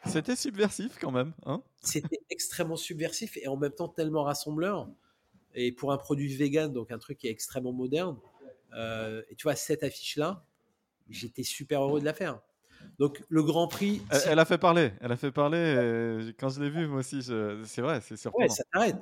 C'était 0.05 0.35
subversif 0.35 0.97
quand 0.99 1.11
même, 1.11 1.33
hein? 1.45 1.61
C'était 1.81 2.21
extrêmement 2.29 2.77
subversif 2.77 3.37
et 3.37 3.47
en 3.47 3.57
même 3.57 3.71
temps 3.71 3.89
tellement 3.89 4.23
rassembleur. 4.23 4.89
Et 5.53 5.71
pour 5.71 5.91
un 5.91 5.97
produit 5.97 6.35
vegan, 6.35 6.71
donc 6.71 6.91
un 6.91 6.99
truc 6.99 7.17
qui 7.17 7.27
est 7.27 7.31
extrêmement 7.31 7.73
moderne, 7.73 8.17
et 8.75 9.35
tu 9.35 9.43
vois, 9.43 9.55
cette 9.55 9.83
affiche-là, 9.83 10.45
j'étais 11.09 11.43
super 11.43 11.81
heureux 11.81 11.99
de 11.99 12.05
la 12.05 12.13
faire. 12.13 12.41
Donc 12.99 13.23
le 13.29 13.43
Grand 13.43 13.67
Prix. 13.67 14.01
Elle, 14.25 14.39
a 14.39 14.45
fait 14.45 14.57
parler. 14.57 14.91
Elle 15.01 15.11
a 15.11 15.17
fait 15.17 15.31
parler. 15.31 16.33
quand 16.39 16.49
je 16.49 16.61
l'ai 16.61 16.69
vu, 16.69 16.87
moi 16.87 16.99
aussi, 16.99 17.21
c'est 17.23 17.81
vrai, 17.81 18.01
c'est 18.01 18.17
surprenant. 18.17 18.45
Ouais, 18.45 18.49
ça 18.49 18.63
t'arrête. 18.71 19.01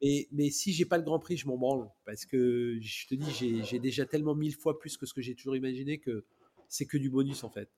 Et, 0.00 0.28
mais 0.32 0.50
si 0.50 0.72
j'ai 0.72 0.84
pas 0.84 0.98
le 0.98 1.04
Grand 1.04 1.18
Prix, 1.18 1.36
je 1.36 1.46
m'en 1.46 1.56
branle 1.56 1.88
parce 2.04 2.24
que 2.24 2.78
je 2.80 3.06
te 3.06 3.14
dis, 3.14 3.62
j'ai 3.64 3.78
déjà 3.78 4.06
tellement 4.06 4.34
mille 4.34 4.54
fois 4.54 4.78
plus 4.78 4.96
que 4.96 5.06
ce 5.06 5.14
que 5.14 5.22
j'ai 5.22 5.34
toujours 5.34 5.56
imaginé 5.56 5.98
que 5.98 6.24
c'est 6.68 6.86
que 6.86 6.96
du 6.96 7.10
bonus 7.10 7.44
en 7.44 7.50
fait. 7.50 7.68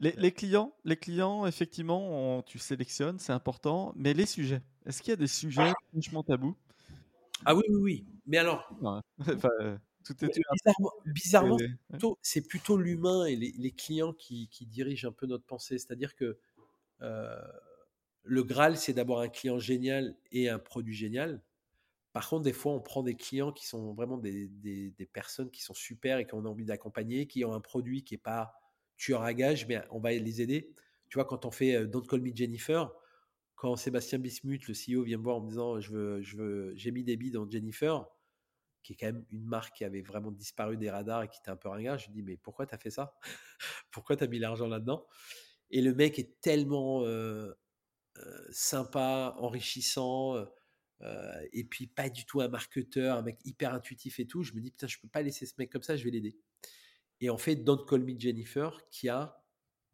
Les, 0.00 0.32
clients, 0.32 0.72
les 0.84 0.96
clients, 0.96 1.44
effectivement, 1.46 2.42
tu 2.42 2.58
sélectionnes, 2.58 3.18
c'est 3.18 3.32
important. 3.32 3.92
Mais 3.96 4.14
les 4.14 4.26
sujets, 4.26 4.62
est-ce 4.86 5.02
qu'il 5.02 5.10
y 5.10 5.14
a 5.14 5.16
des 5.16 5.26
sujets 5.26 5.72
franchement 5.92 6.22
tabous? 6.22 6.56
Ah 7.44 7.54
oui, 7.54 7.62
oui, 7.68 7.76
oui. 7.76 8.06
Mais 8.26 8.38
alors, 8.38 8.70
enfin, 9.26 9.48
bizarrement, 11.06 11.56
c'est 12.22 12.46
plutôt 12.46 12.76
l'humain 12.76 13.26
et 13.26 13.36
les, 13.36 13.72
clients 13.72 14.12
qui, 14.12 14.48
dirigent 14.68 15.08
un 15.08 15.12
peu 15.12 15.26
notre 15.26 15.44
pensée. 15.44 15.78
C'est-à-dire 15.78 16.14
que 16.14 16.38
euh, 17.02 17.42
le 18.22 18.42
Graal, 18.42 18.76
c'est 18.76 18.92
d'avoir 18.92 19.20
un 19.20 19.28
client 19.28 19.58
génial 19.58 20.16
et 20.30 20.48
un 20.48 20.58
produit 20.58 20.94
génial. 20.94 21.42
Par 22.12 22.28
contre, 22.28 22.42
des 22.42 22.52
fois, 22.52 22.72
on 22.72 22.80
prend 22.80 23.02
des 23.02 23.14
clients 23.14 23.52
qui 23.52 23.66
sont 23.66 23.94
vraiment 23.94 24.18
des, 24.18 24.50
personnes 25.12 25.50
qui 25.50 25.62
sont 25.62 25.74
super 25.74 26.18
et 26.18 26.26
qu'on 26.26 26.44
a 26.44 26.48
envie 26.48 26.64
d'accompagner, 26.64 27.26
qui 27.26 27.44
ont 27.44 27.52
un 27.52 27.60
produit 27.60 28.02
qui 28.02 28.14
n'est 28.14 28.18
pas 28.18 28.54
tueur 28.98 29.22
à 29.22 29.32
gage, 29.32 29.66
mais 29.66 29.80
on 29.90 30.00
va 30.00 30.12
les 30.12 30.42
aider. 30.42 30.74
Tu 31.08 31.16
vois, 31.16 31.24
quand 31.24 31.46
on 31.46 31.50
fait 31.50 31.74
euh, 31.74 31.86
Don't 31.86 32.06
Call 32.06 32.20
Me 32.20 32.34
Jennifer, 32.34 32.92
quand 33.54 33.76
Sébastien 33.76 34.18
Bismuth, 34.18 34.68
le 34.68 34.74
CEO, 34.74 35.04
vient 35.04 35.18
me 35.18 35.22
voir 35.22 35.36
en 35.36 35.40
me 35.40 35.48
disant 35.48 35.80
je 35.80 35.90
veux, 35.90 36.22
je 36.22 36.36
veux, 36.36 36.72
j'ai 36.76 36.90
mis 36.90 37.04
des 37.04 37.16
billes 37.16 37.30
dans 37.30 37.48
Jennifer, 37.48 38.06
qui 38.82 38.92
est 38.92 38.96
quand 38.96 39.06
même 39.06 39.24
une 39.30 39.44
marque 39.44 39.76
qui 39.76 39.84
avait 39.84 40.02
vraiment 40.02 40.30
disparu 40.30 40.76
des 40.76 40.90
radars 40.90 41.22
et 41.22 41.28
qui 41.28 41.38
était 41.38 41.50
un 41.50 41.56
peu 41.56 41.68
ringard. 41.68 41.98
Je 41.98 42.06
lui 42.06 42.12
dis, 42.12 42.22
mais 42.22 42.36
pourquoi 42.36 42.66
tu 42.66 42.74
as 42.74 42.78
fait 42.78 42.90
ça? 42.90 43.16
Pourquoi 43.90 44.16
tu 44.16 44.24
as 44.24 44.26
mis 44.26 44.38
l'argent 44.38 44.68
là-dedans? 44.68 45.06
Et 45.70 45.82
le 45.82 45.94
mec 45.94 46.18
est 46.18 46.40
tellement 46.40 47.04
euh, 47.04 47.52
euh, 48.18 48.46
sympa, 48.50 49.34
enrichissant, 49.38 50.36
et 51.52 51.64
puis 51.64 51.86
pas 51.86 52.08
du 52.10 52.26
tout 52.26 52.40
un 52.40 52.48
marketeur, 52.48 53.18
un 53.18 53.22
mec 53.22 53.38
hyper 53.44 53.72
intuitif 53.72 54.18
et 54.18 54.26
tout. 54.26 54.42
Je 54.42 54.52
me 54.52 54.60
dis, 54.60 54.70
putain, 54.70 54.86
je 54.86 54.98
peux 54.98 55.08
pas 55.08 55.22
laisser 55.22 55.46
ce 55.46 55.54
mec 55.58 55.70
comme 55.70 55.82
ça, 55.82 55.96
je 55.96 56.04
vais 56.04 56.10
l'aider. 56.10 56.36
Et 57.20 57.30
en 57.30 57.38
fait, 57.38 57.56
Don't 57.56 57.84
Call 57.86 58.04
Me 58.04 58.18
Jennifer, 58.18 58.80
qui 58.90 59.08
a 59.08 59.44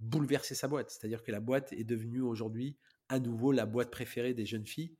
bouleversé 0.01 0.55
sa 0.55 0.69
boîte. 0.69 0.91
C'est-à-dire 0.91 1.23
que 1.23 1.33
la 1.33 1.41
boîte 1.41 1.73
est 1.73 1.85
devenue 1.85 2.21
aujourd'hui 2.21 2.77
à 3.09 3.19
nouveau 3.19 3.53
la 3.53 3.67
boîte 3.67 3.91
préférée 3.91 4.35
des 4.35 4.47
jeunes 4.47 4.67
filles. 4.67 4.97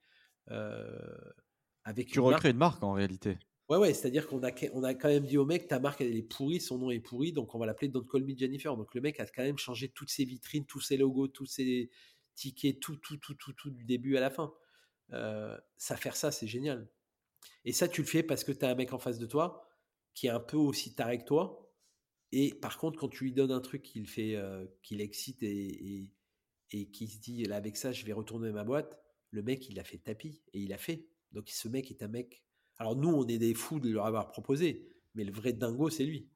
avec 1.85 2.09
tu 2.09 2.21
recrées 2.21 2.51
une 2.51 2.57
marque 2.57 2.83
en 2.83 2.93
réalité. 2.93 3.39
Ouais, 3.71 3.79
ouais, 3.79 3.95
c'est-à-dire 3.95 4.27
qu'on 4.29 4.43
a, 4.43 4.51
on 4.75 4.85
a 4.85 4.95
quand 4.95 5.09
même 5.09 5.25
dit 5.25 5.39
au 5.39 5.47
mec, 5.47 5.69
ta 5.69 5.81
marque, 5.81 6.03
elle 6.03 6.15
est 6.15 6.23
pourrie, 6.23 6.61
son 6.61 6.79
nom 6.79 6.91
est 6.91 7.01
pourri, 7.01 7.33
donc 7.33 7.55
on 7.55 7.59
va 7.59 7.65
l'appeler 7.65 7.89
Don't 7.89 8.07
Call 8.07 8.23
Me 8.25 8.37
Jennifer. 8.37 8.77
Donc 8.77 8.95
le 8.95 9.01
mec 9.01 9.21
a 9.21 9.27
quand 9.27 9.43
même 9.43 9.57
changé 9.57 9.89
toutes 9.89 10.11
ses 10.11 10.25
vitrines, 10.25 10.67
tous 10.67 10.81
ses 10.81 10.99
logos, 10.99 11.29
tous 11.29 11.47
ses 11.47 11.91
tickets, 12.35 12.79
tout, 12.81 12.97
tout, 12.97 13.17
tout, 13.17 13.35
tout, 13.35 13.53
tout 13.55 13.71
du 13.71 13.85
début 13.85 14.19
à 14.19 14.21
la 14.21 14.29
fin. 14.29 14.53
Euh, 15.13 15.59
ça 15.79 15.97
faire 15.97 16.17
ça, 16.17 16.31
c'est 16.31 16.47
génial. 16.47 16.89
Et 17.65 17.73
ça, 17.73 17.89
tu 17.89 18.03
le 18.03 18.07
fais 18.07 18.23
parce 18.23 18.45
que 18.45 18.53
tu 18.53 18.65
as 18.67 18.69
un 18.69 18.75
mec 18.75 18.93
en 18.93 18.99
face 18.99 19.19
de 19.19 19.27
toi 19.27 19.67
qui 20.13 20.27
est 20.27 20.31
un 20.31 20.41
peu 20.41 20.59
aussi 20.59 20.95
taré 20.95 21.19
que 21.19 21.25
toi. 21.25 21.64
Et 22.37 22.53
par 22.53 22.79
contre, 22.79 22.99
quand 22.99 23.09
tu 23.09 23.25
lui 23.25 23.33
donnes 23.33 23.53
un 23.53 23.61
truc 23.61 23.83
qu'il 23.83 24.07
fait, 24.07 24.37
euh, 24.37 24.67
qu'il 24.83 25.01
excite 25.01 25.43
et, 25.43 26.03
et, 26.03 26.13
et 26.73 26.87
qui 26.91 27.07
se 27.09 27.19
dit, 27.19 27.45
là, 27.45 27.57
avec 27.57 27.77
ça, 27.77 27.93
je 27.93 28.05
vais 28.05 28.13
retourner 28.13 28.51
ma 28.51 28.65
boîte, 28.65 29.01
le 29.31 29.43
mec, 29.43 29.69
il 29.69 29.79
a 29.79 29.85
fait 29.85 29.99
tapis 29.99 30.43
et 30.53 30.61
il 30.61 30.73
a 30.73 30.79
fait. 30.79 31.07
Donc 31.33 31.49
ce 31.49 31.69
mec 31.69 31.91
est 31.91 32.03
un 32.03 32.09
mec 32.09 32.45
alors 32.79 32.97
nous, 32.97 33.11
on 33.11 33.27
est 33.27 33.39
des 33.39 33.55
fous 33.55 33.79
de 33.79 33.91
leur 33.91 34.07
avoir 34.07 34.29
proposé, 34.29 34.89
mais 35.15 35.25
le 35.25 35.33
vrai 35.33 35.53
dingo, 35.53 35.91
c'est 35.91 36.05
lui. 36.05 36.29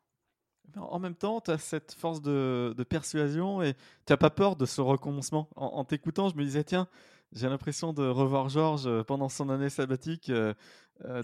En 0.76 0.98
même 0.98 1.14
temps, 1.14 1.40
tu 1.40 1.50
as 1.50 1.58
cette 1.58 1.92
force 1.94 2.20
de, 2.20 2.74
persuasion 2.88 3.62
et 3.62 3.74
tu 3.74 4.12
n'as 4.12 4.16
pas 4.16 4.30
peur 4.30 4.54
de 4.54 4.66
ce 4.66 4.80
recommencement. 4.80 5.48
En, 5.56 5.84
t'écoutant, 5.84 6.28
je 6.28 6.36
me 6.36 6.44
disais, 6.44 6.62
tiens, 6.62 6.88
j'ai 7.32 7.48
l'impression 7.48 7.92
de 7.92 8.06
revoir 8.06 8.48
Georges 8.48 8.86
euh, 8.86 9.02
pendant 9.02 9.28
son 9.28 9.48
année 9.48 9.70
sabbatique 9.70 10.30
2004 10.30 10.56
euh, 11.04 11.22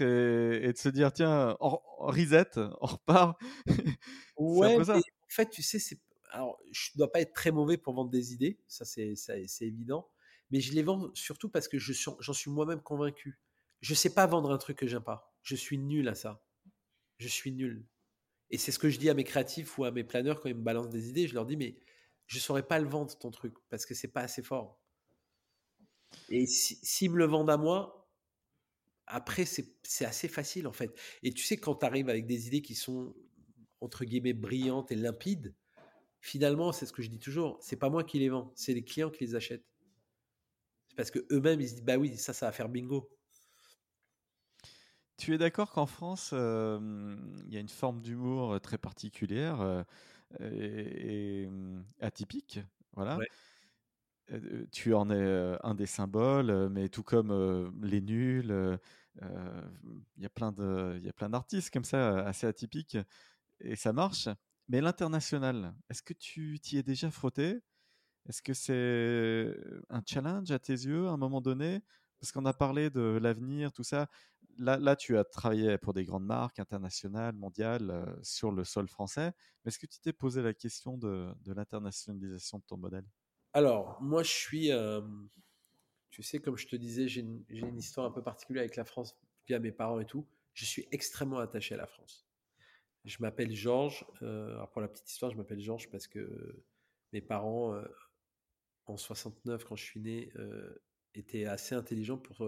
euh, 0.00 0.60
et, 0.62 0.72
de 0.72 0.78
se 0.78 0.88
dire, 0.88 1.12
tiens, 1.12 1.56
on, 1.60 1.78
reset, 1.98 2.50
on 2.56 2.86
repart. 2.86 3.40
ouais, 4.38 4.76
en 4.76 5.02
fait, 5.28 5.50
tu 5.50 5.62
sais, 5.62 5.78
c'est... 5.78 6.00
Alors, 6.30 6.58
je 6.72 6.90
ne 6.94 6.98
dois 6.98 7.12
pas 7.12 7.20
être 7.20 7.32
très 7.32 7.52
mauvais 7.52 7.76
pour 7.76 7.94
vendre 7.94 8.10
des 8.10 8.32
idées, 8.32 8.58
ça 8.66 8.84
c'est, 8.84 9.14
c'est 9.14 9.64
évident, 9.64 10.10
mais 10.50 10.60
je 10.60 10.72
les 10.72 10.82
vends 10.82 11.10
surtout 11.14 11.48
parce 11.48 11.68
que 11.68 11.78
j'en 11.78 12.32
suis 12.32 12.50
moi-même 12.50 12.80
convaincu. 12.80 13.38
Je 13.80 13.94
sais 13.94 14.12
pas 14.12 14.26
vendre 14.26 14.50
un 14.50 14.58
truc 14.58 14.78
que 14.78 14.86
j'aime 14.86 15.02
pas. 15.02 15.36
Je 15.42 15.54
suis 15.54 15.78
nul 15.78 16.08
à 16.08 16.14
ça. 16.14 16.44
Je 17.18 17.28
suis 17.28 17.52
nul. 17.52 17.86
Et 18.50 18.58
c'est 18.58 18.72
ce 18.72 18.78
que 18.78 18.88
je 18.88 18.98
dis 18.98 19.10
à 19.10 19.14
mes 19.14 19.24
créatifs 19.24 19.78
ou 19.78 19.84
à 19.84 19.90
mes 19.90 20.04
planeurs 20.04 20.40
quand 20.40 20.48
ils 20.48 20.54
me 20.54 20.62
balancent 20.62 20.90
des 20.90 21.08
idées. 21.08 21.28
Je 21.28 21.34
leur 21.34 21.46
dis, 21.46 21.56
mais 21.56 21.76
je 22.26 22.38
saurais 22.38 22.66
pas 22.66 22.78
le 22.78 22.88
vendre 22.88 23.16
ton 23.16 23.30
truc 23.30 23.54
parce 23.68 23.86
que 23.86 23.94
c'est 23.94 24.08
pas 24.08 24.22
assez 24.22 24.42
fort. 24.42 24.80
Et 26.28 26.46
s'ils 26.46 27.10
me 27.10 27.18
le 27.18 27.26
vendent 27.26 27.50
à 27.50 27.56
moi, 27.56 28.03
après, 29.06 29.44
c'est 29.44 30.04
assez 30.04 30.28
facile 30.28 30.66
en 30.66 30.72
fait. 30.72 30.94
Et 31.22 31.32
tu 31.32 31.42
sais, 31.42 31.56
quand 31.56 31.76
tu 31.76 31.86
arrives 31.86 32.08
avec 32.08 32.26
des 32.26 32.46
idées 32.46 32.62
qui 32.62 32.74
sont 32.74 33.14
entre 33.80 34.04
guillemets 34.04 34.32
brillantes 34.32 34.90
et 34.92 34.96
limpides, 34.96 35.54
finalement, 36.20 36.72
c'est 36.72 36.86
ce 36.86 36.92
que 36.92 37.02
je 37.02 37.10
dis 37.10 37.18
toujours, 37.18 37.58
c'est 37.60 37.76
pas 37.76 37.90
moi 37.90 38.04
qui 38.04 38.18
les 38.18 38.30
vends, 38.30 38.52
c'est 38.54 38.72
les 38.72 38.82
clients 38.82 39.10
qui 39.10 39.24
les 39.24 39.34
achètent. 39.34 39.66
C'est 40.88 40.96
parce 40.96 41.10
que 41.10 41.26
eux-mêmes, 41.30 41.60
ils 41.60 41.68
se 41.68 41.74
disent, 41.74 41.84
bah 41.84 41.96
oui, 41.96 42.16
ça, 42.16 42.32
ça 42.32 42.46
va 42.46 42.52
faire 42.52 42.68
bingo. 42.68 43.10
Tu 45.16 45.34
es 45.34 45.38
d'accord 45.38 45.70
qu'en 45.70 45.86
France, 45.86 46.30
il 46.32 47.52
y 47.52 47.56
a 47.56 47.60
une 47.60 47.68
forme 47.68 48.00
d'humour 48.00 48.60
très 48.60 48.78
particulière 48.78 49.84
et, 50.40 51.48
atypique, 52.00 52.60
voilà. 52.94 53.18
Tu 54.72 54.94
en 54.94 55.10
es 55.10 55.58
un 55.62 55.74
des 55.74 55.86
symboles, 55.86 56.68
mais 56.70 56.88
tout 56.88 57.02
comme 57.02 57.72
les 57.82 58.00
nuls, 58.00 58.78
il 59.20 60.22
y 60.22 60.26
a 60.26 60.28
plein 60.28 60.52
d'artistes 61.28 61.72
comme 61.72 61.84
ça 61.84 62.26
assez 62.26 62.46
atypiques 62.46 62.98
et 63.60 63.76
ça 63.76 63.92
marche. 63.92 64.28
Mais 64.68 64.80
l'international, 64.80 65.74
est-ce 65.90 66.02
que 66.02 66.14
tu 66.14 66.58
t'y 66.60 66.78
es 66.78 66.82
déjà 66.82 67.10
frotté? 67.10 67.60
Est-ce 68.26 68.40
que 68.42 68.54
c'est 68.54 69.54
un 69.90 70.02
challenge 70.06 70.50
à 70.50 70.58
tes 70.58 70.72
yeux 70.72 71.08
à 71.08 71.10
un 71.10 71.18
moment 71.18 71.42
donné? 71.42 71.82
Parce 72.18 72.32
qu'on 72.32 72.46
a 72.46 72.54
parlé 72.54 72.88
de 72.88 73.18
l'avenir, 73.20 73.72
tout 73.72 73.84
ça 73.84 74.08
là, 74.58 74.96
tu 74.96 75.16
as 75.16 75.24
travaillé 75.24 75.78
pour 75.78 75.94
des 75.94 76.04
grandes 76.04 76.24
marques 76.24 76.58
internationales, 76.58 77.34
mondiales, 77.34 77.90
euh, 77.90 78.04
sur 78.22 78.52
le 78.52 78.64
sol 78.64 78.88
français. 78.88 79.32
Est-ce 79.64 79.78
que 79.78 79.86
tu 79.86 79.98
t'es 80.00 80.12
posé 80.12 80.42
la 80.42 80.54
question 80.54 80.98
de, 80.98 81.32
l'internationalisation 81.46 82.58
de 82.58 82.64
ton 82.64 82.76
modèle? 82.76 83.04
Alors, 83.54 83.96
moi, 84.02 84.22
je 84.24 84.30
suis, 84.30 84.72
euh, 84.72 85.00
tu 86.10 86.22
sais, 86.22 86.40
comme 86.40 86.56
je 86.56 86.66
te 86.66 86.76
disais, 86.76 87.08
j'ai 87.08 87.20
une, 87.20 87.78
histoire 87.78 88.06
un 88.06 88.10
peu 88.10 88.22
particulière 88.22 88.62
avec 88.62 88.76
la 88.76 88.84
France 88.84 89.16
via 89.46 89.58
mes 89.60 89.72
parents 89.72 90.00
et 90.00 90.06
tout. 90.06 90.26
Je 90.54 90.64
suis 90.64 90.86
extrêmement 90.90 91.38
attaché 91.38 91.74
à 91.74 91.78
la 91.78 91.86
France. 91.86 92.26
Je 93.04 93.16
m'appelle 93.20 93.54
Georges. 93.54 94.04
Euh, 94.22 94.64
pour 94.66 94.82
la 94.82 94.88
petite 94.88 95.08
histoire, 95.08 95.30
je 95.30 95.36
m'appelle 95.36 95.60
Georges 95.60 95.88
parce 95.88 96.08
que 96.08 96.62
mes 97.12 97.20
parents, 97.20 97.80
en 98.86 98.96
69, 98.96 99.64
quand 99.64 99.76
je 99.76 99.84
suis 99.84 100.00
né, 100.00 100.32
étaient 101.14 101.44
assez 101.44 101.74
intelligents 101.74 102.18
pour 102.18 102.44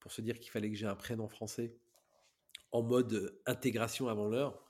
pour 0.00 0.10
se 0.10 0.20
dire 0.20 0.40
qu'il 0.40 0.50
fallait 0.50 0.68
que 0.68 0.76
j'ai 0.76 0.86
un 0.86 0.96
prénom 0.96 1.28
français 1.28 1.76
en 2.72 2.82
mode 2.82 3.38
intégration 3.46 4.08
avant 4.08 4.28
l'heure. 4.28 4.60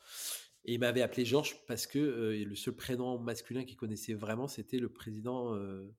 Et 0.64 0.74
il 0.74 0.80
m'avait 0.80 1.02
appelé 1.02 1.24
Georges 1.24 1.56
parce 1.66 1.86
que 1.86 1.98
euh, 1.98 2.44
le 2.44 2.54
seul 2.54 2.74
prénom 2.74 3.18
masculin 3.18 3.64
qu'il 3.64 3.76
connaissait 3.76 4.14
vraiment, 4.14 4.46
c'était 4.46 4.78
le 4.78 4.88
président 4.88 5.54
euh, 5.54 5.92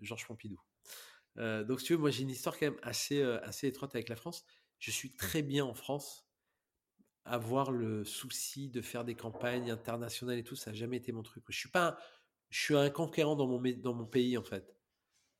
Georges 0.00 0.26
Pompidou. 0.26 0.60
Euh, 1.36 1.62
donc, 1.62 1.80
si 1.80 1.86
tu 1.86 1.92
veux, 1.92 1.98
moi 1.98 2.10
j'ai 2.10 2.22
une 2.22 2.30
histoire 2.30 2.58
quand 2.58 2.66
même 2.66 2.80
assez, 2.82 3.22
assez 3.22 3.68
étroite 3.68 3.94
avec 3.94 4.08
la 4.08 4.16
France. 4.16 4.44
Je 4.78 4.90
suis 4.90 5.14
très 5.14 5.42
bien 5.42 5.64
en 5.64 5.74
France. 5.74 6.24
Avoir 7.24 7.70
le 7.70 8.04
souci 8.04 8.70
de 8.70 8.80
faire 8.80 9.04
des 9.04 9.14
campagnes 9.14 9.70
internationales 9.70 10.38
et 10.38 10.44
tout, 10.44 10.56
ça 10.56 10.70
n'a 10.70 10.76
jamais 10.76 10.96
été 10.96 11.12
mon 11.12 11.22
truc. 11.22 11.44
Je 11.48 11.58
suis 11.58 11.68
pas, 11.68 11.98
je 12.48 12.58
suis 12.58 12.76
un 12.76 12.88
conquérant 12.88 13.36
dans 13.36 13.46
mon, 13.46 13.60
dans 13.76 13.92
mon 13.92 14.06
pays 14.06 14.38
en 14.38 14.42
fait. 14.42 14.74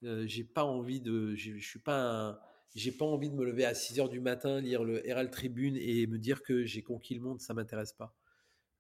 j'ai 0.02 0.44
pas 0.44 0.64
envie 0.64 1.00
de, 1.00 1.34
je 1.34 1.56
suis 1.56 1.78
pas 1.78 2.02
un, 2.02 2.38
j'ai 2.74 2.92
pas 2.92 3.06
envie 3.06 3.30
de 3.30 3.34
me 3.34 3.44
lever 3.44 3.64
à 3.64 3.74
6 3.74 4.00
heures 4.00 4.08
du 4.08 4.20
matin, 4.20 4.60
lire 4.60 4.84
le 4.84 5.06
Herald 5.08 5.30
Tribune 5.30 5.76
et 5.76 6.06
me 6.06 6.18
dire 6.18 6.42
que 6.42 6.64
j'ai 6.64 6.82
conquis 6.82 7.14
le 7.14 7.20
monde, 7.20 7.40
ça 7.40 7.54
m'intéresse 7.54 7.94
pas. 7.94 8.14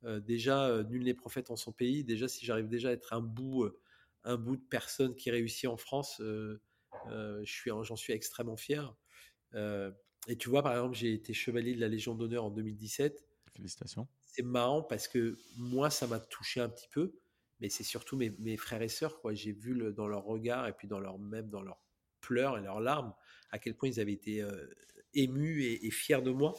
Euh, 0.04 0.20
déjà, 0.20 0.66
euh, 0.68 0.84
nul 0.84 1.04
n'est 1.04 1.14
prophète 1.14 1.50
en 1.50 1.56
son 1.56 1.72
pays. 1.72 2.04
Déjà, 2.04 2.28
si 2.28 2.44
j'arrive 2.44 2.68
déjà 2.68 2.90
à 2.90 2.92
être 2.92 3.12
un 3.12 3.20
bout, 3.20 3.64
euh, 3.64 3.78
un 4.24 4.36
bout 4.36 4.56
de 4.56 4.64
personne 4.68 5.14
qui 5.14 5.30
réussit 5.30 5.68
en 5.68 5.76
France, 5.76 6.16
je 6.20 6.58
suis, 7.44 7.70
j'en 7.70 7.96
suis 7.96 8.12
extrêmement 8.12 8.56
fier. 8.56 8.94
et 9.54 10.36
tu 10.38 10.48
vois, 10.48 10.62
par 10.62 10.72
exemple, 10.72 10.96
j'ai 10.96 11.12
été 11.12 11.32
chevalier 11.32 11.74
de 11.74 11.80
la 11.80 11.88
Légion 11.88 12.14
d'honneur 12.14 12.44
en 12.44 12.50
2017. 12.50 13.24
Félicitations. 13.54 14.06
C'est 14.20 14.42
marrant 14.42 14.82
parce 14.82 15.08
que 15.08 15.36
moi, 15.56 15.90
ça 15.90 16.06
m'a 16.06 16.20
touché 16.20 16.60
un 16.60 16.68
petit 16.68 16.88
peu, 16.90 17.14
mais 17.60 17.68
c'est 17.68 17.84
surtout 17.84 18.16
mes, 18.16 18.30
mes, 18.38 18.56
frères 18.56 18.82
et 18.82 18.88
sœurs. 18.88 19.20
Quoi. 19.20 19.34
J'ai 19.34 19.52
vu 19.52 19.72
le, 19.72 19.92
dans 19.92 20.06
leur 20.06 20.24
regard 20.24 20.66
et 20.68 20.72
puis 20.72 20.86
dans 20.88 21.00
leur, 21.00 21.18
même 21.18 21.48
dans 21.48 21.62
leurs 21.62 21.80
pleurs 22.20 22.58
et 22.58 22.60
leurs 22.60 22.80
larmes 22.80 23.14
à 23.50 23.58
quel 23.58 23.74
point 23.74 23.88
ils 23.88 24.00
avaient 24.00 24.12
été 24.12 24.42
euh, 24.42 24.66
émus 25.14 25.64
et, 25.64 25.90
fiers 25.90 26.22
de 26.22 26.30
moi. 26.30 26.54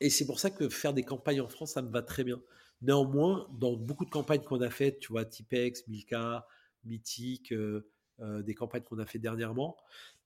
Et 0.00 0.10
c'est 0.10 0.26
pour 0.26 0.40
ça 0.40 0.50
que 0.50 0.68
faire 0.68 0.92
des 0.92 1.02
campagnes 1.02 1.40
en 1.40 1.48
France, 1.48 1.72
ça 1.72 1.82
me 1.82 1.90
va 1.90 2.02
très 2.02 2.24
bien. 2.24 2.40
Néanmoins, 2.82 3.48
dans 3.58 3.76
beaucoup 3.76 4.04
de 4.04 4.10
campagnes 4.10 4.42
qu'on 4.42 4.60
a 4.60 4.70
faites, 4.70 4.98
tu 4.98 5.12
vois, 5.12 5.24
Tipex, 5.24 5.86
Milka, 5.88 6.46
Mythique, 6.84 7.52
euh, 7.52 7.88
euh, 8.20 8.42
des 8.42 8.54
campagnes 8.54 8.82
qu'on 8.82 8.98
a 8.98 9.06
fait 9.06 9.18
dernièrement, 9.18 9.76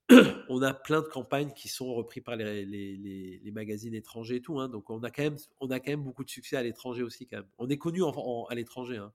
on 0.49 0.63
a 0.63 0.75
plein 0.75 1.01
de 1.03 1.07
campagnes 1.07 1.53
qui 1.53 1.69
sont 1.69 1.95
reprises 1.95 2.23
par 2.23 2.37
les, 2.37 2.65
les, 2.65 3.51
magazines 3.53 3.95
étrangers 3.95 4.37
et 4.37 4.41
tout. 4.41 4.59
Hein. 4.59 4.69
donc 4.69 4.89
on 4.91 5.03
a, 5.03 5.11
quand 5.11 5.23
même, 5.23 5.37
on 5.61 5.71
a 5.71 5.81
quand 5.81 5.91
même 5.91 6.03
beaucoup 6.03 6.25
de 6.25 6.31
succès 6.31 6.57
à 6.57 6.63
l'étranger 6.63 7.03
aussi. 7.03 7.27
Quand 7.27 7.39
même. 7.39 7.49
On 7.59 7.69
est 7.69 7.79
connu 7.79 8.03
à 8.05 8.55
l'étranger. 8.55 8.97
Hein. 8.97 9.13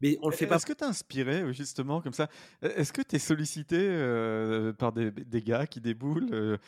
Mais 0.00 0.18
on 0.20 0.28
le 0.28 0.36
fait 0.36 0.46
pas. 0.46 0.56
Est-ce 0.56 0.66
que 0.66 0.72
tu 0.72 0.84
es 0.84 0.86
inspiré 0.86 1.52
justement 1.54 2.00
comme 2.02 2.12
ça? 2.12 2.28
Est-ce 2.60 2.92
que 2.92 3.02
tu 3.02 3.16
es 3.16 3.18
sollicité 3.18 3.78
euh, 3.78 4.72
par 4.72 4.92
des, 4.92 5.10
des, 5.10 5.42
gars 5.42 5.66
qui 5.66 5.80
déboulent 5.80 6.32
euh, 6.32 6.58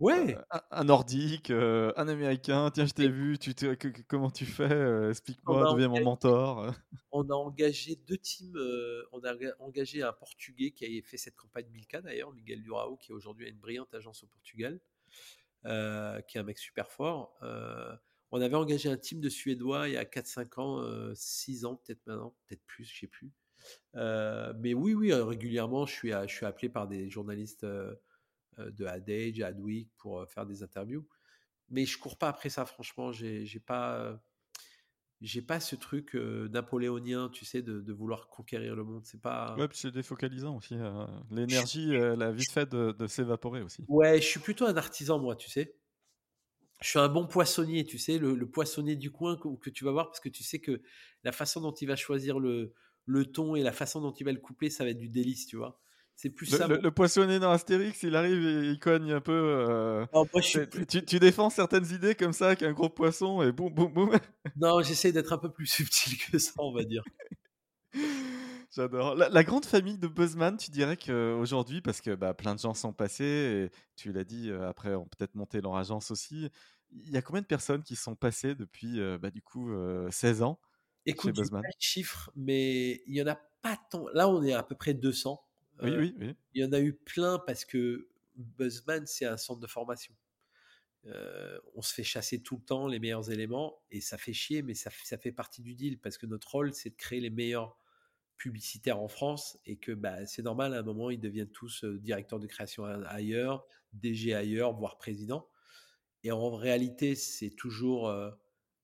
Ouais. 0.00 0.36
Un, 0.70 0.84
nordique, 0.84 1.50
euh, 1.50 1.92
un 1.96 2.08
américain. 2.08 2.70
Tiens, 2.70 2.86
je 2.86 2.92
t'ai 2.92 3.08
vu. 3.08 3.38
Tu 3.38 3.52
comment 4.08 4.30
tu 4.30 4.46
fais 4.46 5.08
Explique-moi. 5.10 5.72
Deviens 5.72 5.88
mon 5.88 6.02
mentor. 6.02 6.72
On 7.12 7.28
a 7.28 7.34
engagé 7.34 7.96
deux 7.96 8.18
teams. 8.18 8.58
on 9.12 9.20
a 9.22 9.34
engagé 9.58 10.02
un 10.02 10.12
Portugais 10.12 10.70
qui 10.70 10.86
a 10.86 11.02
fait 11.06 11.18
cette 11.18 11.36
campagne 11.36 11.66
Milka 11.70 12.00
d'ailleurs, 12.00 12.32
Miguel 12.32 12.62
Durao, 12.62 12.96
qui 12.96 13.12
aujourd'hui 13.12 13.46
a 13.46 13.48
une 13.50 13.58
brillante 13.58 13.94
agence 13.94 14.22
au 14.24 14.26
Portugal, 14.26 14.80
qui 15.64 15.68
est 15.68 16.40
un 16.40 16.44
mec 16.44 16.58
super 16.58 16.90
fort. 16.90 17.38
On 18.32 18.40
avait 18.40 18.56
engagé 18.56 18.88
un 18.88 18.96
team 18.96 19.20
de 19.20 19.28
Suédois 19.28 19.88
il 19.88 19.94
y 19.94 19.96
a 19.96 20.04
4-5 20.04 20.60
ans, 20.60 21.14
6 21.14 21.64
euh, 21.64 21.68
ans 21.68 21.76
peut-être 21.76 22.06
maintenant, 22.06 22.34
peut-être 22.46 22.62
plus, 22.64 22.84
je 22.84 23.00
sais 23.00 23.06
plus. 23.06 23.32
Euh, 23.96 24.52
mais 24.58 24.72
oui, 24.72 24.94
oui, 24.94 25.12
euh, 25.12 25.24
régulièrement, 25.24 25.84
je 25.84 25.92
suis, 25.92 26.10
je 26.12 26.32
suis 26.32 26.46
appelé 26.46 26.68
par 26.68 26.86
des 26.86 27.10
journalistes 27.10 27.66
de 28.58 28.84
Adage, 28.84 29.40
Adweek 29.40 29.90
pour 29.96 30.28
faire 30.28 30.46
des 30.46 30.62
interviews. 30.62 31.06
Mais 31.68 31.86
je 31.86 31.98
cours 31.98 32.18
pas 32.18 32.28
après 32.28 32.48
ça, 32.48 32.64
franchement. 32.66 33.12
J'ai, 33.12 33.46
j'ai 33.46 33.60
pas, 33.60 34.20
j'ai 35.20 35.42
pas 35.42 35.60
ce 35.60 35.76
truc 35.76 36.14
napoléonien, 36.14 37.28
tu 37.28 37.44
sais, 37.44 37.62
de, 37.62 37.92
vouloir 37.92 38.28
conquérir 38.28 38.74
le 38.74 38.84
monde. 38.84 39.04
C'est 39.04 39.20
pas. 39.20 39.56
Ouais, 39.56 39.68
c'est 39.72 39.92
défocalisant 39.92 40.56
aussi. 40.56 40.76
l'énergie, 41.30 41.94
elle 41.94 42.22
a 42.22 42.32
vite 42.32 42.50
fait 42.50 42.68
de, 42.68 42.92
de 42.92 43.06
s'évaporer 43.06 43.62
aussi. 43.62 43.84
Ouais, 43.88 44.20
je 44.20 44.26
suis 44.26 44.40
plutôt 44.40 44.66
un 44.66 44.76
artisan, 44.76 45.18
moi, 45.18 45.36
tu 45.36 45.48
sais 45.48 45.76
je 46.80 46.88
suis 46.88 46.98
un 46.98 47.08
bon 47.08 47.26
poissonnier, 47.26 47.84
tu 47.84 47.98
sais, 47.98 48.18
le, 48.18 48.46
poissonnier 48.46 48.96
du 48.96 49.10
coin 49.10 49.36
que, 49.36 49.70
tu 49.70 49.84
vas 49.84 49.92
voir, 49.92 50.06
parce 50.08 50.20
que 50.20 50.28
tu 50.28 50.42
sais 50.42 50.60
que 50.60 50.80
la 51.24 51.32
façon 51.32 51.60
dont 51.60 51.72
il 51.72 51.86
va 51.86 51.96
choisir 51.96 52.38
le, 52.38 52.72
le 53.04 53.26
ton 53.26 53.54
et 53.54 53.62
la 53.62 53.72
façon 53.72 54.00
dont 54.00 54.12
il 54.12 54.24
va 54.24 54.32
le 54.32 54.40
couper, 54.40 54.70
ça 54.70 54.84
va 54.84 54.90
être 54.90 54.98
du 54.98 55.10
délice, 55.10 55.46
tu 55.46 55.56
vois. 55.56 55.78
C'est 56.22 56.28
plus 56.28 56.50
Le, 56.52 56.58
ça. 56.58 56.66
le- 56.68 56.90
poissonnier 56.90 57.38
dans 57.38 57.50
Astérix, 57.50 58.02
il 58.02 58.14
arrive 58.14 58.46
et 58.46 58.68
il 58.68 58.78
cogne 58.78 59.10
un 59.10 59.22
peu. 59.22 59.32
euh, 59.32 60.04
Non, 60.12 60.26
moi, 60.30 60.42
je 60.42 60.46
suis 60.48 60.58
tu- 60.60 60.66
plus- 60.66 60.86
tu, 60.86 61.02
tu 61.02 61.18
défends 61.18 61.48
certaines 61.48 61.86
idées 61.94 62.14
comme 62.14 62.34
ça, 62.34 62.56
qu'un 62.56 62.72
gros 62.74 62.90
poisson, 62.90 63.40
et 63.42 63.52
boum, 63.52 63.72
boum, 63.72 63.90
boum. 63.90 64.10
Non, 64.56 64.82
j'essaie 64.82 65.12
d'être 65.12 65.32
un 65.32 65.38
peu 65.38 65.50
plus 65.50 65.64
subtil 65.66 66.18
que 66.30 66.38
ça, 66.38 66.52
on 66.58 66.74
va 66.74 66.84
dire. 66.84 67.02
J'adore. 68.76 69.14
La, 69.14 69.30
la 69.30 69.44
grande 69.44 69.64
famille 69.64 69.96
de 69.96 70.06
Buzzman, 70.08 70.58
tu 70.58 70.70
dirais 70.70 70.98
qu'aujourd'hui, 70.98 71.80
parce 71.80 72.02
que 72.02 72.14
bah, 72.14 72.34
plein 72.34 72.54
de 72.54 72.60
gens 72.60 72.74
sont 72.74 72.92
passés, 72.92 73.24
et 73.24 73.70
tu 73.96 74.12
l'as 74.12 74.24
dit, 74.24 74.50
euh, 74.50 74.68
après 74.68 74.94
on 74.94 75.06
peut-être 75.06 75.34
monté 75.34 75.60
leur 75.62 75.76
agence 75.76 76.10
aussi, 76.10 76.50
il 76.92 77.10
y 77.10 77.16
a 77.16 77.22
combien 77.22 77.40
de 77.42 77.46
personnes 77.46 77.82
qui 77.82 77.96
sont 77.96 78.14
passées 78.14 78.54
depuis, 78.54 79.00
euh, 79.00 79.16
bah, 79.18 79.30
du 79.30 79.40
coup, 79.42 79.72
euh, 79.72 80.10
16 80.10 80.42
ans 80.42 80.60
Écoute, 81.06 81.34
j'ai 81.34 81.42
Buzzman? 81.42 81.62
pas 81.62 81.68
de 81.68 81.74
chiffres, 81.80 82.30
mais 82.36 83.02
il 83.06 83.16
y 83.16 83.22
en 83.22 83.26
a 83.26 83.36
pas 83.62 83.78
tant. 83.90 84.04
Là, 84.12 84.28
on 84.28 84.42
est 84.42 84.52
à 84.52 84.62
peu 84.62 84.74
près 84.76 84.92
200. 84.92 85.40
Oui, 85.82 85.90
oui, 85.96 86.14
oui. 86.18 86.34
Il 86.54 86.62
y 86.62 86.64
en 86.64 86.72
a 86.72 86.80
eu 86.80 86.92
plein 86.94 87.38
parce 87.38 87.64
que 87.64 88.08
Buzzman, 88.36 89.06
c'est 89.06 89.26
un 89.26 89.36
centre 89.36 89.60
de 89.60 89.66
formation. 89.66 90.14
Euh, 91.06 91.58
on 91.74 91.82
se 91.82 91.94
fait 91.94 92.04
chasser 92.04 92.42
tout 92.42 92.56
le 92.56 92.62
temps 92.62 92.86
les 92.86 92.98
meilleurs 92.98 93.30
éléments 93.30 93.82
et 93.90 94.00
ça 94.00 94.18
fait 94.18 94.34
chier, 94.34 94.62
mais 94.62 94.74
ça, 94.74 94.90
ça 95.04 95.16
fait 95.16 95.32
partie 95.32 95.62
du 95.62 95.74
deal 95.74 95.98
parce 95.98 96.18
que 96.18 96.26
notre 96.26 96.50
rôle, 96.50 96.74
c'est 96.74 96.90
de 96.90 96.96
créer 96.96 97.20
les 97.20 97.30
meilleurs 97.30 97.78
publicitaires 98.36 99.00
en 99.00 99.08
France 99.08 99.58
et 99.66 99.76
que 99.78 99.92
bah, 99.92 100.26
c'est 100.26 100.42
normal, 100.42 100.74
à 100.74 100.78
un 100.78 100.82
moment, 100.82 101.10
ils 101.10 101.20
deviennent 101.20 101.50
tous 101.50 101.84
directeurs 101.84 102.38
de 102.40 102.46
création 102.46 102.84
ailleurs, 102.84 103.66
DG 103.92 104.34
ailleurs, 104.34 104.72
voire 104.74 104.98
président. 104.98 105.48
Et 106.22 106.32
en 106.32 106.50
réalité, 106.50 107.14
c'est 107.14 107.50
toujours 107.50 108.08
euh, 108.08 108.30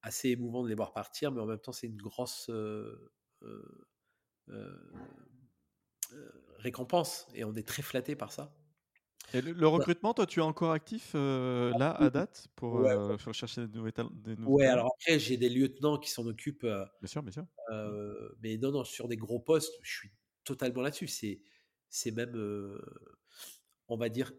assez 0.02 0.30
émouvant 0.30 0.62
de 0.62 0.68
les 0.68 0.74
voir 0.74 0.92
partir, 0.92 1.32
mais 1.32 1.40
en 1.40 1.46
même 1.46 1.58
temps, 1.58 1.72
c'est 1.72 1.86
une 1.86 1.96
grosse 1.96 2.48
euh, 2.50 3.12
récompense 6.58 7.28
et 7.34 7.44
on 7.44 7.54
est 7.54 7.66
très 7.66 7.82
flatté 7.82 8.16
par 8.16 8.32
ça. 8.32 8.56
Et 9.32 9.40
le, 9.42 9.52
le 9.52 9.68
recrutement, 9.68 10.14
toi, 10.14 10.26
tu 10.26 10.40
es 10.40 10.42
encore 10.42 10.72
actif 10.72 11.12
euh, 11.14 11.74
là, 11.74 11.90
à 11.92 12.10
date, 12.10 12.48
pour 12.56 12.76
Ouais. 12.76 12.96
euh, 12.96 13.16
rechercher 13.16 13.66
des 13.66 13.76
nouveaux 13.78 13.90
talents 13.90 14.10
des 14.12 14.36
nouveaux 14.36 14.54
Ouais, 14.54 14.66
talents? 14.66 14.66
alors 14.66 14.92
après, 14.94 15.18
j'ai 15.18 15.36
des 15.36 15.48
lieutenants 15.48 15.98
qui 15.98 16.10
s'en 16.10 16.26
occupent, 16.26 16.64
euh, 16.64 16.84
Bien 17.00 17.08
sûr, 17.08 17.22
bien 17.22 17.32
sûr. 17.32 17.46
euh, 17.72 18.30
mais 18.40 18.58
non, 18.58 18.72
non, 18.72 18.84
sur 18.84 19.08
des 19.08 19.16
gros 19.16 19.40
postes, 19.40 19.74
je 19.82 19.90
suis 19.98 20.10
totalement 20.44 20.82
là-dessus. 20.82 21.08
C'est, 21.08 21.42
c'est 21.90 22.12
même, 22.12 22.36
euh, 22.36 22.80
on 23.88 23.96
va 23.96 24.08
dire, 24.08 24.32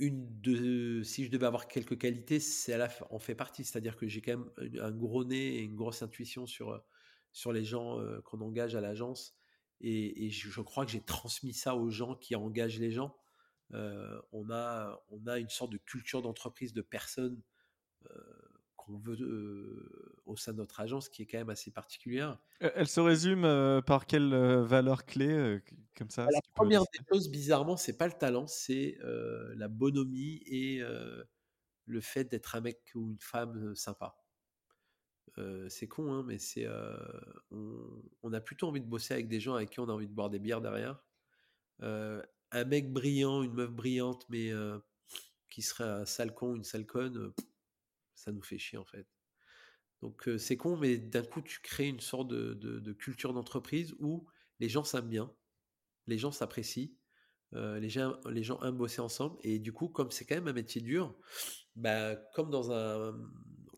une 0.00 0.40
de. 0.40 1.02
Si 1.04 1.24
je 1.26 1.30
devais 1.30 1.46
avoir 1.46 1.68
quelques 1.68 1.98
qualités, 1.98 2.40
c'est 2.40 2.72
à 2.74 2.78
la 2.78 2.90
en 3.10 3.18
fait 3.20 3.34
partie. 3.36 3.64
C'est-à-dire 3.64 3.96
que 3.96 4.08
j'ai 4.08 4.22
quand 4.22 4.38
même 4.38 4.50
un 4.80 4.92
gros 4.92 5.24
nez 5.24 5.56
et 5.58 5.62
une 5.62 5.76
grosse 5.76 6.02
intuition 6.02 6.46
sur, 6.46 6.70
euh, 6.72 6.78
sur 7.32 7.52
les 7.52 7.64
gens 7.64 8.00
euh, 8.00 8.20
qu'on 8.22 8.40
engage 8.42 8.76
à 8.76 8.80
l'agence. 8.82 9.38
Et, 9.82 10.26
et 10.26 10.30
je, 10.30 10.48
je 10.48 10.60
crois 10.60 10.86
que 10.86 10.92
j'ai 10.92 11.02
transmis 11.02 11.52
ça 11.52 11.74
aux 11.74 11.90
gens 11.90 12.14
qui 12.14 12.36
engagent 12.36 12.78
les 12.78 12.92
gens. 12.92 13.16
Euh, 13.74 14.20
on, 14.32 14.50
a, 14.50 15.02
on 15.10 15.26
a 15.26 15.38
une 15.38 15.48
sorte 15.48 15.72
de 15.72 15.78
culture 15.78 16.22
d'entreprise 16.22 16.72
de 16.72 16.82
personnes 16.82 17.40
euh, 18.10 18.20
qu'on 18.76 18.98
veut 18.98 19.16
euh, 19.20 20.20
au 20.26 20.36
sein 20.36 20.52
de 20.52 20.58
notre 20.58 20.80
agence 20.80 21.08
qui 21.08 21.22
est 21.22 21.26
quand 21.26 21.38
même 21.38 21.50
assez 21.50 21.70
particulière. 21.70 22.38
Euh, 22.62 22.70
Elle 22.74 22.86
se 22.86 23.00
résume 23.00 23.44
euh, 23.44 23.80
par 23.80 24.06
quelle 24.06 24.32
euh, 24.34 24.62
valeur 24.62 25.04
clé, 25.04 25.60
comme 25.96 26.10
ça 26.10 26.24
la 26.24 26.40
si 26.44 26.50
première 26.54 26.82
des 26.82 27.00
choses, 27.10 27.30
bizarrement, 27.30 27.76
c'est 27.76 27.96
pas 27.96 28.06
le 28.06 28.12
talent, 28.12 28.46
c'est 28.46 28.98
la 29.02 29.68
bonhomie 29.68 30.42
et 30.46 30.80
le 31.86 32.00
fait 32.00 32.24
d'être 32.24 32.54
un 32.54 32.60
mec 32.60 32.78
ou 32.94 33.10
une 33.10 33.20
femme 33.20 33.74
sympa. 33.74 34.21
Euh, 35.38 35.68
c'est 35.68 35.88
con, 35.88 36.12
hein, 36.12 36.24
mais 36.26 36.38
c'est 36.38 36.66
euh, 36.66 36.94
on, 38.22 38.32
a 38.32 38.40
plutôt 38.40 38.68
envie 38.68 38.80
de 38.80 38.86
bosser 38.86 39.14
avec 39.14 39.28
des 39.28 39.40
gens 39.40 39.54
avec 39.54 39.70
qui 39.70 39.80
on 39.80 39.88
a 39.88 39.92
envie 39.92 40.06
de 40.06 40.12
boire 40.12 40.30
des 40.30 40.38
bières 40.38 40.60
derrière. 40.60 41.02
Euh, 41.82 42.22
un 42.50 42.64
mec 42.64 42.92
brillant, 42.92 43.42
une 43.42 43.54
meuf 43.54 43.70
brillante, 43.70 44.26
mais 44.28 44.52
qui 45.48 45.62
serait 45.62 45.84
un 45.84 46.04
sale 46.04 46.34
con, 46.34 46.54
une 46.54 46.64
sale 46.64 46.86
conne, 46.86 47.32
ça 48.14 48.30
nous 48.30 48.42
fait 48.42 48.58
chier 48.58 48.78
en 48.78 48.84
fait. 48.84 49.06
Donc 50.02 50.28
c'est 50.38 50.56
con, 50.56 50.76
mais 50.76 50.98
d'un 50.98 51.22
coup 51.22 51.40
tu 51.40 51.60
crées 51.60 51.88
une 51.88 52.00
sorte 52.00 52.28
de, 52.28 52.92
culture 52.92 53.32
d'entreprise 53.32 53.94
où 54.00 54.26
les 54.60 54.68
gens 54.68 54.84
s'aiment 54.84 55.08
bien, 55.08 55.32
les 56.06 56.18
gens 56.18 56.30
s'apprécient, 56.30 56.90
les, 57.52 57.88
gens, 57.88 58.20
les 58.28 58.42
gens 58.42 58.60
aiment 58.62 58.76
bosser 58.76 59.00
ensemble, 59.00 59.38
et 59.42 59.58
du 59.58 59.72
coup, 59.72 59.88
comme 59.88 60.10
c'est 60.10 60.26
quand 60.26 60.34
même 60.34 60.48
un 60.48 60.52
métier 60.52 60.82
dur, 60.82 61.16
bah, 61.74 62.16
comme 62.34 62.50
dans 62.50 62.70
un... 62.70 63.18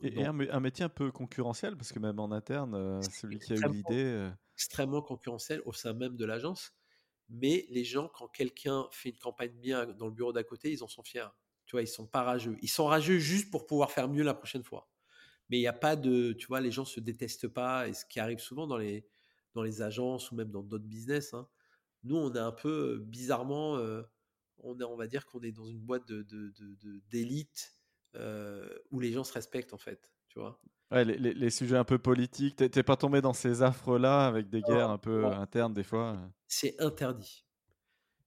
Et, 0.05 0.25
un, 0.25 0.33
mé- 0.33 0.51
un 0.51 0.61
métier 0.61 0.85
un 0.85 0.89
peu 0.89 1.11
concurrentiel, 1.11 1.77
parce 1.77 1.93
que 1.93 1.99
même 1.99 2.19
en 2.19 2.31
interne, 2.33 2.75
euh, 2.75 3.01
celui 3.03 3.39
qui 3.39 3.53
a 3.53 3.57
eu 3.57 3.73
l'idée. 3.73 4.05
euh, 4.05 4.31
extrêmement 4.55 5.03
concurrentiel 5.03 5.63
au 5.65 5.73
sein 5.73 5.93
même 5.95 6.17
de 6.17 6.25
l'agence. 6.25 6.73
Mais 7.29 7.67
les 7.71 7.85
gens, 7.85 8.09
quand 8.09 8.29
quelqu'un 8.29 8.87
fait 8.91 9.09
une 9.11 9.19
campagne 9.19 9.53
bien 9.53 9.87
dans 9.87 10.07
le 10.07 10.13
bureau 10.13 10.33
d'à 10.33 10.45
côté, 10.45 10.71
ils 10.73 10.83
en 10.85 10.89
sont 10.89 11.03
fiers. 11.03 11.27
Tu 11.67 11.73
vois, 11.73 11.83
ils 11.83 11.89
sont 11.89 12.07
pas 12.07 12.23
rageux. 12.23 12.57
Ils 12.61 12.69
sont 12.69 12.85
rageux 12.87 13.19
juste 13.19 13.51
pour 13.51 13.67
pouvoir 13.67 13.91
faire 13.91 14.09
mieux 14.09 14.23
la 14.23 14.35
prochaine 14.35 14.63
fois. 14.63 14.91
Mais 15.49 15.57
il 15.59 15.61
n'y 15.61 15.67
a 15.67 15.73
pas 15.73 15.97
de, 15.97 16.33
tu 16.35 16.47
vois, 16.47 16.61
les 16.61 16.71
gens 16.71 16.85
se 16.85 17.01
détestent 17.01 17.49
pas. 17.49 17.89
Et 17.89 17.95
ce 17.95 18.05
qui 18.05 18.21
arrive 18.21 18.39
souvent 18.41 18.67
dans 18.67 18.77
les, 18.77 19.07
dans 19.55 19.63
les 19.63 19.81
agences 19.83 20.31
ou 20.31 20.35
même 20.37 20.51
dans 20.51 20.63
d'autres 20.63 20.85
business, 20.85 21.33
hein. 21.35 21.49
nous, 22.03 22.17
on 22.17 22.33
est 22.35 22.39
un 22.39 22.53
peu 22.53 22.97
euh, 22.97 22.99
bizarrement, 22.99 23.77
euh, 23.79 24.03
on, 24.59 24.79
est, 24.79 24.85
on 24.85 24.97
va 24.97 25.07
dire 25.07 25.25
qu'on 25.27 25.41
est 25.41 25.53
dans 25.53 25.67
une 25.67 25.81
boîte 25.81 26.07
de, 26.07 26.23
de- 26.23 26.51
de- 26.51 26.75
de- 26.75 27.03
d'élite 27.09 27.75
où 28.91 29.01
les 29.01 29.13
gens 29.13 29.25
se 29.25 29.33
respectent 29.33 29.75
en 29.75 29.79
fait. 29.79 30.11
Tu 30.29 30.39
vois. 30.41 30.61
ouais, 30.91 31.05
les, 31.05 31.17
les- 31.19 31.35
les 31.35 31.51
sujets 31.51 31.77
un 31.77 31.85
peu 31.85 31.99
politiques, 31.99 32.57
t'es 32.57 32.83
pas 32.83 32.97
tombé 32.97 33.21
dans 33.21 33.33
ces 33.33 33.63
affres-là 33.63 34.27
avec 34.27 34.49
des 34.49 34.63
guerres 34.63 34.91
un 34.91 34.99
peu 34.99 35.25
internes 35.27 35.75
des 35.75 35.85
fois. 35.85 36.17
euh? 36.17 36.29
c'est 36.49 36.81
interdit. 36.81 37.45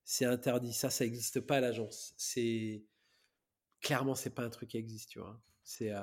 C'est 0.04 0.24
interdit. 0.24 0.72
Ça, 0.72 0.90
ça 0.90 1.04
n'existe 1.04 1.40
pas 1.40 1.56
à 1.58 1.60
l'agence. 1.60 2.14
C'est 2.16 2.84
clairement, 3.80 4.14
c'est 4.14 4.34
pas 4.34 4.42
un 4.44 4.50
truc 4.50 4.70
qui 4.70 4.76
existe, 4.78 5.10
tu 5.10 5.18
vois. 5.20 5.42
C'est 5.62 5.92
euh, 5.92 6.00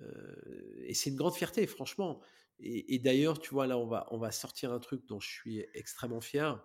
euh, 0.00 0.82
et 0.84 0.94
c'est 0.94 1.10
une 1.10 1.16
grande 1.16 1.34
fierté, 1.34 1.66
franchement. 1.66 2.20
Et, 2.58 2.94
et 2.94 2.98
d'ailleurs, 2.98 3.40
tu 3.40 3.50
vois, 3.50 3.66
là, 3.66 3.78
on 3.78 3.86
va, 3.86 4.06
on 4.10 4.18
va 4.18 4.30
sortir 4.30 4.72
un 4.72 4.80
truc 4.80 5.06
dont 5.06 5.20
je 5.20 5.28
suis 5.28 5.66
extrêmement 5.74 6.20
fier. 6.20 6.62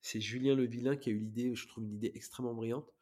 C'est 0.00 0.20
Julien 0.20 0.54
Le 0.54 0.64
Vilain 0.66 0.96
qui 0.96 1.10
a 1.10 1.12
eu 1.12 1.18
l'idée, 1.18 1.54
je 1.54 1.66
trouve 1.66 1.84
une 1.84 1.94
idée 1.94 2.12
extrêmement 2.14 2.54
brillante. 2.54 2.92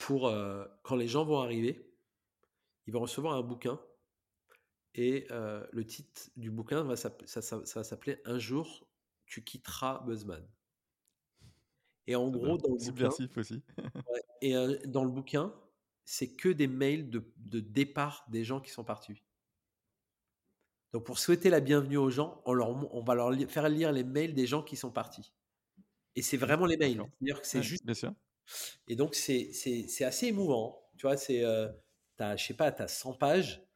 Pour 0.00 0.26
euh, 0.28 0.64
quand 0.82 0.96
les 0.96 1.06
gens 1.06 1.24
vont 1.24 1.38
arriver, 1.40 1.86
ils 2.86 2.92
vont 2.92 3.00
recevoir 3.00 3.34
un 3.36 3.42
bouquin 3.42 3.78
et 4.94 5.26
euh, 5.30 5.64
le 5.72 5.84
titre 5.86 6.30
du 6.36 6.50
bouquin 6.50 6.82
va 6.82 6.96
s'app- 6.96 7.22
ça, 7.26 7.42
ça- 7.42 7.64
ça 7.66 7.80
va 7.80 7.84
s'appeler 7.84 8.18
Un 8.24 8.38
jour, 8.38 8.88
tu 9.26 9.44
quitteras 9.44 10.00
Buzzman. 10.00 10.42
Et 12.06 12.16
en 12.16 12.28
gros, 12.30 12.46
bien. 12.46 12.56
dans 12.56 12.68
le 12.68 12.74
bouquin, 12.78 12.84
Subversif 12.84 13.36
aussi. 13.36 13.62
ouais, 14.08 14.22
et 14.40 14.56
euh, 14.56 14.78
dans 14.86 15.04
le 15.04 15.10
bouquin, 15.10 15.54
c'est 16.06 16.34
que 16.34 16.48
des 16.48 16.66
mails 16.66 17.10
de, 17.10 17.22
de 17.36 17.60
départ 17.60 18.24
des 18.30 18.42
gens 18.42 18.60
qui 18.60 18.70
sont 18.70 18.82
partis. 18.84 19.22
Donc, 20.92 21.04
pour 21.04 21.18
souhaiter 21.18 21.50
la 21.50 21.60
bienvenue 21.60 21.98
aux 21.98 22.10
gens, 22.10 22.42
on, 22.46 22.54
leur, 22.54 22.74
mon- 22.74 22.88
on 22.92 23.02
va 23.04 23.14
leur 23.14 23.30
li- 23.30 23.46
faire 23.46 23.68
lire 23.68 23.92
les 23.92 24.02
mails 24.02 24.34
des 24.34 24.46
gens 24.46 24.62
qui 24.62 24.76
sont 24.76 24.90
partis. 24.90 25.32
Et 26.16 26.22
c'est 26.22 26.38
vraiment 26.38 26.66
les 26.66 26.78
mails. 26.78 26.96
D'accord. 26.96 27.10
C'est-à-dire 27.20 27.40
que 27.42 27.46
c'est 27.46 27.58
Ouais, 27.58 27.64
juste 27.64 27.84
Bien 27.84 27.94
sûr. 27.94 28.12
Et 28.88 28.96
donc, 28.96 29.14
c'est 29.14 29.52
c'est- 29.52 29.88
c'est 29.88 30.04
assez 30.04 30.26
émouvant. 30.28 30.90
Tu 30.98 31.06
vois, 31.06 31.16
c'est, 31.16 31.44
euh, 31.44 31.68
t'as, 32.16 32.36
je 32.36 32.46
sais 32.46 32.54
pas, 32.54 32.72
tu 32.72 32.82
as 32.82 32.88
100 32.88 33.14
pages 33.14 33.66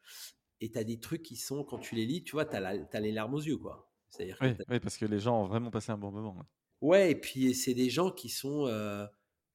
et 0.61 0.71
tu 0.73 0.79
as 0.79 0.85
des 0.85 1.01
trucs 1.01 1.23
qui 1.23 1.37
sont, 1.37 1.65
quand 1.65 1.79
tu 1.79 1.95
les 1.97 2.07
lis, 2.07 2.25
tu 2.25 2.33
vois, 2.33 2.47
tu 2.47 2.57
as, 2.57 3.01
les 3.01 3.13
larmes 3.13 3.35
aux 3.35 3.43
yeux, 3.43 3.59
quoi. 3.59 3.93
C'est-à-dire 4.11 4.41
que 4.43 4.51
Oui, 4.69 4.81
parce 4.81 4.97
que 4.97 5.07
les 5.07 5.19
gens 5.21 5.43
ont 5.43 5.47
vraiment 5.47 5.71
passé 5.73 5.91
un 5.93 5.99
bon 5.99 6.11
moment. 6.13 6.37
ouais. 6.39 6.45
Ouais, 6.81 7.11
et 7.13 7.15
puis 7.17 7.55
c'est 7.55 7.75
des 7.75 7.89
gens 7.91 8.11
qui 8.11 8.29
sont, 8.29 8.67
euh, 8.67 9.07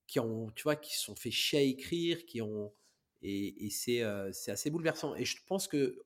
qui 0.08 0.20
ont, 0.20 0.50
tu 0.52 0.64
vois, 0.64 0.76
qui 0.76 0.96
se 0.96 1.04
sont 1.04 1.16
fait 1.16 1.32
chier 1.32 1.60
à 1.60 1.62
écrire, 1.62 2.26
qui 2.26 2.42
ont, 2.42 2.74
et, 3.22 3.66
et 3.66 3.70
c'est, 3.70 4.02
euh, 4.04 4.32
c'est 4.32 4.52
assez 4.52 4.70
bouleversant. 4.72 5.16
Et 5.16 5.26
je 5.26 5.38
pense 5.46 5.68
que 5.68 6.00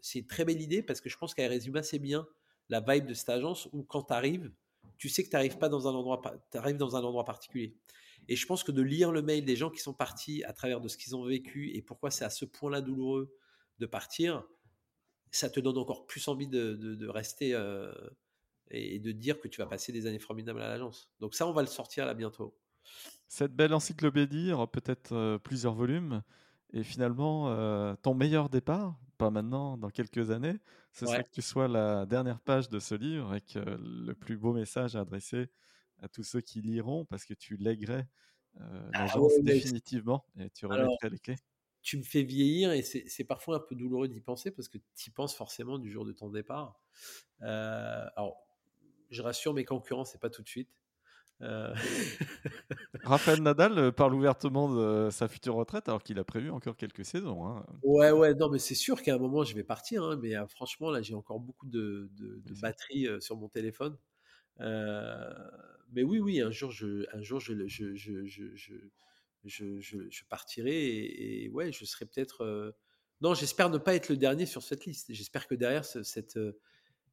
c'est 0.00 0.20
une 0.20 0.26
très 0.26 0.44
belle 0.44 0.60
idée 0.62 0.82
parce 0.82 1.00
que 1.00 1.08
je 1.08 1.16
pense 1.18 1.34
qu'elle 1.34 1.50
résume 1.50 1.76
assez 1.76 1.98
bien 1.98 2.28
la 2.68 2.80
vibe 2.80 3.06
de 3.06 3.14
cette 3.14 3.30
agence 3.30 3.68
où 3.72 3.82
quand 3.82 4.04
tu 4.04 4.12
arrives, 4.14 4.52
tu 4.98 5.08
sais 5.08 5.24
que 5.24 5.30
tu 5.30 5.34
n'arrives 5.36 5.58
pas 5.58 5.68
dans 5.68 5.88
un 5.88 5.92
endroit, 5.94 6.22
tu 6.52 6.58
arrives 6.58 6.76
dans 6.76 6.94
un 6.96 7.02
endroit 7.02 7.24
particulier. 7.24 7.76
Et 8.28 8.36
je 8.36 8.46
pense 8.46 8.62
que 8.62 8.72
de 8.72 8.82
lire 8.82 9.10
le 9.12 9.22
mail 9.22 9.44
des 9.44 9.56
gens 9.56 9.70
qui 9.70 9.80
sont 9.80 9.94
partis 9.94 10.44
à 10.44 10.52
travers 10.52 10.80
de 10.80 10.88
ce 10.88 10.96
qu'ils 10.96 11.16
ont 11.16 11.24
vécu 11.24 11.70
et 11.74 11.82
pourquoi 11.82 12.10
c'est 12.10 12.24
à 12.24 12.30
ce 12.30 12.44
point-là 12.44 12.80
douloureux 12.82 13.34
de 13.78 13.86
partir, 13.86 14.44
ça 15.30 15.48
te 15.50 15.60
donne 15.60 15.78
encore 15.78 16.06
plus 16.06 16.26
envie 16.28 16.48
de, 16.48 16.74
de- 16.74 16.94
de 16.94 17.08
rester 17.08 17.54
euh, 17.54 17.92
et 18.70 18.98
de 18.98 19.12
dire 19.12 19.40
que 19.40 19.48
tu 19.48 19.60
vas 19.60 19.66
passer 19.66 19.92
des 19.92 20.06
années 20.06 20.18
formidables 20.18 20.60
à 20.60 20.68
l'agence. 20.68 21.10
Donc 21.20 21.34
ça, 21.34 21.46
on 21.46 21.52
va 21.52 21.62
le 21.62 21.68
sortir 21.68 22.04
là 22.06 22.14
bientôt. 22.14 22.56
Cette 23.28 23.54
belle 23.54 23.74
encyclopédie 23.74 24.52
aura 24.52 24.70
peut-être 24.70 25.12
euh, 25.12 25.38
plusieurs 25.38 25.74
volumes. 25.74 26.22
Et 26.72 26.82
finalement, 26.82 27.48
euh, 27.50 27.94
ton 28.02 28.14
meilleur 28.14 28.50
départ, 28.50 28.98
pas 29.16 29.30
maintenant, 29.30 29.78
dans 29.78 29.88
quelques 29.90 30.30
années, 30.30 30.56
ce 30.92 31.06
serait 31.06 31.24
que 31.24 31.30
tu 31.30 31.42
sois 31.42 31.66
la 31.68 32.04
dernière 32.06 32.40
page 32.40 32.68
de 32.68 32.78
ce 32.78 32.94
livre 32.94 33.30
avec 33.30 33.56
euh, 33.56 33.78
le 33.80 34.14
plus 34.14 34.36
beau 34.36 34.52
message 34.52 34.96
à 34.96 35.00
adresser 35.00 35.48
à 36.02 36.08
tous 36.08 36.24
ceux 36.24 36.40
qui 36.40 36.60
liront, 36.62 37.04
parce 37.06 37.24
que 37.24 37.34
tu 37.34 37.56
lèguerais 37.56 38.08
euh, 38.60 38.92
Ah 38.94 39.20
ouais, 39.20 39.42
définitivement 39.42 40.26
et 40.38 40.50
tu 40.50 40.66
Alors, 40.68 40.98
remettrais 40.98 41.10
les 41.10 41.18
clés. 41.18 41.36
Tu 41.82 41.98
me 41.98 42.02
fais 42.04 42.22
vieillir 42.24 42.72
et 42.72 42.82
c'est 42.82 43.24
parfois 43.24 43.56
un 43.58 43.60
peu 43.60 43.74
douloureux 43.76 44.08
d'y 44.08 44.20
penser 44.20 44.50
parce 44.52 44.68
que 44.68 44.78
tu 44.96 45.10
y 45.10 45.12
penses 45.12 45.34
forcément 45.36 45.78
du 45.78 45.90
jour 45.90 46.04
de 46.04 46.12
ton 46.12 46.30
départ. 46.30 46.80
Euh, 47.42 48.06
alors, 48.16 48.46
je 49.10 49.22
rassure 49.22 49.54
mes 49.54 49.64
concurrents, 49.64 50.04
c'est 50.06 50.20
pas 50.20 50.30
tout 50.30 50.42
de 50.42 50.48
suite. 50.48 50.70
Euh, 51.42 51.74
Raphaël 53.02 53.42
Nadal 53.42 53.76
euh, 53.76 53.90
parle 53.92 54.14
ouvertement 54.14 54.72
de 54.72 55.10
sa 55.10 55.26
future 55.26 55.54
retraite 55.56 55.88
alors 55.88 56.02
qu'il 56.04 56.18
a 56.20 56.24
prévu 56.24 56.50
encore 56.50 56.76
quelques 56.76 57.04
saisons. 57.04 57.44
hein. 57.46 57.66
Ouais, 57.82 58.10
ouais, 58.10 58.34
non, 58.34 58.48
mais 58.50 58.58
c'est 58.58 58.74
sûr 58.74 59.02
qu'à 59.02 59.14
un 59.14 59.18
moment, 59.18 59.44
je 59.44 59.54
vais 59.54 59.62
partir. 59.64 60.02
hein, 60.02 60.16
mais 60.20 60.36
euh, 60.36 60.46
franchement, 60.48 60.90
là, 60.90 61.00
j'ai 61.00 61.14
encore 61.14 61.38
beaucoup 61.40 61.66
de, 61.66 62.10
de- 62.16 62.54
batterie 62.54 63.06
euh, 63.06 63.20
sur 63.20 63.36
mon 63.36 63.48
téléphone. 63.48 63.96
Mais 65.92 66.02
oui, 66.02 66.18
oui, 66.18 66.40
un 66.40 66.50
jour, 66.50 66.70
je, 66.70 67.06
un 67.16 67.22
jour, 67.22 67.40
je, 67.40 67.52
partirai 70.24 70.76
et, 70.76 71.44
et 71.44 71.48
ouais, 71.50 71.72
je 71.72 71.84
serai 71.84 72.06
peut-être. 72.06 72.42
euh, 72.42 72.72
Non, 73.20 73.34
j'espère 73.34 73.70
ne 73.70 73.78
pas 73.78 73.94
être 73.94 74.08
le 74.08 74.16
dernier 74.16 74.46
sur 74.46 74.62
cette 74.62 74.84
liste. 74.84 75.12
J'espère 75.12 75.46
que 75.46 75.54
derrière 75.54 75.84
ce, 75.84 76.02
cette, 76.02 76.36
euh, 76.36 76.58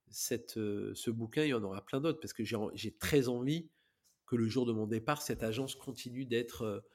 cette, 0.09 0.57
euh, 0.57 0.93
ce 0.95 1.11
bouquin, 1.11 1.43
il 1.45 1.49
y 1.49 1.53
en 1.53 1.63
aura 1.63 1.85
plein 1.85 2.01
d'autres 2.01 2.19
parce 2.19 2.33
que 2.33 2.43
j'ai 2.45 2.91
très 2.97 3.27
envie 3.29 3.69
que 4.25 4.35
le 4.35 4.47
jour 4.47 4.65
de 4.65 4.73
mon 4.73 4.87
départ, 4.87 5.21
cette 5.21 5.43
agence 5.43 5.75
continue 5.75 6.25
d'être 6.25 6.85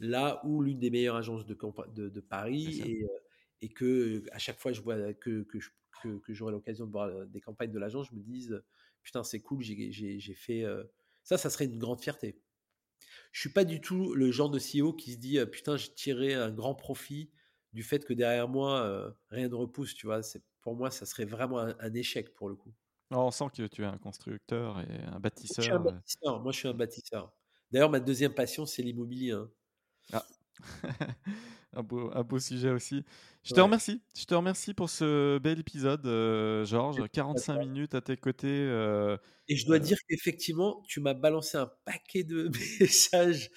là 0.00 0.40
où 0.44 0.62
l'une 0.62 0.78
des 0.78 0.90
meilleures 0.90 1.16
agences 1.16 1.46
de, 1.46 1.54
campa- 1.54 1.92
de, 1.92 2.08
de 2.08 2.20
Paris 2.20 2.80
et, 2.82 3.06
et 3.62 3.68
que 3.70 4.24
à 4.32 4.38
chaque 4.38 4.60
fois 4.60 4.72
je 4.72 4.80
vois 4.82 5.14
que, 5.14 5.42
que, 5.44 5.58
je- 5.60 5.70
que, 6.02 6.18
que 6.18 6.34
j'aurai 6.34 6.52
l'occasion 6.52 6.86
de 6.86 6.92
voir 6.92 7.26
des 7.26 7.40
campagnes 7.40 7.72
de 7.72 7.78
l'agence, 7.78 8.08
je 8.10 8.14
me 8.16 8.22
dise 8.22 8.62
putain 9.02 9.24
c'est 9.24 9.40
cool, 9.40 9.62
j'ai- 9.62 9.90
fait 10.34 10.64
euh, 10.64 10.84
ça, 11.26 11.38
ça 11.38 11.50
serait 11.50 11.66
une 11.66 11.78
grande 11.78 12.00
fierté. 12.02 12.42
Je 13.32 13.40
suis 13.40 13.50
pas 13.52 13.64
du 13.64 13.80
tout 13.80 14.14
le 14.14 14.32
genre 14.32 14.50
de 14.50 14.58
CEO 14.58 14.92
qui 14.94 15.12
se 15.12 15.18
dit 15.18 15.38
putain 15.52 15.76
j'ai 15.76 15.92
tiré 15.94 16.34
un 16.34 16.50
grand 16.52 16.74
profit 16.74 17.30
du 17.72 17.82
fait 17.84 18.04
que 18.04 18.14
derrière 18.14 18.48
moi 18.48 18.82
euh, 18.82 19.10
rien 19.30 19.48
ne 19.48 19.54
repousse, 19.54 19.94
tu 19.94 20.06
vois. 20.06 20.22
C'est 20.22 20.42
pour 20.62 20.76
moi 20.76 20.90
ça 20.90 21.06
serait 21.06 21.24
vraiment 21.26 21.60
un, 21.60 21.76
un 21.80 21.94
échec 21.94 22.34
pour 22.34 22.48
le 22.48 22.56
coup. 22.56 22.74
Alors, 23.10 23.26
on 23.26 23.30
sent 23.32 23.46
que 23.52 23.66
tu 23.66 23.82
es 23.82 23.84
un 23.84 23.98
constructeur 23.98 24.78
et 24.80 25.02
un 25.06 25.18
Je 25.58 25.60
suis 25.60 25.72
un 25.72 25.78
bâtisseur. 25.78 25.86
euh. 25.88 25.98
bâtisseur. 25.98 26.40
Moi 26.42 26.52
je 26.52 26.58
suis 26.58 26.68
un 26.68 26.74
bâtisseur. 26.74 27.32
D'ailleurs 27.72 27.90
ma 27.90 27.98
deuxième 28.00 28.34
passion 28.34 28.64
c'est 28.66 28.82
l'immobilier. 28.82 29.32
hein. 29.32 29.50
Ah. 30.12 30.26
un, 31.74 31.82
beau, 31.82 32.10
un 32.14 32.22
beau 32.22 32.38
sujet 32.38 32.70
aussi. 32.70 33.04
Je 33.42 33.54
te 33.54 33.60
remercie. 33.60 34.02
Je 34.16 34.24
te 34.24 34.34
remercie 34.34 34.74
pour 34.74 34.90
ce 34.90 35.38
bel 35.38 35.60
épisode, 35.60 36.04
euh, 36.06 36.64
Georges. 36.64 36.96
Merci 36.96 37.04
à 37.04 37.08
45 37.08 37.54
toi. 37.54 37.64
minutes 37.64 37.94
à 37.94 38.00
tes 38.00 38.16
côtés. 38.16 38.48
euh, 38.48 39.16
Et 39.48 39.56
je 39.56 39.66
dois 39.66 39.76
Euh. 39.76 39.80
dire 39.80 39.98
qu'effectivement, 40.08 40.82
tu 40.88 41.00
m'as 41.00 41.14
balancé 41.14 41.56
un 41.58 41.70
paquet 41.84 42.24
de 42.24 42.50
messages. 42.80 43.50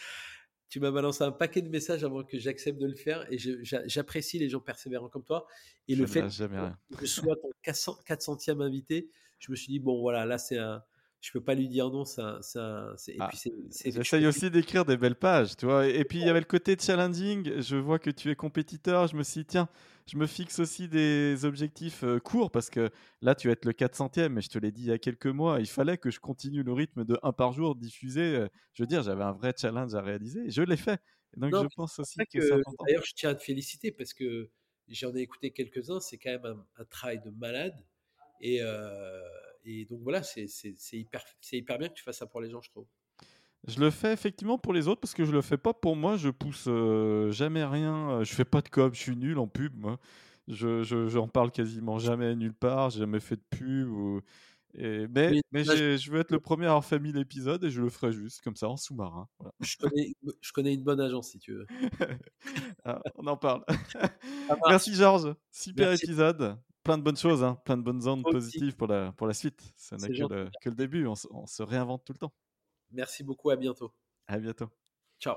Tu 0.70 0.80
m'as 0.80 0.92
balancé 0.92 1.24
un 1.24 1.32
paquet 1.32 1.64
de 1.64 1.70
messages 1.70 2.04
avant 2.04 2.24
que 2.24 2.38
j'accepte 2.38 2.78
de 2.80 2.86
le 2.86 2.96
faire. 2.96 3.26
Et 3.32 3.38
j'apprécie 3.64 4.38
les 4.38 4.50
gens 4.50 4.60
persévérants 4.60 5.10
comme 5.10 5.24
toi. 5.24 5.48
Et 5.88 5.96
je 5.96 6.02
le 6.02 6.08
fait 6.08 6.22
rien. 6.22 6.78
que 6.96 7.06
je 7.06 7.12
sois 7.12 7.36
ton 7.38 7.50
400 7.64 7.98
400e 8.06 8.62
invité, 8.62 9.10
je 9.40 9.50
me 9.52 9.56
suis 9.56 9.72
dit, 9.72 9.80
bon, 9.80 10.00
voilà, 10.02 10.26
là, 10.26 10.38
c'est 10.38 10.60
un. 10.60 10.84
Je 11.22 11.32
peux 11.34 11.42
pas 11.42 11.54
lui 11.54 11.68
dire 11.68 11.90
non. 11.90 12.04
un- 12.18 12.42
c'est- 12.42 13.12
Et 13.12 13.18
Ah, 13.20 13.28
puis, 13.28 13.38
c'est. 13.72 13.92
J'essaye 13.92 14.24
je- 14.24 14.28
aussi 14.28 14.50
d'écrire 14.50 14.86
des 14.86 14.96
belles 14.96 15.18
pages, 15.18 15.58
tu 15.58 15.66
vois. 15.66 15.86
Et 15.88 16.06
puis 16.06 16.20
il 16.20 16.26
y 16.26 16.30
avait 16.30 16.40
le 16.40 16.46
côté 16.46 16.78
challenging. 16.80 17.60
Je 17.62 17.76
vois 17.76 18.00
que 18.00 18.10
tu 18.10 18.30
es 18.32 18.36
compétiteur. 18.36 19.08
Je 19.08 19.18
me 19.18 19.24
suis 19.24 19.42
dit, 19.42 19.46
tiens, 19.48 19.68
je 20.08 20.16
me 20.18 20.26
fixe 20.28 20.60
aussi 20.60 20.88
des 20.88 21.44
objectifs 21.44 22.04
euh, 22.06 22.20
courts 22.20 22.52
parce 22.52 22.70
que 22.70 22.90
là, 23.22 23.36
tu 23.36 23.48
vas 23.48 23.54
être 23.54 23.66
le 23.66 23.74
400e. 23.74 24.34
Mais 24.34 24.42
je 24.42 24.50
te 24.50 24.58
l'ai 24.58 24.72
dit 24.72 24.84
il 24.84 24.88
y 24.88 24.92
a 24.94 24.98
quelques 24.98 25.26
mois, 25.28 25.60
il 25.60 25.68
fallait 25.68 25.98
que 25.98 26.10
je 26.10 26.22
continue 26.22 26.64
le 26.64 26.72
rythme 26.72 27.04
de 27.04 27.20
un 27.22 27.34
par 27.34 27.52
jour 27.52 27.76
diffusé. 27.76 28.22
Euh, 28.38 28.48
Je 28.74 28.84
veux 28.84 28.88
dire, 28.88 29.04
j'avais 29.04 29.24
un 29.24 29.34
vrai 29.34 29.54
challenge 29.58 29.94
à 29.96 30.02
réaliser. 30.02 30.46
Et 30.48 30.52
je 30.52 30.62
l'ai 30.62 30.78
fait. 30.78 31.02
Et 31.36 31.40
donc 31.42 31.52
Non, 31.52 31.64
je 31.64 31.76
pense 31.76 32.00
aussi 32.00 32.18
que. 32.34 32.40
D'ailleurs, 32.86 33.04
je 33.06 33.14
tiens 33.14 33.32
à 33.32 33.36
te 33.36 33.44
féliciter 33.44 33.92
parce 33.92 34.14
que 34.14 34.50
j'en 34.88 35.14
ai 35.16 35.20
écouté 35.20 35.52
quelques-uns. 35.52 36.00
C'est 36.00 36.18
quand 36.18 36.32
même 36.32 36.46
un, 36.46 36.66
un 36.82 36.86
travail 36.86 37.20
de 37.26 37.30
malade. 37.32 37.76
Et, 38.40 38.62
euh, 38.62 39.20
et 39.72 39.86
donc 39.86 40.00
voilà, 40.02 40.24
c'est 40.24 40.46
hyper, 40.94 41.24
bien 41.78 41.90
que 41.90 41.94
tu 41.94 42.04
fasses 42.04 42.18
ça 42.18 42.26
pour 42.26 42.42
les 42.42 42.50
gens, 42.50 42.62
je 42.62 42.70
trouve. 42.70 42.88
Je 43.68 43.80
le 43.80 43.90
fais 43.92 44.14
effectivement 44.14 44.58
pour 44.58 44.72
les 44.74 44.88
autres 44.88 45.02
parce 45.02 45.14
que 45.14 45.26
je 45.26 45.32
le 45.32 45.42
fais 45.42 45.58
pas 45.58 45.74
pour 45.74 45.96
moi. 45.98 46.16
Je 46.16 46.30
pousse 46.30 46.66
euh, 46.68 47.30
jamais 47.32 47.66
rien. 47.66 48.10
euh, 48.12 48.24
Je 48.24 48.34
fais 48.34 48.46
pas 48.46 48.62
de 48.62 48.70
com. 48.70 48.90
Je 48.94 49.00
suis 49.00 49.18
nul 49.18 49.38
en 49.38 49.48
pub. 49.48 49.76
Moi. 49.76 50.00
Je, 50.48 50.82
je- 50.84 51.08
j'en 51.10 51.28
parle 51.28 51.52
quasiment 51.52 52.00
jamais 52.00 52.36
nulle 52.38 52.54
part. 52.54 52.90
J'ai 52.90 53.00
jamais 53.00 53.20
fait 53.20 53.36
de 53.36 53.44
pub. 53.50 53.90
ou- 53.90 54.22
et- 54.76 55.08
mais 55.10 55.32
Mais 55.32 55.42
mais 55.52 55.64
là, 55.66 55.76
j'ai- 55.76 55.98
je 55.98 56.10
veux 56.10 56.20
être 56.22 56.32
le 56.32 56.40
premier 56.40 56.68
à 56.68 56.70
avoir 56.70 56.86
fait 56.86 57.00
1000 57.00 57.18
épisodes 57.18 57.62
et 57.64 57.70
je 57.70 57.82
le 57.82 57.90
ferai 57.90 58.14
juste 58.14 58.40
comme 58.42 58.56
ça 58.56 58.70
en 58.70 58.78
sous-marin. 58.78 59.28
Voilà. 59.40 59.52
Je 59.60 59.76
connais, 59.78 60.14
je 60.42 60.52
connais 60.54 60.74
une 60.74 60.84
bonne 60.84 61.02
agence 61.02 61.30
si 61.32 61.40
tu 61.40 61.54
veux. 61.54 61.66
Ah, 62.86 63.02
on 63.18 63.28
en 63.28 63.36
parle. 63.38 63.66
Merci 64.70 64.94
Georges. 64.96 65.36
Super 65.52 65.90
Merci. 65.90 66.06
épisode. 66.06 66.58
Plein 66.90 66.98
de 66.98 67.04
bonnes 67.04 67.18
choses, 67.18 67.44
hein. 67.44 67.56
plein 67.66 67.78
de 67.78 67.84
bonnes 67.84 68.08
ondes 68.08 68.26
aussi. 68.26 68.32
positives 68.34 68.76
pour 68.76 68.88
la, 68.88 69.12
pour 69.12 69.28
la 69.28 69.34
suite. 69.34 69.74
Ce 69.78 69.94
n'est 69.94 70.08
que 70.08 70.34
le, 70.34 70.50
que 70.60 70.70
le 70.70 70.76
début. 70.76 71.06
On, 71.06 71.14
se- 71.14 71.28
on 71.30 71.46
se 71.46 71.62
réinvente 71.62 72.04
tout 72.04 72.14
le 72.14 72.18
temps. 72.18 72.34
Merci 72.92 73.24
beaucoup, 73.24 73.52
à 73.52 73.56
bientôt. 73.56 73.94
À 74.26 74.40
bientôt. 74.40 74.70
Ciao. 75.20 75.36